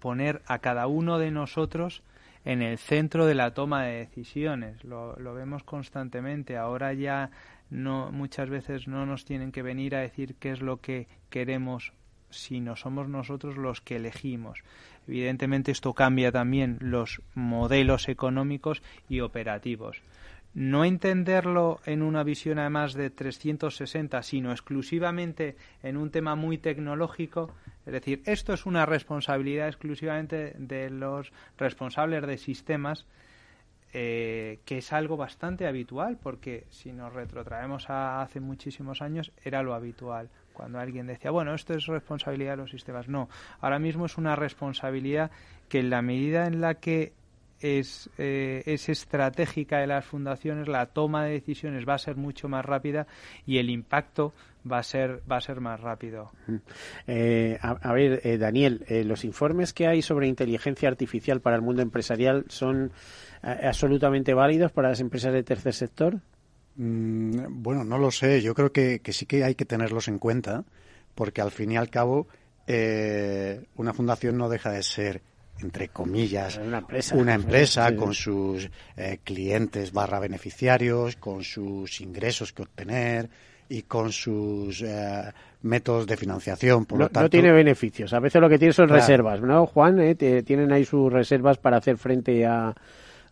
poner 0.00 0.42
a 0.46 0.58
cada 0.58 0.86
uno 0.86 1.18
de 1.18 1.30
nosotros 1.30 2.02
en 2.44 2.62
el 2.62 2.78
centro 2.78 3.26
de 3.26 3.34
la 3.34 3.54
toma 3.54 3.84
de 3.84 3.98
decisiones. 3.98 4.82
Lo, 4.84 5.16
lo 5.18 5.34
vemos 5.34 5.62
constantemente. 5.62 6.56
Ahora 6.56 6.92
ya 6.92 7.30
no 7.70 8.10
muchas 8.10 8.50
veces 8.50 8.88
no 8.88 9.06
nos 9.06 9.24
tienen 9.24 9.52
que 9.52 9.62
venir 9.62 9.94
a 9.94 10.00
decir 10.00 10.34
qué 10.36 10.50
es 10.50 10.60
lo 10.60 10.80
que 10.80 11.06
queremos 11.30 11.92
sino 12.30 12.76
somos 12.76 13.08
nosotros 13.08 13.58
los 13.58 13.82
que 13.82 13.96
elegimos. 13.96 14.60
Evidentemente 15.06 15.70
esto 15.70 15.92
cambia 15.92 16.32
también 16.32 16.78
los 16.80 17.20
modelos 17.34 18.08
económicos 18.08 18.82
y 19.06 19.20
operativos 19.20 20.00
no 20.54 20.84
entenderlo 20.84 21.80
en 21.86 22.02
una 22.02 22.22
visión 22.24 22.58
además 22.58 22.94
de 22.94 23.10
360, 23.10 24.22
sino 24.22 24.52
exclusivamente 24.52 25.56
en 25.82 25.96
un 25.96 26.10
tema 26.10 26.34
muy 26.34 26.58
tecnológico, 26.58 27.54
es 27.86 27.92
decir, 27.92 28.22
esto 28.26 28.52
es 28.52 28.66
una 28.66 28.86
responsabilidad 28.86 29.68
exclusivamente 29.68 30.54
de 30.58 30.90
los 30.90 31.32
responsables 31.56 32.26
de 32.26 32.38
sistemas, 32.38 33.06
eh, 33.94 34.60
que 34.64 34.78
es 34.78 34.92
algo 34.92 35.16
bastante 35.16 35.66
habitual, 35.66 36.18
porque 36.22 36.66
si 36.70 36.92
nos 36.92 37.12
retrotraemos 37.12 37.90
a 37.90 38.22
hace 38.22 38.40
muchísimos 38.40 39.02
años, 39.02 39.32
era 39.44 39.62
lo 39.62 39.74
habitual. 39.74 40.30
Cuando 40.52 40.78
alguien 40.78 41.06
decía, 41.06 41.30
bueno, 41.30 41.54
esto 41.54 41.74
es 41.74 41.86
responsabilidad 41.86 42.52
de 42.52 42.56
los 42.58 42.70
sistemas. 42.70 43.08
No, 43.08 43.28
ahora 43.60 43.78
mismo 43.78 44.06
es 44.06 44.16
una 44.16 44.36
responsabilidad 44.36 45.30
que 45.68 45.80
en 45.80 45.90
la 45.90 46.02
medida 46.02 46.46
en 46.46 46.60
la 46.60 46.74
que 46.74 47.12
es, 47.62 48.10
eh, 48.18 48.62
es 48.66 48.88
estratégica 48.88 49.78
de 49.78 49.86
las 49.86 50.04
fundaciones, 50.04 50.68
la 50.68 50.86
toma 50.86 51.24
de 51.24 51.32
decisiones 51.32 51.88
va 51.88 51.94
a 51.94 51.98
ser 51.98 52.16
mucho 52.16 52.48
más 52.48 52.64
rápida 52.64 53.06
y 53.46 53.58
el 53.58 53.70
impacto 53.70 54.34
va 54.70 54.78
a 54.78 54.82
ser 54.82 55.22
va 55.30 55.36
a 55.36 55.40
ser 55.40 55.60
más 55.60 55.80
rápido. 55.80 56.32
Eh, 57.06 57.58
a, 57.60 57.92
ver, 57.92 58.20
eh, 58.24 58.38
Daniel, 58.38 58.84
los 59.06 59.24
informes 59.24 59.72
que 59.72 59.86
hay 59.86 60.02
sobre 60.02 60.28
inteligencia 60.28 60.88
artificial 60.88 61.40
para 61.40 61.56
el 61.56 61.62
mundo 61.62 61.82
empresarial 61.82 62.44
son 62.48 62.92
absolutamente 63.42 64.34
válidos 64.34 64.70
para 64.70 64.90
las 64.90 65.00
empresas 65.00 65.32
de 65.32 65.42
tercer 65.42 65.74
sector. 65.74 66.20
Mm, 66.76 67.62
bueno, 67.62 67.84
no 67.84 67.98
lo 67.98 68.10
sé. 68.10 68.40
Yo 68.40 68.54
creo 68.54 68.72
que, 68.72 69.00
que, 69.00 69.12
sí 69.12 69.26
que 69.26 69.42
hay 69.42 69.56
que 69.56 69.64
tenerlos 69.64 70.06
en 70.06 70.18
cuenta, 70.18 70.64
porque 71.14 71.40
al 71.40 71.50
fin 71.50 71.72
y 71.72 71.76
al 71.76 71.90
cabo 71.90 72.28
una 73.74 73.92
fundación 73.92 74.38
no 74.38 74.48
deja 74.48 74.70
de 74.70 74.82
ser 74.82 75.22
entre 75.62 75.88
comillas, 75.88 76.58
una 77.12 77.34
empresa, 77.34 77.94
con 77.96 78.14
sus 78.14 78.68
eh, 78.96 79.18
clientes 79.22 79.92
barra 79.92 80.18
beneficiarios, 80.18 81.16
con 81.16 81.42
sus 81.42 82.00
ingresos 82.00 82.52
que 82.52 82.62
obtener 82.62 83.28
y 83.68 83.82
con 83.82 84.12
sus 84.12 84.82
eh, 84.82 85.32
métodos 85.62 86.06
de 86.06 86.16
financiación. 86.16 86.84
Por 86.84 86.98
no, 86.98 87.04
lo 87.04 87.10
tanto, 87.10 87.26
no 87.26 87.30
tiene 87.30 87.52
beneficios. 87.52 88.12
A 88.12 88.20
veces 88.20 88.40
lo 88.40 88.48
que 88.48 88.58
tiene 88.58 88.72
son 88.72 88.88
reservas, 88.88 89.40
¿no, 89.40 89.66
Juan? 89.66 89.98
Eh, 90.00 90.14
tienen 90.44 90.72
ahí 90.72 90.84
sus 90.84 91.12
reservas 91.12 91.58
para 91.58 91.78
hacer 91.78 91.96
frente 91.96 92.44
a, 92.44 92.74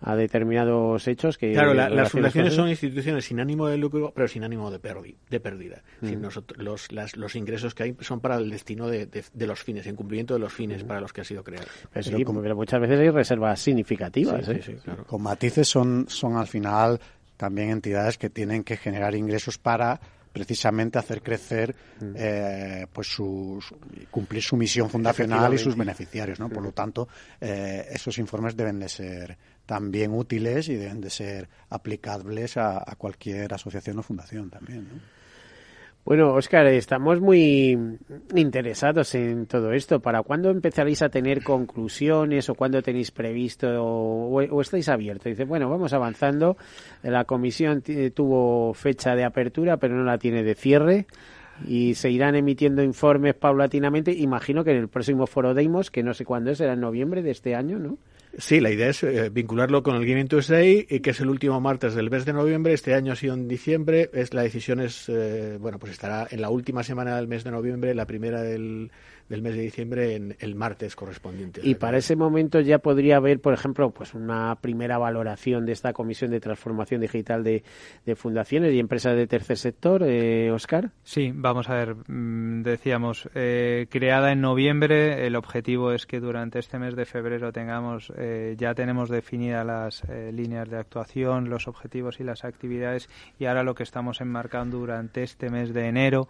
a 0.03 0.17
determinados 0.17 1.07
hechos 1.09 1.37
que... 1.37 1.53
Claro, 1.53 1.75
las 1.75 2.11
fundaciones 2.11 2.55
son 2.55 2.69
instituciones 2.69 3.25
sin 3.25 3.41
ánimo 3.41 3.67
de 3.69 3.77
lucro, 3.77 4.13
pero 4.15 4.29
sin 4.29 4.45
ánimo 4.45 4.71
de, 4.71 4.79
de 5.29 5.41
pérdida. 5.41 5.83
Mm. 6.01 6.21
nosotros, 6.21 6.63
los, 6.63 7.17
los 7.17 7.37
ingresos 7.37 7.75
que 7.75 7.83
hay 7.83 7.97
son 8.01 8.21
para 8.21 8.37
el 8.37 8.51
destino 8.51 8.89
de, 8.89 9.07
de, 9.07 9.47
los 9.47 9.63
fines, 9.63 9.87
en 9.87 9.97
cumplimiento 9.97 10.35
de 10.35 10.41
los 10.41 10.53
fines 10.53 10.85
mm. 10.85 10.87
para 10.87 11.01
los 11.01 11.13
que 11.13 11.21
ha 11.21 11.25
sido 11.25 11.45
creado. 11.45 11.67
Pero, 11.93 12.57
muchas 12.57 12.81
veces 12.81 13.01
hay 13.01 13.11
reservas 13.11 13.61
significativas. 13.61 14.49
¿eh? 14.49 14.79
Con 15.07 15.23
matices 15.23 15.69
son, 15.69 16.07
son 16.09 16.37
al 16.37 16.47
final 16.47 17.01
también 17.37 17.71
entidades 17.71 18.19
que 18.19 18.31
tienen 18.31 18.65
que 18.65 18.77
generar 18.77 19.15
ingresos 19.15 19.59
para 19.59 20.01
precisamente 20.33 20.99
hacer 20.99 21.23
crecer 21.23 21.75
mm. 22.01 22.13
eh, 22.17 22.87
pues 22.93 23.09
su, 23.09 23.63
cumplir 24.11 24.43
su 24.43 24.57
misión 24.57 24.89
fundacional 24.89 25.53
y 25.55 25.59
sus 25.59 25.77
beneficiarios 25.77 26.39
no 26.39 26.49
por 26.49 26.63
lo 26.63 26.73
tanto 26.73 27.09
eh, 27.41 27.89
esos 27.91 28.17
informes 28.19 28.57
deben 28.57 28.79
de 28.79 28.89
ser 28.89 29.37
también 29.71 30.13
útiles 30.13 30.69
y 30.69 30.75
deben 30.75 31.01
de 31.01 31.11
ser 31.11 31.49
aplicables 31.69 32.57
a, 32.57 32.85
cualquier 32.99 33.55
asociación 33.55 34.01
o 34.01 34.03
fundación 34.03 34.51
también. 34.51 34.85
Bueno, 36.05 36.35
Óscar, 36.35 36.67
estamos 36.67 37.21
muy 37.21 37.79
interesados 38.35 39.15
en 39.15 39.47
todo 39.47 39.71
esto. 39.71 40.01
¿Para 40.01 40.25
cuándo 40.25 40.51
empezaréis 40.51 41.03
a 41.03 41.09
tener 41.09 41.45
conclusiones 41.45 42.49
o 42.49 42.57
cuándo 42.57 42.83
tenéis 42.83 43.13
previsto 43.13 43.69
o, 43.81 44.61
estáis 44.61 44.89
abiertos? 44.89 45.27
Dice, 45.27 45.45
bueno, 45.45 45.71
vamos 45.71 45.93
avanzando. 45.93 46.57
La 47.05 47.25
comisión 47.25 47.81
tuvo 48.13 48.75
fecha 48.75 49.15
de 49.15 49.23
apertura, 49.23 49.77
pero 49.77 49.95
no 49.95 50.03
la 50.03 50.19
tiene 50.19 50.43
de 50.43 50.57
cierre 50.57 51.07
y 51.67 51.95
se 51.95 52.11
irán 52.11 52.35
emitiendo 52.35 52.83
informes 52.83 53.35
paulatinamente. 53.35 54.13
Imagino 54.13 54.65
que 54.65 54.73
en 54.73 54.79
el 54.79 54.89
próximo 54.89 55.27
foro 55.27 55.55
Deimos, 55.55 55.91
que 55.91 56.03
no 56.03 56.15
sé 56.15 56.25
cuándo 56.25 56.51
es, 56.51 56.59
será 56.59 56.75
en 56.75 56.81
noviembre 56.81 57.23
de 57.23 57.31
este 57.31 57.55
año, 57.55 57.79
¿no? 57.79 57.99
Sí, 58.39 58.61
la 58.61 58.71
idea 58.71 58.89
es 58.89 59.03
eh, 59.03 59.29
vincularlo 59.29 59.83
con 59.83 59.97
el 59.97 60.07
Gaming 60.07 60.29
Tuesday, 60.29 60.85
que 60.85 61.11
es 61.11 61.21
el 61.21 61.29
último 61.29 61.61
martes 61.61 61.95
del 61.95 62.11
mes 62.11 62.25
de 62.25 62.33
noviembre. 62.33 62.73
Este 62.73 62.95
año 62.95 63.13
ha 63.13 63.17
sido 63.17 63.35
en 63.35 63.49
diciembre. 63.49 64.09
Es 64.13 64.33
la 64.35 64.43
decisión 64.43 64.81
es, 64.81 65.09
eh, 65.09 65.59
bueno, 65.61 65.81
pues 65.81 65.93
estará 65.93 66.29
en 66.31 66.41
la 66.41 66.49
última 66.49 66.85
semana 66.85 67.17
del 67.17 67.27
mes 67.27 67.43
de 67.43 67.51
noviembre, 67.51 67.93
la 67.95 68.07
primera 68.07 68.41
del, 68.43 68.93
del 69.31 69.43
mes 69.43 69.55
de 69.55 69.63
diciembre 69.63 70.17
en 70.17 70.37
el 70.41 70.57
martes 70.57 70.97
correspondiente. 70.97 71.61
Y 71.65 71.77
para 71.77 71.99
ese 71.99 72.17
momento 72.17 72.61
ya 72.61 72.79
podría 72.79 73.17
haber, 73.17 73.41
por 73.41 73.55
ejemplo, 73.55 73.91
pues 73.91 74.13
una 74.13 74.57
primera 74.57 74.99
valoración 74.99 75.65
de 75.65 75.73
esta 75.73 75.93
Comisión 75.93 76.33
de 76.33 76.41
Transformación 76.41 77.01
Digital 77.01 77.45
de, 77.45 77.63
Fundaciones 78.17 78.75
y 78.75 78.81
Empresas 78.81 79.17
de 79.17 79.29
Tercer 79.29 79.57
Sector, 79.57 80.03
eh, 80.03 80.51
Oscar. 80.51 80.91
Sí, 81.05 81.31
vamos 81.33 81.69
a 81.69 81.75
ver, 81.75 81.95
mm, 82.09 82.63
decíamos, 82.63 83.31
eh, 83.37 83.87
creada 83.89 84.33
en 84.33 84.41
noviembre, 84.41 85.27
el 85.27 85.37
objetivo 85.37 85.93
es 85.93 86.07
que 86.07 86.19
durante 86.19 86.59
este 86.59 86.81
mes 86.81 86.97
de 86.97 87.05
febrero 87.05 87.53
tengamos, 87.53 88.13
eh, 88.17 88.57
ya 88.59 88.75
tenemos 88.75 89.09
definidas 89.09 89.65
las 89.65 90.03
eh, 90.09 90.33
líneas 90.33 90.69
de 90.69 90.79
actuación, 90.79 91.49
los 91.49 91.69
objetivos 91.69 92.19
y 92.19 92.25
las 92.25 92.45
actividades 92.45 93.09
y 93.39 93.45
ahora 93.45 93.63
lo 93.63 93.77
que 93.77 93.85
estamos 93.85 94.21
enmarcando 94.21 94.79
durante 94.79 95.23
este 95.23 95.51
mes 95.51 95.73
de 95.73 95.87
enero 95.87 96.29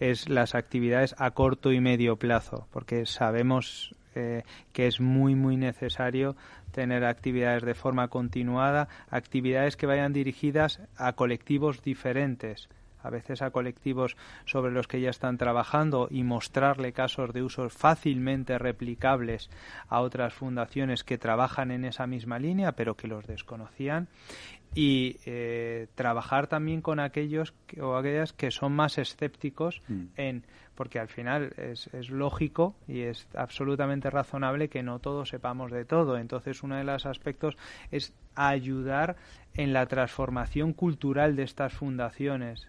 es 0.00 0.28
las 0.28 0.54
actividades 0.54 1.14
a 1.18 1.30
corto 1.32 1.72
y 1.72 1.80
medio 1.80 2.16
plazo, 2.16 2.66
porque 2.72 3.06
sabemos 3.06 3.94
eh, 4.14 4.42
que 4.72 4.86
es 4.86 5.00
muy 5.00 5.34
muy 5.34 5.56
necesario 5.56 6.36
tener 6.70 7.04
actividades 7.04 7.62
de 7.62 7.74
forma 7.74 8.08
continuada, 8.08 8.88
actividades 9.10 9.76
que 9.76 9.86
vayan 9.86 10.12
dirigidas 10.12 10.80
a 10.96 11.12
colectivos 11.12 11.82
diferentes, 11.82 12.68
a 13.02 13.10
veces 13.10 13.42
a 13.42 13.50
colectivos 13.50 14.16
sobre 14.44 14.72
los 14.72 14.86
que 14.86 15.00
ya 15.00 15.10
están 15.10 15.38
trabajando 15.38 16.08
y 16.10 16.24
mostrarle 16.24 16.92
casos 16.92 17.32
de 17.32 17.42
usos 17.42 17.72
fácilmente 17.72 18.58
replicables 18.58 19.50
a 19.88 20.00
otras 20.00 20.34
fundaciones 20.34 21.04
que 21.04 21.18
trabajan 21.18 21.70
en 21.70 21.84
esa 21.84 22.06
misma 22.06 22.38
línea 22.38 22.72
pero 22.72 22.96
que 22.96 23.08
los 23.08 23.26
desconocían 23.26 24.08
y 24.74 25.16
eh, 25.26 25.88
trabajar 25.94 26.46
también 26.46 26.80
con 26.80 26.98
aquellos 26.98 27.52
o 27.80 27.96
aquellas 27.96 28.32
que 28.32 28.50
son 28.50 28.72
más 28.72 28.98
escépticos 28.98 29.82
mm. 29.88 30.04
en 30.16 30.44
porque 30.74 30.98
al 30.98 31.08
final 31.08 31.52
es, 31.58 31.88
es, 31.92 32.08
lógico 32.08 32.74
y 32.88 33.00
es 33.02 33.28
absolutamente 33.34 34.08
razonable 34.08 34.68
que 34.68 34.82
no 34.82 34.98
todos 34.98 35.28
sepamos 35.28 35.70
de 35.70 35.84
todo 35.84 36.16
entonces 36.16 36.62
uno 36.62 36.76
de 36.76 36.84
los 36.84 37.04
aspectos 37.04 37.56
es 37.90 38.14
ayudar 38.34 39.16
en 39.54 39.74
la 39.74 39.84
transformación 39.84 40.72
cultural 40.72 41.36
de 41.36 41.42
estas 41.42 41.74
fundaciones 41.74 42.66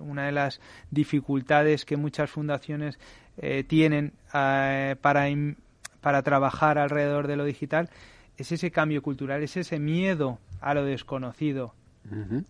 una 0.00 0.26
de 0.26 0.32
las 0.32 0.60
dificultades 0.90 1.86
que 1.86 1.96
muchas 1.96 2.30
fundaciones 2.30 2.98
eh, 3.38 3.64
tienen 3.64 4.12
eh, 4.34 4.96
para 5.00 5.26
para 6.02 6.22
trabajar 6.22 6.78
alrededor 6.78 7.26
de 7.26 7.36
lo 7.36 7.44
digital 7.44 7.88
es 8.38 8.52
ese 8.52 8.70
cambio 8.70 9.02
cultural 9.02 9.42
es 9.42 9.56
ese 9.56 9.78
miedo 9.78 10.38
a 10.60 10.72
lo 10.72 10.84
desconocido. 10.84 11.74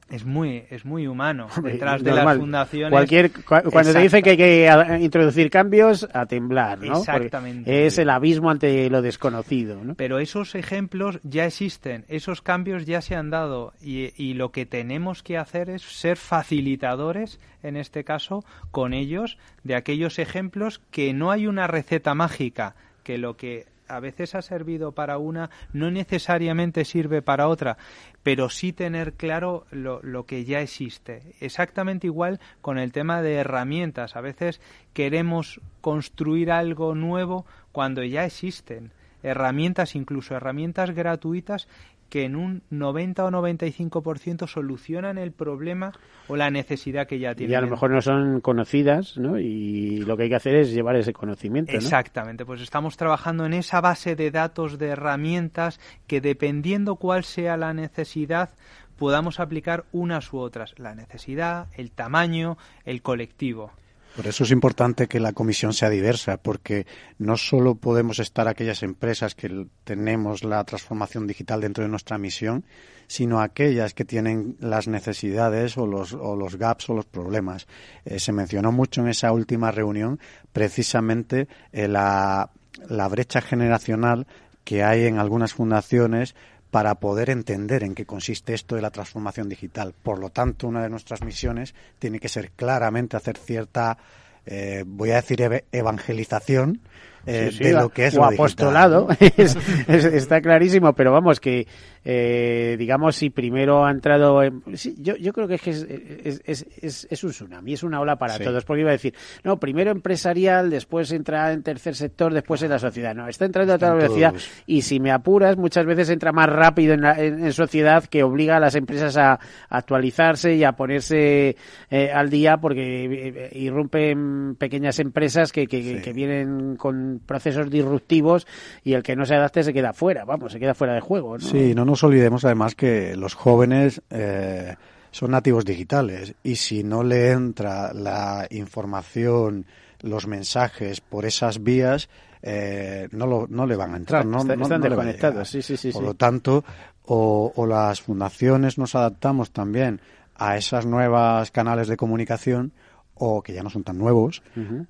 Es 0.08 0.24
muy 0.24 0.66
es 0.70 0.84
muy 0.84 1.08
humano 1.08 1.48
detrás 1.64 2.04
de 2.04 2.12
las 2.12 2.36
fundaciones. 2.36 2.92
Cualquier, 2.92 3.32
cuando 3.44 3.92
te 3.92 3.98
dicen 3.98 4.22
que 4.22 4.30
hay 4.30 4.36
que 4.36 4.98
introducir 5.00 5.50
cambios, 5.50 6.08
a 6.12 6.26
temblar, 6.26 6.78
¿no? 6.78 6.98
Exactamente. 6.98 7.86
es 7.86 7.98
el 7.98 8.08
abismo 8.08 8.50
ante 8.50 8.88
lo 8.88 9.02
desconocido, 9.02 9.82
¿no? 9.82 9.96
Pero 9.96 10.20
esos 10.20 10.54
ejemplos 10.54 11.18
ya 11.24 11.44
existen, 11.44 12.04
esos 12.06 12.40
cambios 12.40 12.86
ya 12.86 13.00
se 13.00 13.16
han 13.16 13.30
dado 13.30 13.72
y, 13.82 14.12
y 14.16 14.34
lo 14.34 14.52
que 14.52 14.64
tenemos 14.64 15.24
que 15.24 15.36
hacer 15.36 15.70
es 15.70 15.82
ser 15.82 16.18
facilitadores, 16.18 17.40
en 17.64 17.76
este 17.76 18.04
caso, 18.04 18.44
con 18.70 18.94
ellos 18.94 19.38
de 19.64 19.74
aquellos 19.74 20.20
ejemplos 20.20 20.80
que 20.92 21.12
no 21.12 21.32
hay 21.32 21.48
una 21.48 21.66
receta 21.66 22.14
mágica, 22.14 22.76
que 23.02 23.18
lo 23.18 23.36
que 23.36 23.66
a 23.88 24.00
veces 24.00 24.34
ha 24.34 24.42
servido 24.42 24.92
para 24.92 25.18
una, 25.18 25.50
no 25.72 25.90
necesariamente 25.90 26.84
sirve 26.84 27.22
para 27.22 27.48
otra, 27.48 27.76
pero 28.22 28.50
sí 28.50 28.72
tener 28.72 29.14
claro 29.14 29.66
lo, 29.70 30.00
lo, 30.02 30.26
que 30.26 30.44
ya 30.44 30.60
existe. 30.60 31.34
Exactamente 31.40 32.06
igual 32.06 32.40
con 32.60 32.78
el 32.78 32.92
tema 32.92 33.22
de 33.22 33.34
herramientas. 33.34 34.16
A 34.16 34.20
veces 34.20 34.60
queremos 34.92 35.60
construir 35.80 36.50
algo 36.50 36.94
nuevo 36.94 37.46
cuando 37.72 38.02
ya 38.04 38.24
existen 38.24 38.92
herramientas, 39.22 39.94
incluso 39.94 40.34
herramientas 40.34 40.90
gratuitas 40.92 41.68
que 42.08 42.24
en 42.24 42.36
un 42.36 42.62
90 42.70 43.24
o 43.24 43.30
95% 43.30 44.46
solucionan 44.46 45.18
el 45.18 45.32
problema 45.32 45.92
o 46.28 46.36
la 46.36 46.50
necesidad 46.50 47.06
que 47.06 47.18
ya 47.18 47.34
tienen. 47.34 47.52
Y 47.52 47.54
a 47.54 47.60
lo 47.60 47.68
mejor 47.68 47.90
no 47.90 48.00
son 48.00 48.40
conocidas, 48.40 49.16
¿no? 49.16 49.38
Y 49.38 49.98
lo 50.00 50.16
que 50.16 50.24
hay 50.24 50.28
que 50.28 50.36
hacer 50.36 50.54
es 50.54 50.72
llevar 50.72 50.96
ese 50.96 51.12
conocimiento. 51.12 51.72
Exactamente, 51.72 52.44
pues 52.44 52.60
estamos 52.60 52.96
trabajando 52.96 53.46
en 53.46 53.54
esa 53.54 53.80
base 53.80 54.16
de 54.16 54.30
datos, 54.30 54.78
de 54.78 54.88
herramientas, 54.88 55.80
que 56.06 56.20
dependiendo 56.20 56.96
cuál 56.96 57.24
sea 57.24 57.56
la 57.56 57.74
necesidad, 57.74 58.50
podamos 58.96 59.40
aplicar 59.40 59.84
unas 59.92 60.32
u 60.32 60.38
otras. 60.38 60.74
La 60.78 60.94
necesidad, 60.94 61.68
el 61.74 61.90
tamaño, 61.90 62.58
el 62.84 63.02
colectivo. 63.02 63.72
Por 64.16 64.26
eso 64.26 64.44
es 64.44 64.50
importante 64.50 65.06
que 65.06 65.20
la 65.20 65.32
comisión 65.32 65.72
sea 65.72 65.90
diversa, 65.90 66.38
porque 66.38 66.86
no 67.18 67.36
solo 67.36 67.76
podemos 67.76 68.18
estar 68.18 68.48
aquellas 68.48 68.82
empresas 68.82 69.34
que 69.34 69.66
tenemos 69.84 70.42
la 70.42 70.64
transformación 70.64 71.26
digital 71.26 71.60
dentro 71.60 71.84
de 71.84 71.90
nuestra 71.90 72.18
misión, 72.18 72.64
sino 73.06 73.40
aquellas 73.40 73.94
que 73.94 74.04
tienen 74.04 74.56
las 74.60 74.88
necesidades 74.88 75.78
o 75.78 75.86
los, 75.86 76.12
o 76.12 76.36
los 76.36 76.56
gaps 76.56 76.90
o 76.90 76.94
los 76.94 77.06
problemas. 77.06 77.66
Eh, 78.04 78.18
se 78.18 78.32
mencionó 78.32 78.72
mucho 78.72 79.00
en 79.02 79.08
esa 79.08 79.32
última 79.32 79.70
reunión 79.70 80.18
precisamente 80.52 81.48
eh, 81.72 81.88
la, 81.88 82.50
la 82.88 83.08
brecha 83.08 83.40
generacional 83.40 84.26
que 84.64 84.82
hay 84.84 85.06
en 85.06 85.18
algunas 85.18 85.54
fundaciones 85.54 86.34
para 86.70 86.96
poder 86.96 87.30
entender 87.30 87.82
en 87.82 87.94
qué 87.94 88.04
consiste 88.04 88.54
esto 88.54 88.76
de 88.76 88.82
la 88.82 88.90
transformación 88.90 89.48
digital. 89.48 89.94
Por 90.02 90.18
lo 90.18 90.30
tanto, 90.30 90.68
una 90.68 90.82
de 90.82 90.90
nuestras 90.90 91.22
misiones 91.22 91.74
tiene 91.98 92.20
que 92.20 92.28
ser 92.28 92.50
claramente 92.50 93.16
hacer 93.16 93.38
cierta, 93.38 93.98
eh, 94.44 94.84
voy 94.86 95.10
a 95.12 95.16
decir, 95.16 95.64
evangelización 95.72 96.80
eh, 97.28 97.50
de 97.58 97.72
lo 97.72 97.88
que 97.90 98.06
es 98.06 98.16
o 98.16 98.24
apostolado, 98.24 99.08
está 99.88 100.40
clarísimo, 100.40 100.92
pero 100.94 101.12
vamos, 101.12 101.40
que 101.40 101.66
eh, 102.10 102.76
digamos, 102.78 103.16
si 103.16 103.28
primero 103.28 103.84
ha 103.84 103.90
entrado. 103.90 104.42
En, 104.42 104.62
yo, 104.64 105.16
yo 105.16 105.32
creo 105.34 105.46
que 105.46 105.56
es 105.56 105.60
que 105.60 105.70
es, 105.70 106.42
es, 106.46 107.06
es, 107.10 107.24
un 107.24 107.30
tsunami, 107.30 107.74
es 107.74 107.82
una 107.82 108.00
ola 108.00 108.16
para 108.16 108.38
todos, 108.38 108.64
porque 108.64 108.80
iba 108.80 108.88
a 108.88 108.92
decir, 108.92 109.14
no, 109.44 109.58
primero 109.58 109.90
empresarial, 109.90 110.70
después 110.70 111.12
entra 111.12 111.52
en 111.52 111.62
tercer 111.62 111.94
sector, 111.94 112.32
después 112.32 112.62
en 112.62 112.70
la 112.70 112.78
sociedad. 112.78 113.14
No, 113.14 113.28
está 113.28 113.44
entrando 113.44 113.74
a 113.74 113.78
toda 113.78 113.92
velocidad 113.92 114.32
y 114.66 114.82
si 114.82 115.00
me 115.00 115.10
apuras, 115.10 115.58
muchas 115.58 115.84
veces 115.84 116.08
entra 116.08 116.32
más 116.32 116.48
rápido 116.48 116.94
en, 116.94 117.04
en, 117.04 117.52
sociedad 117.52 118.04
que 118.04 118.22
obliga 118.22 118.56
a 118.56 118.60
las 118.60 118.74
empresas 118.74 119.16
a, 119.18 119.38
actualizarse 119.68 120.54
y 120.54 120.64
a 120.64 120.72
ponerse 120.72 121.56
eh, 121.90 122.10
al 122.10 122.30
día 122.30 122.56
porque 122.56 123.04
eh, 123.04 123.50
irrumpen 123.52 124.56
pequeñas 124.56 124.98
empresas 124.98 125.52
que, 125.52 125.66
que, 125.66 126.00
que 126.00 126.12
vienen 126.14 126.76
con 126.76 127.17
procesos 127.18 127.70
disruptivos 127.70 128.46
y 128.82 128.94
el 128.94 129.02
que 129.02 129.16
no 129.16 129.26
se 129.26 129.34
adapte 129.34 129.62
se 129.62 129.72
queda 129.72 129.92
fuera, 129.92 130.24
vamos, 130.24 130.52
se 130.52 130.60
queda 130.60 130.74
fuera 130.74 130.94
de 130.94 131.00
juego. 131.00 131.38
¿no? 131.38 131.44
Sí, 131.44 131.74
no 131.74 131.84
nos 131.84 132.02
olvidemos 132.04 132.44
además 132.44 132.74
que 132.74 133.16
los 133.16 133.34
jóvenes 133.34 134.02
eh, 134.10 134.74
son 135.10 135.30
nativos 135.30 135.64
digitales 135.64 136.34
y 136.42 136.56
si 136.56 136.84
no 136.84 137.02
le 137.02 137.30
entra 137.30 137.92
la 137.92 138.46
información, 138.50 139.66
los 140.00 140.26
mensajes 140.26 141.00
por 141.00 141.24
esas 141.24 141.62
vías, 141.62 142.08
eh, 142.42 143.08
no, 143.12 143.26
lo, 143.26 143.46
no 143.48 143.66
le 143.66 143.76
van 143.76 143.94
a 143.94 143.96
entrar. 143.96 144.24
no, 144.24 144.38
están 144.40 144.80
desconectados, 144.80 145.48
sí, 145.48 145.62
sí, 145.62 145.76
sí. 145.76 145.92
Por 145.92 146.04
lo 146.04 146.14
tanto, 146.14 146.64
o, 147.04 147.52
o, 147.54 147.66
las 147.66 148.00
fundaciones 148.00 148.78
nos 148.78 148.94
adaptamos 148.94 149.50
también 149.50 150.00
a 150.36 150.56
esas 150.56 150.86
nuevas 150.86 151.50
canales 151.50 151.88
de 151.88 151.96
comunicación, 151.96 152.72
o 153.14 153.42
que 153.42 153.52
ya 153.52 153.62
no 153.62 153.70
son 153.70 153.84
tan 153.84 153.98
nuevos, 153.98 154.42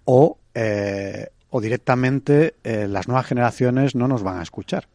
o, 0.04 0.38
eh, 0.54 1.28
o 1.50 1.60
directamente 1.60 2.54
las 2.64 3.08
nuevas 3.08 3.26
generaciones 3.26 3.94
no 3.94 4.08
nos 4.08 4.22
van 4.22 4.38
a 4.38 4.42
escuchar. 4.42 4.88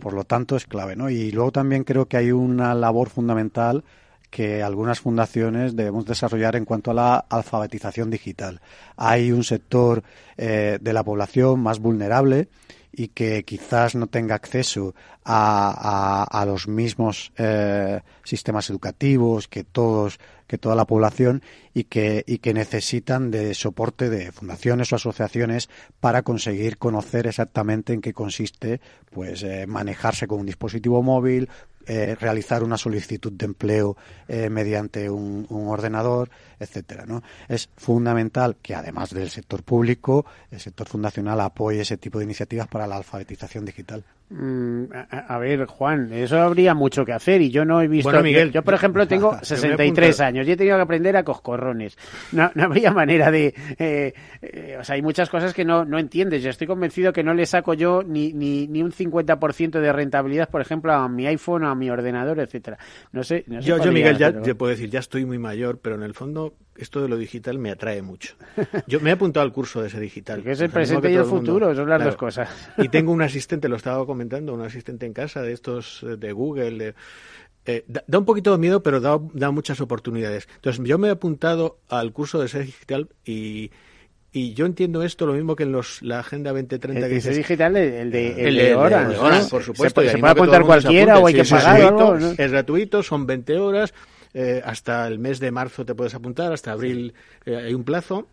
Por 0.00 0.14
lo 0.14 0.24
tanto, 0.24 0.56
es 0.56 0.66
clave, 0.66 0.96
¿no? 0.96 1.10
Y 1.10 1.30
luego 1.30 1.52
también 1.52 1.84
creo 1.84 2.06
que 2.06 2.16
hay 2.16 2.32
una 2.32 2.74
labor 2.74 3.10
fundamental 3.10 3.84
que 4.34 4.64
algunas 4.64 4.98
fundaciones 4.98 5.76
debemos 5.76 6.06
desarrollar 6.06 6.56
en 6.56 6.64
cuanto 6.64 6.90
a 6.90 6.94
la 6.94 7.16
alfabetización 7.18 8.10
digital. 8.10 8.60
Hay 8.96 9.30
un 9.30 9.44
sector 9.44 10.02
eh, 10.36 10.78
de 10.80 10.92
la 10.92 11.04
población 11.04 11.60
más 11.60 11.78
vulnerable 11.78 12.48
y 12.90 13.08
que 13.08 13.44
quizás 13.44 13.94
no 13.94 14.08
tenga 14.08 14.34
acceso 14.34 14.92
a, 15.24 16.24
a, 16.28 16.46
los 16.46 16.66
mismos 16.66 17.32
eh, 17.36 18.00
sistemas 18.24 18.68
educativos 18.70 19.46
que 19.46 19.62
todos 19.62 20.18
que 20.46 20.58
toda 20.58 20.74
la 20.74 20.84
población 20.84 21.42
y 21.72 21.84
que 21.84 22.24
y 22.26 22.38
que 22.38 22.54
necesitan 22.54 23.30
de 23.30 23.54
soporte 23.54 24.10
de 24.10 24.32
fundaciones 24.32 24.92
o 24.92 24.96
asociaciones 24.96 25.68
para 26.00 26.22
conseguir 26.22 26.78
conocer 26.78 27.26
exactamente 27.26 27.92
en 27.92 28.00
qué 28.00 28.12
consiste 28.12 28.80
pues 29.10 29.42
eh, 29.42 29.66
manejarse 29.66 30.26
con 30.26 30.40
un 30.40 30.46
dispositivo 30.46 31.02
móvil 31.02 31.48
eh, 31.86 32.16
realizar 32.18 32.62
una 32.62 32.78
solicitud 32.78 33.30
de 33.30 33.44
empleo 33.44 33.94
eh, 34.26 34.48
mediante 34.48 35.10
un, 35.10 35.46
ordenador, 35.50 36.30
etcétera. 36.58 37.04
¿no? 37.04 37.22
Es 37.46 37.68
fundamental 37.76 38.56
que, 38.62 38.74
además 38.74 39.10
del 39.10 39.28
sector 39.28 39.62
público, 39.62 40.24
el 40.50 40.60
sector 40.60 40.88
fundacional 40.88 41.42
apoye 41.42 41.82
ese 41.82 41.98
tipo 41.98 42.18
de 42.18 42.24
iniciativas 42.24 42.68
para 42.68 42.86
la 42.86 42.96
alfabetización 42.96 43.66
digital. 43.66 44.02
Mm, 44.36 44.86
a, 45.10 45.38
ver, 45.38 45.64
Juan, 45.66 46.12
eso 46.12 46.40
habría 46.40 46.74
mucho 46.74 47.04
que 47.04 47.12
hacer 47.12 47.40
y 47.40 47.50
yo 47.50 47.64
no 47.64 47.80
he 47.80 47.86
visto. 47.86 48.10
Bueno, 48.10 48.24
Miguel, 48.24 48.50
yo, 48.50 48.62
por 48.62 48.74
ejemplo, 48.74 49.06
tengo 49.06 49.38
63 49.40 50.20
años 50.20 50.48
y 50.48 50.52
he 50.52 50.56
tenido 50.56 50.76
que 50.76 50.82
aprender 50.82 51.16
a 51.16 51.22
coscorrones. 51.22 51.96
No, 52.32 52.50
no 52.56 52.64
habría 52.64 52.90
manera 52.90 53.30
de. 53.30 53.54
Eh, 53.78 54.12
eh, 54.42 54.76
o 54.80 54.82
sea, 54.82 54.96
hay 54.96 55.02
muchas 55.02 55.30
cosas 55.30 55.54
que 55.54 55.64
no, 55.64 55.84
no 55.84 56.00
entiendes. 56.00 56.42
Yo 56.42 56.50
estoy 56.50 56.66
convencido 56.66 57.12
que 57.12 57.22
no 57.22 57.32
le 57.32 57.46
saco 57.46 57.74
yo 57.74 58.02
ni, 58.02 58.32
ni, 58.32 58.66
ni 58.66 58.82
un 58.82 58.90
50% 58.90 59.78
de 59.78 59.92
rentabilidad, 59.92 60.48
por 60.48 60.60
ejemplo, 60.60 60.92
a 60.92 61.08
mi 61.08 61.28
iPhone 61.28 61.62
o 61.62 61.68
a 61.68 61.76
mi 61.76 61.88
ordenador, 61.88 62.40
etcétera. 62.40 62.76
No 63.12 63.22
sé. 63.22 63.44
No 63.46 63.62
sé 63.62 63.68
yo, 63.68 63.78
yo, 63.78 63.92
Miguel, 63.92 64.18
ya, 64.18 64.32
te 64.32 64.56
puedo 64.56 64.70
decir, 64.70 64.90
ya 64.90 64.98
estoy 64.98 65.24
muy 65.26 65.38
mayor, 65.38 65.78
pero 65.78 65.94
en 65.94 66.02
el 66.02 66.14
fondo 66.14 66.54
esto 66.76 67.00
de 67.02 67.08
lo 67.08 67.16
digital 67.16 67.58
me 67.58 67.70
atrae 67.70 68.02
mucho. 68.02 68.34
Yo 68.86 69.00
me 69.00 69.10
he 69.10 69.12
apuntado 69.12 69.44
al 69.44 69.52
curso 69.52 69.80
de 69.80 69.88
ese 69.88 70.00
digital. 70.00 70.42
Que 70.44 70.52
es 70.52 70.60
el 70.60 70.70
presente 70.70 71.10
y 71.10 71.14
el 71.14 71.24
futuro, 71.24 71.74
son 71.74 71.88
las 71.88 72.04
dos 72.04 72.16
cosas. 72.16 72.48
Y 72.78 72.88
tengo 72.88 73.12
un 73.12 73.22
asistente, 73.22 73.68
lo 73.68 73.76
estaba 73.76 74.04
comentando, 74.06 74.52
un 74.54 74.62
asistente 74.62 75.06
en 75.06 75.12
casa 75.12 75.42
de 75.42 75.52
estos 75.52 76.02
eh, 76.02 76.16
de 76.16 76.32
Google. 76.32 76.94
Eh, 77.66 77.84
da, 77.86 78.18
un 78.18 78.24
poquito 78.24 78.52
de 78.52 78.58
miedo, 78.58 78.82
pero 78.82 79.00
da, 79.00 79.18
da, 79.32 79.50
muchas 79.50 79.80
oportunidades. 79.80 80.48
Entonces, 80.56 80.84
yo 80.84 80.98
me 80.98 81.08
he 81.08 81.10
apuntado 81.10 81.78
al 81.88 82.12
curso 82.12 82.40
de 82.40 82.48
ser 82.48 82.66
digital 82.66 83.08
y, 83.24 83.70
y 84.32 84.52
yo 84.52 84.66
entiendo 84.66 85.02
esto 85.02 85.26
lo 85.26 85.32
mismo 85.32 85.54
que 85.54 85.62
en 85.62 85.72
los, 85.72 86.02
la 86.02 86.18
Agenda 86.18 86.50
2030 86.50 87.06
el 87.06 87.22
que 87.22 87.30
digital, 87.30 87.76
el 87.76 88.10
de, 88.10 88.48
el, 88.48 88.56
de, 88.56 88.74
horas, 88.74 89.48
por 89.48 89.62
supuesto. 89.62 90.02
Se, 90.02 90.18
puede 90.18 90.32
apuntar 90.32 90.62
cualquiera 90.62 91.20
o 91.20 91.26
hay 91.28 91.34
que 91.34 91.44
pagar. 91.44 92.34
Es 92.36 92.50
gratuito, 92.50 93.02
son 93.02 93.26
20 93.26 93.58
horas 93.58 93.94
eh, 94.34 94.60
hasta 94.64 95.06
el 95.06 95.20
mes 95.20 95.38
de 95.38 95.52
marzo 95.52 95.86
te 95.86 95.94
puedes 95.94 96.14
apuntar, 96.14 96.52
hasta 96.52 96.72
abril 96.72 97.14
eh, 97.46 97.56
hay 97.56 97.74
un 97.74 97.84
plazo. 97.84 98.28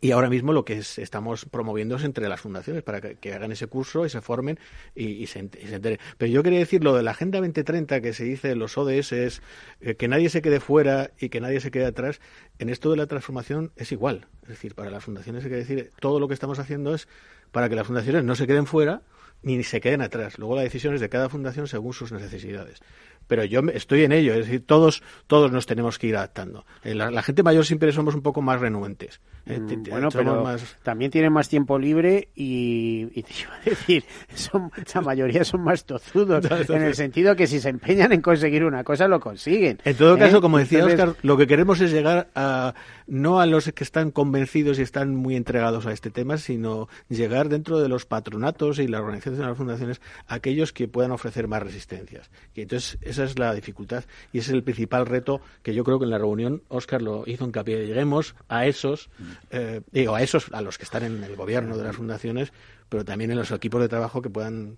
Y 0.00 0.10
ahora 0.10 0.28
mismo 0.28 0.52
lo 0.52 0.64
que 0.64 0.74
estamos 0.78 1.46
promoviendo 1.46 1.96
es 1.96 2.04
entre 2.04 2.28
las 2.28 2.40
fundaciones 2.40 2.82
para 2.82 3.00
que, 3.00 3.32
hagan 3.32 3.50
ese 3.52 3.66
curso 3.66 4.04
y 4.04 4.10
se 4.10 4.20
formen 4.20 4.58
y, 4.94 5.26
se, 5.26 5.38
enteren. 5.38 5.98
Pero 6.18 6.30
yo 6.30 6.42
quería 6.42 6.58
decir 6.58 6.84
lo 6.84 6.94
de 6.94 7.02
la 7.02 7.12
Agenda 7.12 7.38
2030 7.38 8.02
que 8.02 8.12
se 8.12 8.24
dice 8.24 8.54
los 8.56 8.76
ODS 8.76 9.12
es 9.12 9.42
eh, 9.80 9.94
que 9.94 10.06
nadie 10.06 10.28
se 10.28 10.42
quede 10.42 10.60
fuera 10.60 11.12
y 11.18 11.30
que 11.30 11.40
nadie 11.40 11.60
se 11.60 11.70
quede 11.70 11.86
atrás. 11.86 12.20
En 12.58 12.68
esto 12.68 12.90
de 12.90 12.98
la 12.98 13.06
transformación 13.06 13.72
es 13.76 13.90
igual. 13.90 14.26
Es 14.42 14.50
decir, 14.50 14.74
para 14.74 14.90
las 14.90 15.02
fundaciones 15.02 15.44
hay 15.44 15.50
que 15.50 15.56
decir 15.56 15.90
todo 15.98 16.20
lo 16.20 16.28
que 16.28 16.34
estamos 16.34 16.58
haciendo 16.58 16.94
es 16.94 17.08
para 17.50 17.70
que 17.70 17.74
las 17.74 17.86
fundaciones 17.86 18.22
no 18.22 18.34
se 18.36 18.46
queden 18.46 18.66
fuera 18.66 19.00
ni 19.42 19.62
se 19.64 19.80
queden 19.80 20.02
atrás. 20.02 20.38
Luego 20.38 20.56
la 20.56 20.62
decisión 20.62 20.94
es 20.94 21.00
de 21.00 21.08
cada 21.08 21.30
fundación 21.30 21.68
según 21.68 21.94
sus 21.94 22.12
necesidades 22.12 22.82
pero 23.26 23.44
yo 23.44 23.60
estoy 23.72 24.04
en 24.04 24.12
ello, 24.12 24.34
es 24.34 24.46
decir, 24.46 24.64
todos, 24.64 25.02
todos 25.26 25.52
nos 25.52 25.66
tenemos 25.66 25.98
que 25.98 26.08
ir 26.08 26.16
adaptando. 26.16 26.64
Eh, 26.82 26.94
la, 26.94 27.22
gente 27.22 27.42
mayor 27.42 27.64
siempre 27.64 27.92
somos 27.92 28.14
un 28.14 28.22
poco 28.22 28.42
más 28.42 28.60
renuentes. 28.60 29.20
Eh, 29.46 29.60
mm, 29.60 29.90
bueno, 29.90 30.08
pero 30.10 30.42
más... 30.42 30.76
también 30.82 31.10
tienen 31.10 31.32
más 31.32 31.48
tiempo 31.48 31.78
libre 31.78 32.28
y, 32.34 33.06
y 33.14 33.22
te 33.22 33.32
iba 33.42 33.54
a 33.54 33.60
decir, 33.64 34.04
son, 34.34 34.70
la 34.92 35.00
mayoría 35.00 35.44
son 35.44 35.62
más 35.62 35.84
tozudos, 35.84 36.44
en 36.68 36.82
el 36.82 36.94
sentido 36.94 37.36
que 37.36 37.46
si 37.46 37.60
se 37.60 37.68
empeñan 37.68 38.12
en 38.12 38.22
conseguir 38.22 38.64
una 38.64 38.82
cosa, 38.82 39.06
lo 39.06 39.20
consiguen. 39.20 39.78
En 39.84 39.96
todo 39.96 40.18
caso, 40.18 40.38
¿eh? 40.38 40.40
como 40.40 40.58
decía 40.58 40.84
Oscar, 40.84 41.14
lo 41.22 41.36
que 41.36 41.46
queremos 41.46 41.80
es 41.80 41.92
llegar 41.92 42.28
a, 42.34 42.74
no 43.06 43.40
a 43.40 43.46
los 43.46 43.70
que 43.72 43.84
están 43.84 44.10
convencidos 44.10 44.78
y 44.78 44.82
están 44.82 45.14
muy 45.14 45.36
entregados 45.36 45.86
a 45.86 45.92
este 45.92 46.10
tema, 46.10 46.38
sino 46.38 46.88
llegar 47.08 47.48
dentro 47.48 47.80
de 47.80 47.88
los 47.88 48.04
patronatos 48.04 48.78
y 48.78 48.88
las 48.88 49.00
organizaciones 49.00 49.38
de 49.38 49.46
las 49.46 49.56
fundaciones 49.56 50.00
a 50.26 50.34
aquellos 50.34 50.72
que 50.72 50.88
puedan 50.88 51.12
ofrecer 51.12 51.48
más 51.48 51.62
resistencias. 51.62 52.30
Y 52.54 52.62
entonces 52.62 52.98
esa 53.16 53.24
es 53.24 53.38
la 53.38 53.54
dificultad 53.54 54.04
y 54.32 54.38
ese 54.38 54.50
es 54.50 54.54
el 54.54 54.62
principal 54.62 55.06
reto 55.06 55.40
que 55.62 55.74
yo 55.74 55.84
creo 55.84 55.98
que 55.98 56.04
en 56.04 56.10
la 56.10 56.18
reunión 56.18 56.62
Oscar 56.68 57.02
lo 57.02 57.24
hizo 57.26 57.44
hincapié. 57.44 57.86
Lleguemos 57.86 58.34
a 58.48 58.66
esos, 58.66 59.10
eh, 59.50 59.80
digo, 59.92 60.14
a 60.14 60.22
esos, 60.22 60.52
a 60.52 60.60
los 60.60 60.78
que 60.78 60.84
están 60.84 61.04
en 61.04 61.24
el 61.24 61.36
gobierno 61.36 61.76
de 61.76 61.84
las 61.84 61.96
fundaciones, 61.96 62.52
pero 62.88 63.04
también 63.04 63.30
en 63.30 63.38
los 63.38 63.50
equipos 63.50 63.80
de 63.80 63.88
trabajo 63.88 64.22
que 64.22 64.30
puedan 64.30 64.76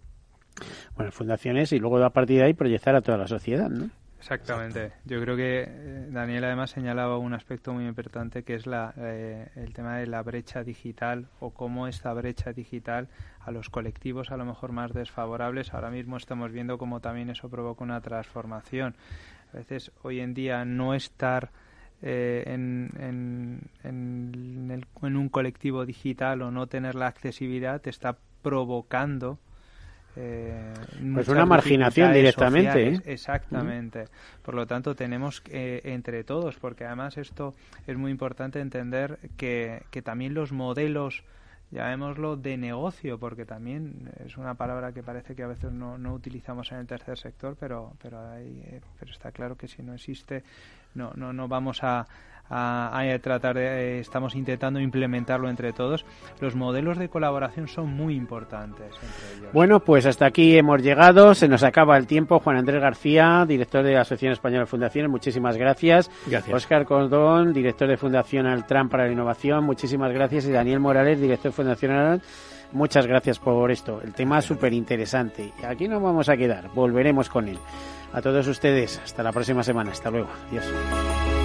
bueno, 0.96 1.12
fundaciones 1.12 1.72
y 1.72 1.78
luego 1.78 2.02
a 2.04 2.10
partir 2.10 2.38
de 2.38 2.44
ahí 2.44 2.54
proyectar 2.54 2.94
a 2.94 3.00
toda 3.00 3.18
la 3.18 3.26
sociedad, 3.26 3.68
¿no? 3.68 3.90
Exactamente. 4.18 4.92
Yo 5.04 5.20
creo 5.20 5.36
que 5.36 5.62
eh, 5.62 6.06
Daniel 6.10 6.44
además 6.44 6.70
señalaba 6.70 7.18
un 7.18 7.34
aspecto 7.34 7.72
muy 7.72 7.86
importante 7.86 8.42
que 8.42 8.56
es 8.56 8.66
la, 8.66 8.92
eh, 8.96 9.48
el 9.54 9.72
tema 9.72 9.98
de 9.98 10.06
la 10.06 10.22
brecha 10.22 10.64
digital 10.64 11.28
o 11.38 11.50
cómo 11.50 11.86
esta 11.86 12.12
brecha 12.12 12.52
digital 12.52 13.08
a 13.48 13.50
los 13.50 13.70
colectivos 13.70 14.30
a 14.30 14.36
lo 14.36 14.44
mejor 14.44 14.72
más 14.72 14.92
desfavorables. 14.92 15.74
Ahora 15.74 15.90
mismo 15.90 16.16
estamos 16.16 16.52
viendo 16.52 16.78
cómo 16.78 17.00
también 17.00 17.30
eso 17.30 17.48
provoca 17.48 17.82
una 17.82 18.00
transformación. 18.00 18.94
A 19.52 19.56
veces 19.56 19.90
hoy 20.02 20.20
en 20.20 20.34
día 20.34 20.64
no 20.64 20.94
estar 20.94 21.50
eh, 22.02 22.44
en, 22.46 22.90
en, 23.00 23.60
en, 23.82 24.84
en 25.02 25.16
un 25.16 25.28
colectivo 25.30 25.84
digital 25.86 26.42
o 26.42 26.50
no 26.50 26.66
tener 26.66 26.94
la 26.94 27.06
accesibilidad 27.06 27.80
te 27.80 27.90
está 27.90 28.18
provocando 28.42 29.38
eh, 30.14 30.74
pues 31.14 31.28
una 31.28 31.46
marginación 31.46 32.12
directamente. 32.12 32.88
¿eh? 32.88 33.00
Exactamente. 33.04 34.06
Por 34.42 34.54
lo 34.54 34.66
tanto, 34.66 34.94
tenemos 34.96 35.40
que, 35.40 35.80
entre 35.84 36.24
todos, 36.24 36.56
porque 36.56 36.84
además 36.84 37.16
esto 37.18 37.54
es 37.86 37.96
muy 37.96 38.10
importante 38.10 38.60
entender 38.60 39.18
que, 39.36 39.84
que 39.90 40.02
también 40.02 40.34
los 40.34 40.50
modelos 40.50 41.22
llamémoslo 41.70 42.36
de 42.36 42.56
negocio, 42.56 43.18
porque 43.18 43.44
también 43.44 44.10
es 44.24 44.36
una 44.36 44.54
palabra 44.54 44.92
que 44.92 45.02
parece 45.02 45.34
que 45.34 45.42
a 45.42 45.46
veces 45.46 45.72
no, 45.72 45.98
no 45.98 46.14
utilizamos 46.14 46.72
en 46.72 46.78
el 46.78 46.86
tercer 46.86 47.18
sector, 47.18 47.56
pero 47.58 47.92
pero, 48.00 48.20
hay, 48.30 48.80
pero 48.98 49.12
está 49.12 49.32
claro 49.32 49.56
que 49.56 49.68
si 49.68 49.82
no 49.82 49.94
existe 49.94 50.44
no 50.94 51.12
no 51.14 51.32
no 51.32 51.48
vamos 51.48 51.84
a, 51.84 52.06
a, 52.50 53.02
tratar 53.22 53.56
de, 53.56 53.66
eh, 53.66 53.98
estamos 54.00 54.34
intentando 54.34 54.80
implementarlo 54.80 55.48
entre 55.48 55.72
todos. 55.72 56.04
Los 56.40 56.54
modelos 56.54 56.98
de 56.98 57.08
colaboración 57.08 57.68
son 57.68 57.88
muy 57.88 58.14
importantes 58.14 58.86
entre 58.94 59.38
ellos. 59.38 59.52
Bueno, 59.52 59.80
pues 59.80 60.06
hasta 60.06 60.26
aquí 60.26 60.56
hemos 60.56 60.82
llegado, 60.82 61.34
se 61.34 61.48
nos 61.48 61.62
acaba 61.62 61.96
el 61.96 62.06
tiempo. 62.06 62.38
Juan 62.38 62.56
Andrés 62.56 62.80
García, 62.80 63.44
director 63.46 63.84
de 63.84 63.92
la 63.92 64.00
Asociación 64.02 64.32
Española 64.32 64.60
de 64.60 64.66
Fundaciones, 64.66 65.10
muchísimas 65.10 65.56
gracias. 65.56 66.10
Gracias. 66.26 66.54
Oscar 66.54 66.84
Cordón, 66.84 67.52
director 67.52 67.88
de 67.88 67.96
Fundación 67.96 68.46
Altran 68.46 68.88
para 68.88 69.06
la 69.06 69.12
Innovación, 69.12 69.64
muchísimas 69.64 70.12
gracias. 70.12 70.46
Y 70.46 70.52
Daniel 70.52 70.80
Morales, 70.80 71.20
director 71.20 71.50
de 71.50 71.56
Fundación 71.56 71.92
Altran. 71.92 72.22
Muchas 72.72 73.06
gracias 73.06 73.38
por 73.38 73.70
esto. 73.70 74.00
El 74.02 74.12
tema 74.12 74.38
es 74.38 74.44
súper 74.44 74.72
interesante. 74.74 75.52
Y 75.60 75.64
aquí 75.64 75.88
nos 75.88 76.02
vamos 76.02 76.28
a 76.28 76.36
quedar. 76.36 76.68
Volveremos 76.74 77.28
con 77.28 77.48
él. 77.48 77.58
A 78.12 78.20
todos 78.20 78.46
ustedes, 78.46 79.00
hasta 79.02 79.22
la 79.22 79.32
próxima 79.32 79.62
semana. 79.62 79.92
Hasta 79.92 80.10
luego. 80.10 80.28
Adiós. 80.48 81.37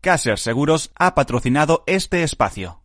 Caser 0.00 0.38
Seguros 0.38 0.90
ha 0.96 1.14
patrocinado 1.14 1.82
este 1.86 2.22
espacio. 2.22 2.82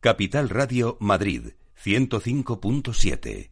Capital 0.00 0.48
Radio 0.48 0.96
Madrid 1.00 1.54
105.7 1.82 3.50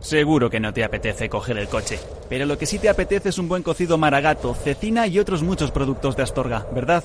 Seguro 0.00 0.50
que 0.50 0.60
no 0.60 0.72
te 0.72 0.82
apetece 0.82 1.28
coger 1.28 1.58
el 1.58 1.68
coche, 1.68 2.00
pero 2.28 2.46
lo 2.46 2.58
que 2.58 2.66
sí 2.66 2.78
te 2.78 2.88
apetece 2.88 3.28
es 3.28 3.38
un 3.38 3.48
buen 3.48 3.62
cocido 3.62 3.98
maragato, 3.98 4.54
cecina 4.54 5.06
y 5.06 5.18
otros 5.18 5.42
muchos 5.42 5.70
productos 5.70 6.16
de 6.16 6.22
Astorga, 6.22 6.66
¿verdad? 6.74 7.04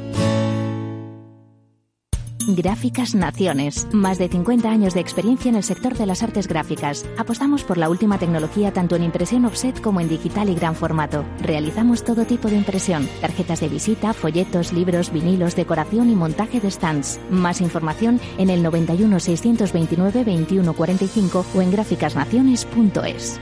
Gráficas 2.47 3.15
Naciones. 3.15 3.87
Más 3.93 4.17
de 4.17 4.27
50 4.27 4.69
años 4.69 4.93
de 4.93 4.99
experiencia 4.99 5.49
en 5.49 5.55
el 5.55 5.63
sector 5.63 5.97
de 5.97 6.05
las 6.05 6.23
artes 6.23 6.47
gráficas. 6.47 7.05
Apostamos 7.17 7.63
por 7.63 7.77
la 7.77 7.89
última 7.89 8.17
tecnología 8.17 8.71
tanto 8.73 8.95
en 8.95 9.03
impresión 9.03 9.45
offset 9.45 9.79
como 9.81 10.01
en 10.01 10.09
digital 10.09 10.49
y 10.49 10.55
gran 10.55 10.75
formato. 10.75 11.25
Realizamos 11.41 12.03
todo 12.03 12.25
tipo 12.25 12.49
de 12.49 12.57
impresión. 12.57 13.07
Tarjetas 13.21 13.59
de 13.59 13.69
visita, 13.69 14.13
folletos, 14.13 14.73
libros, 14.73 15.11
vinilos, 15.11 15.55
decoración 15.55 16.09
y 16.09 16.15
montaje 16.15 16.59
de 16.59 16.71
stands. 16.71 17.19
Más 17.29 17.61
información 17.61 18.19
en 18.37 18.49
el 18.49 18.63
91 18.63 19.19
629 19.19 20.23
2145 20.23 21.45
o 21.53 21.61
en 21.61 21.71
gráficasnaciones.es. 21.71 23.39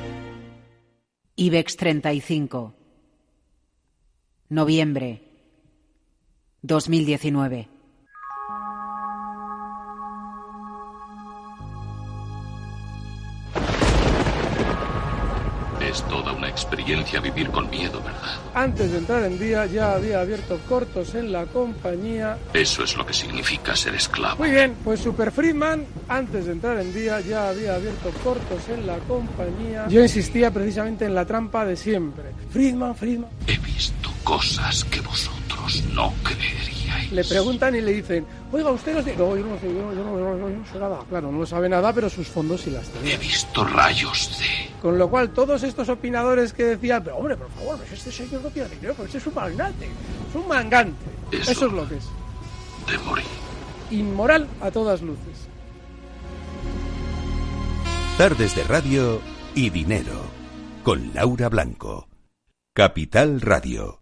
IBEX 1.35 1.77
35. 1.77 2.73
Noviembre 4.49 5.23
2019. 6.61 7.78
Es 15.89 16.03
toda 16.03 16.33
una 16.33 16.47
experiencia 16.47 17.19
vivir 17.19 17.49
con 17.49 17.67
miedo, 17.71 17.99
¿verdad? 18.03 18.37
Antes 18.53 18.91
de 18.91 18.99
entrar 18.99 19.23
en 19.23 19.39
día 19.39 19.65
ya 19.65 19.93
había 19.93 20.21
abierto 20.21 20.59
cortos 20.69 21.15
en 21.15 21.31
la 21.31 21.45
compañía. 21.47 22.37
Eso 22.53 22.83
es 22.83 22.95
lo 22.95 23.03
que 23.07 23.13
significa 23.13 23.75
ser 23.75 23.95
esclavo. 23.95 24.37
Muy 24.37 24.51
bien, 24.51 24.75
pues 24.83 24.99
Super 24.99 25.31
Friedman, 25.31 25.87
antes 26.07 26.45
de 26.45 26.51
entrar 26.51 26.79
en 26.79 26.93
día 26.93 27.19
ya 27.21 27.49
había 27.49 27.73
abierto 27.73 28.11
cortos 28.23 28.69
en 28.69 28.85
la 28.85 28.97
compañía. 28.99 29.87
Yo 29.89 30.03
insistía 30.03 30.51
precisamente 30.51 31.05
en 31.05 31.15
la 31.15 31.25
trampa 31.25 31.65
de 31.65 31.75
siempre. 31.75 32.25
Friedman, 32.51 32.95
Friedman. 32.95 33.31
He 33.47 33.57
visto 33.57 34.11
cosas 34.23 34.83
que 34.85 35.01
vosotros 35.01 35.83
no 35.95 36.13
creeríais. 36.21 36.78
Le 37.11 37.23
preguntan 37.23 37.75
y 37.75 37.81
le 37.81 37.93
dicen, 37.93 38.25
oiga, 38.51 38.69
usted 38.71 38.93
no. 38.93 38.99
No, 39.01 39.35
yo 39.37 39.45
no 39.45 39.59
sé, 39.59 39.67
yo, 39.67 39.93
yo 39.93 40.03
no, 40.03 40.17
yo 40.19 40.35
no- 40.37 40.49
yo 40.49 40.57
no 40.57 40.65
sé 40.71 40.79
nada. 40.79 40.99
Claro, 41.09 41.31
no 41.31 41.45
sabe 41.45 41.67
nada, 41.69 41.91
pero 41.93 42.09
sus 42.09 42.27
fondos 42.27 42.61
sí 42.61 42.69
las 42.71 42.87
tenía. 42.89 43.15
He 43.15 43.17
visto 43.17 43.63
rayos 43.63 44.37
de... 44.39 44.45
Con 44.81 44.97
lo 44.97 45.09
cual, 45.09 45.31
todos 45.31 45.63
estos 45.63 45.89
opinadores 45.89 46.53
que 46.53 46.63
decían, 46.63 47.03
pero 47.03 47.17
hombre, 47.17 47.35
por 47.37 47.49
favor, 47.51 47.77
pues 47.77 47.91
este 47.93 48.11
señor 48.11 48.41
no 48.43 48.49
tiene 48.49 48.69
dinero, 48.69 48.93
pues 48.95 49.07
este 49.07 49.17
es 49.17 49.27
un 49.27 49.33
magnate, 49.35 49.85
es 49.85 50.35
un 50.35 50.47
mangante. 50.47 51.05
Eso. 51.31 51.51
Eso 51.51 51.65
es 51.67 51.73
lo 51.73 51.87
que 51.89 51.95
es. 51.97 52.05
de 52.89 52.97
morir. 52.99 53.25
Inmoral 53.91 54.47
a 54.61 54.69
todas 54.71 55.01
luces. 55.01 55.47
Tardes 58.17 58.55
de 58.55 58.63
radio 58.63 59.21
y 59.55 59.69
dinero. 59.69 60.21
Con 60.83 61.11
Laura 61.13 61.49
Blanco. 61.49 62.07
Capital 62.73 63.41
Radio. 63.41 63.98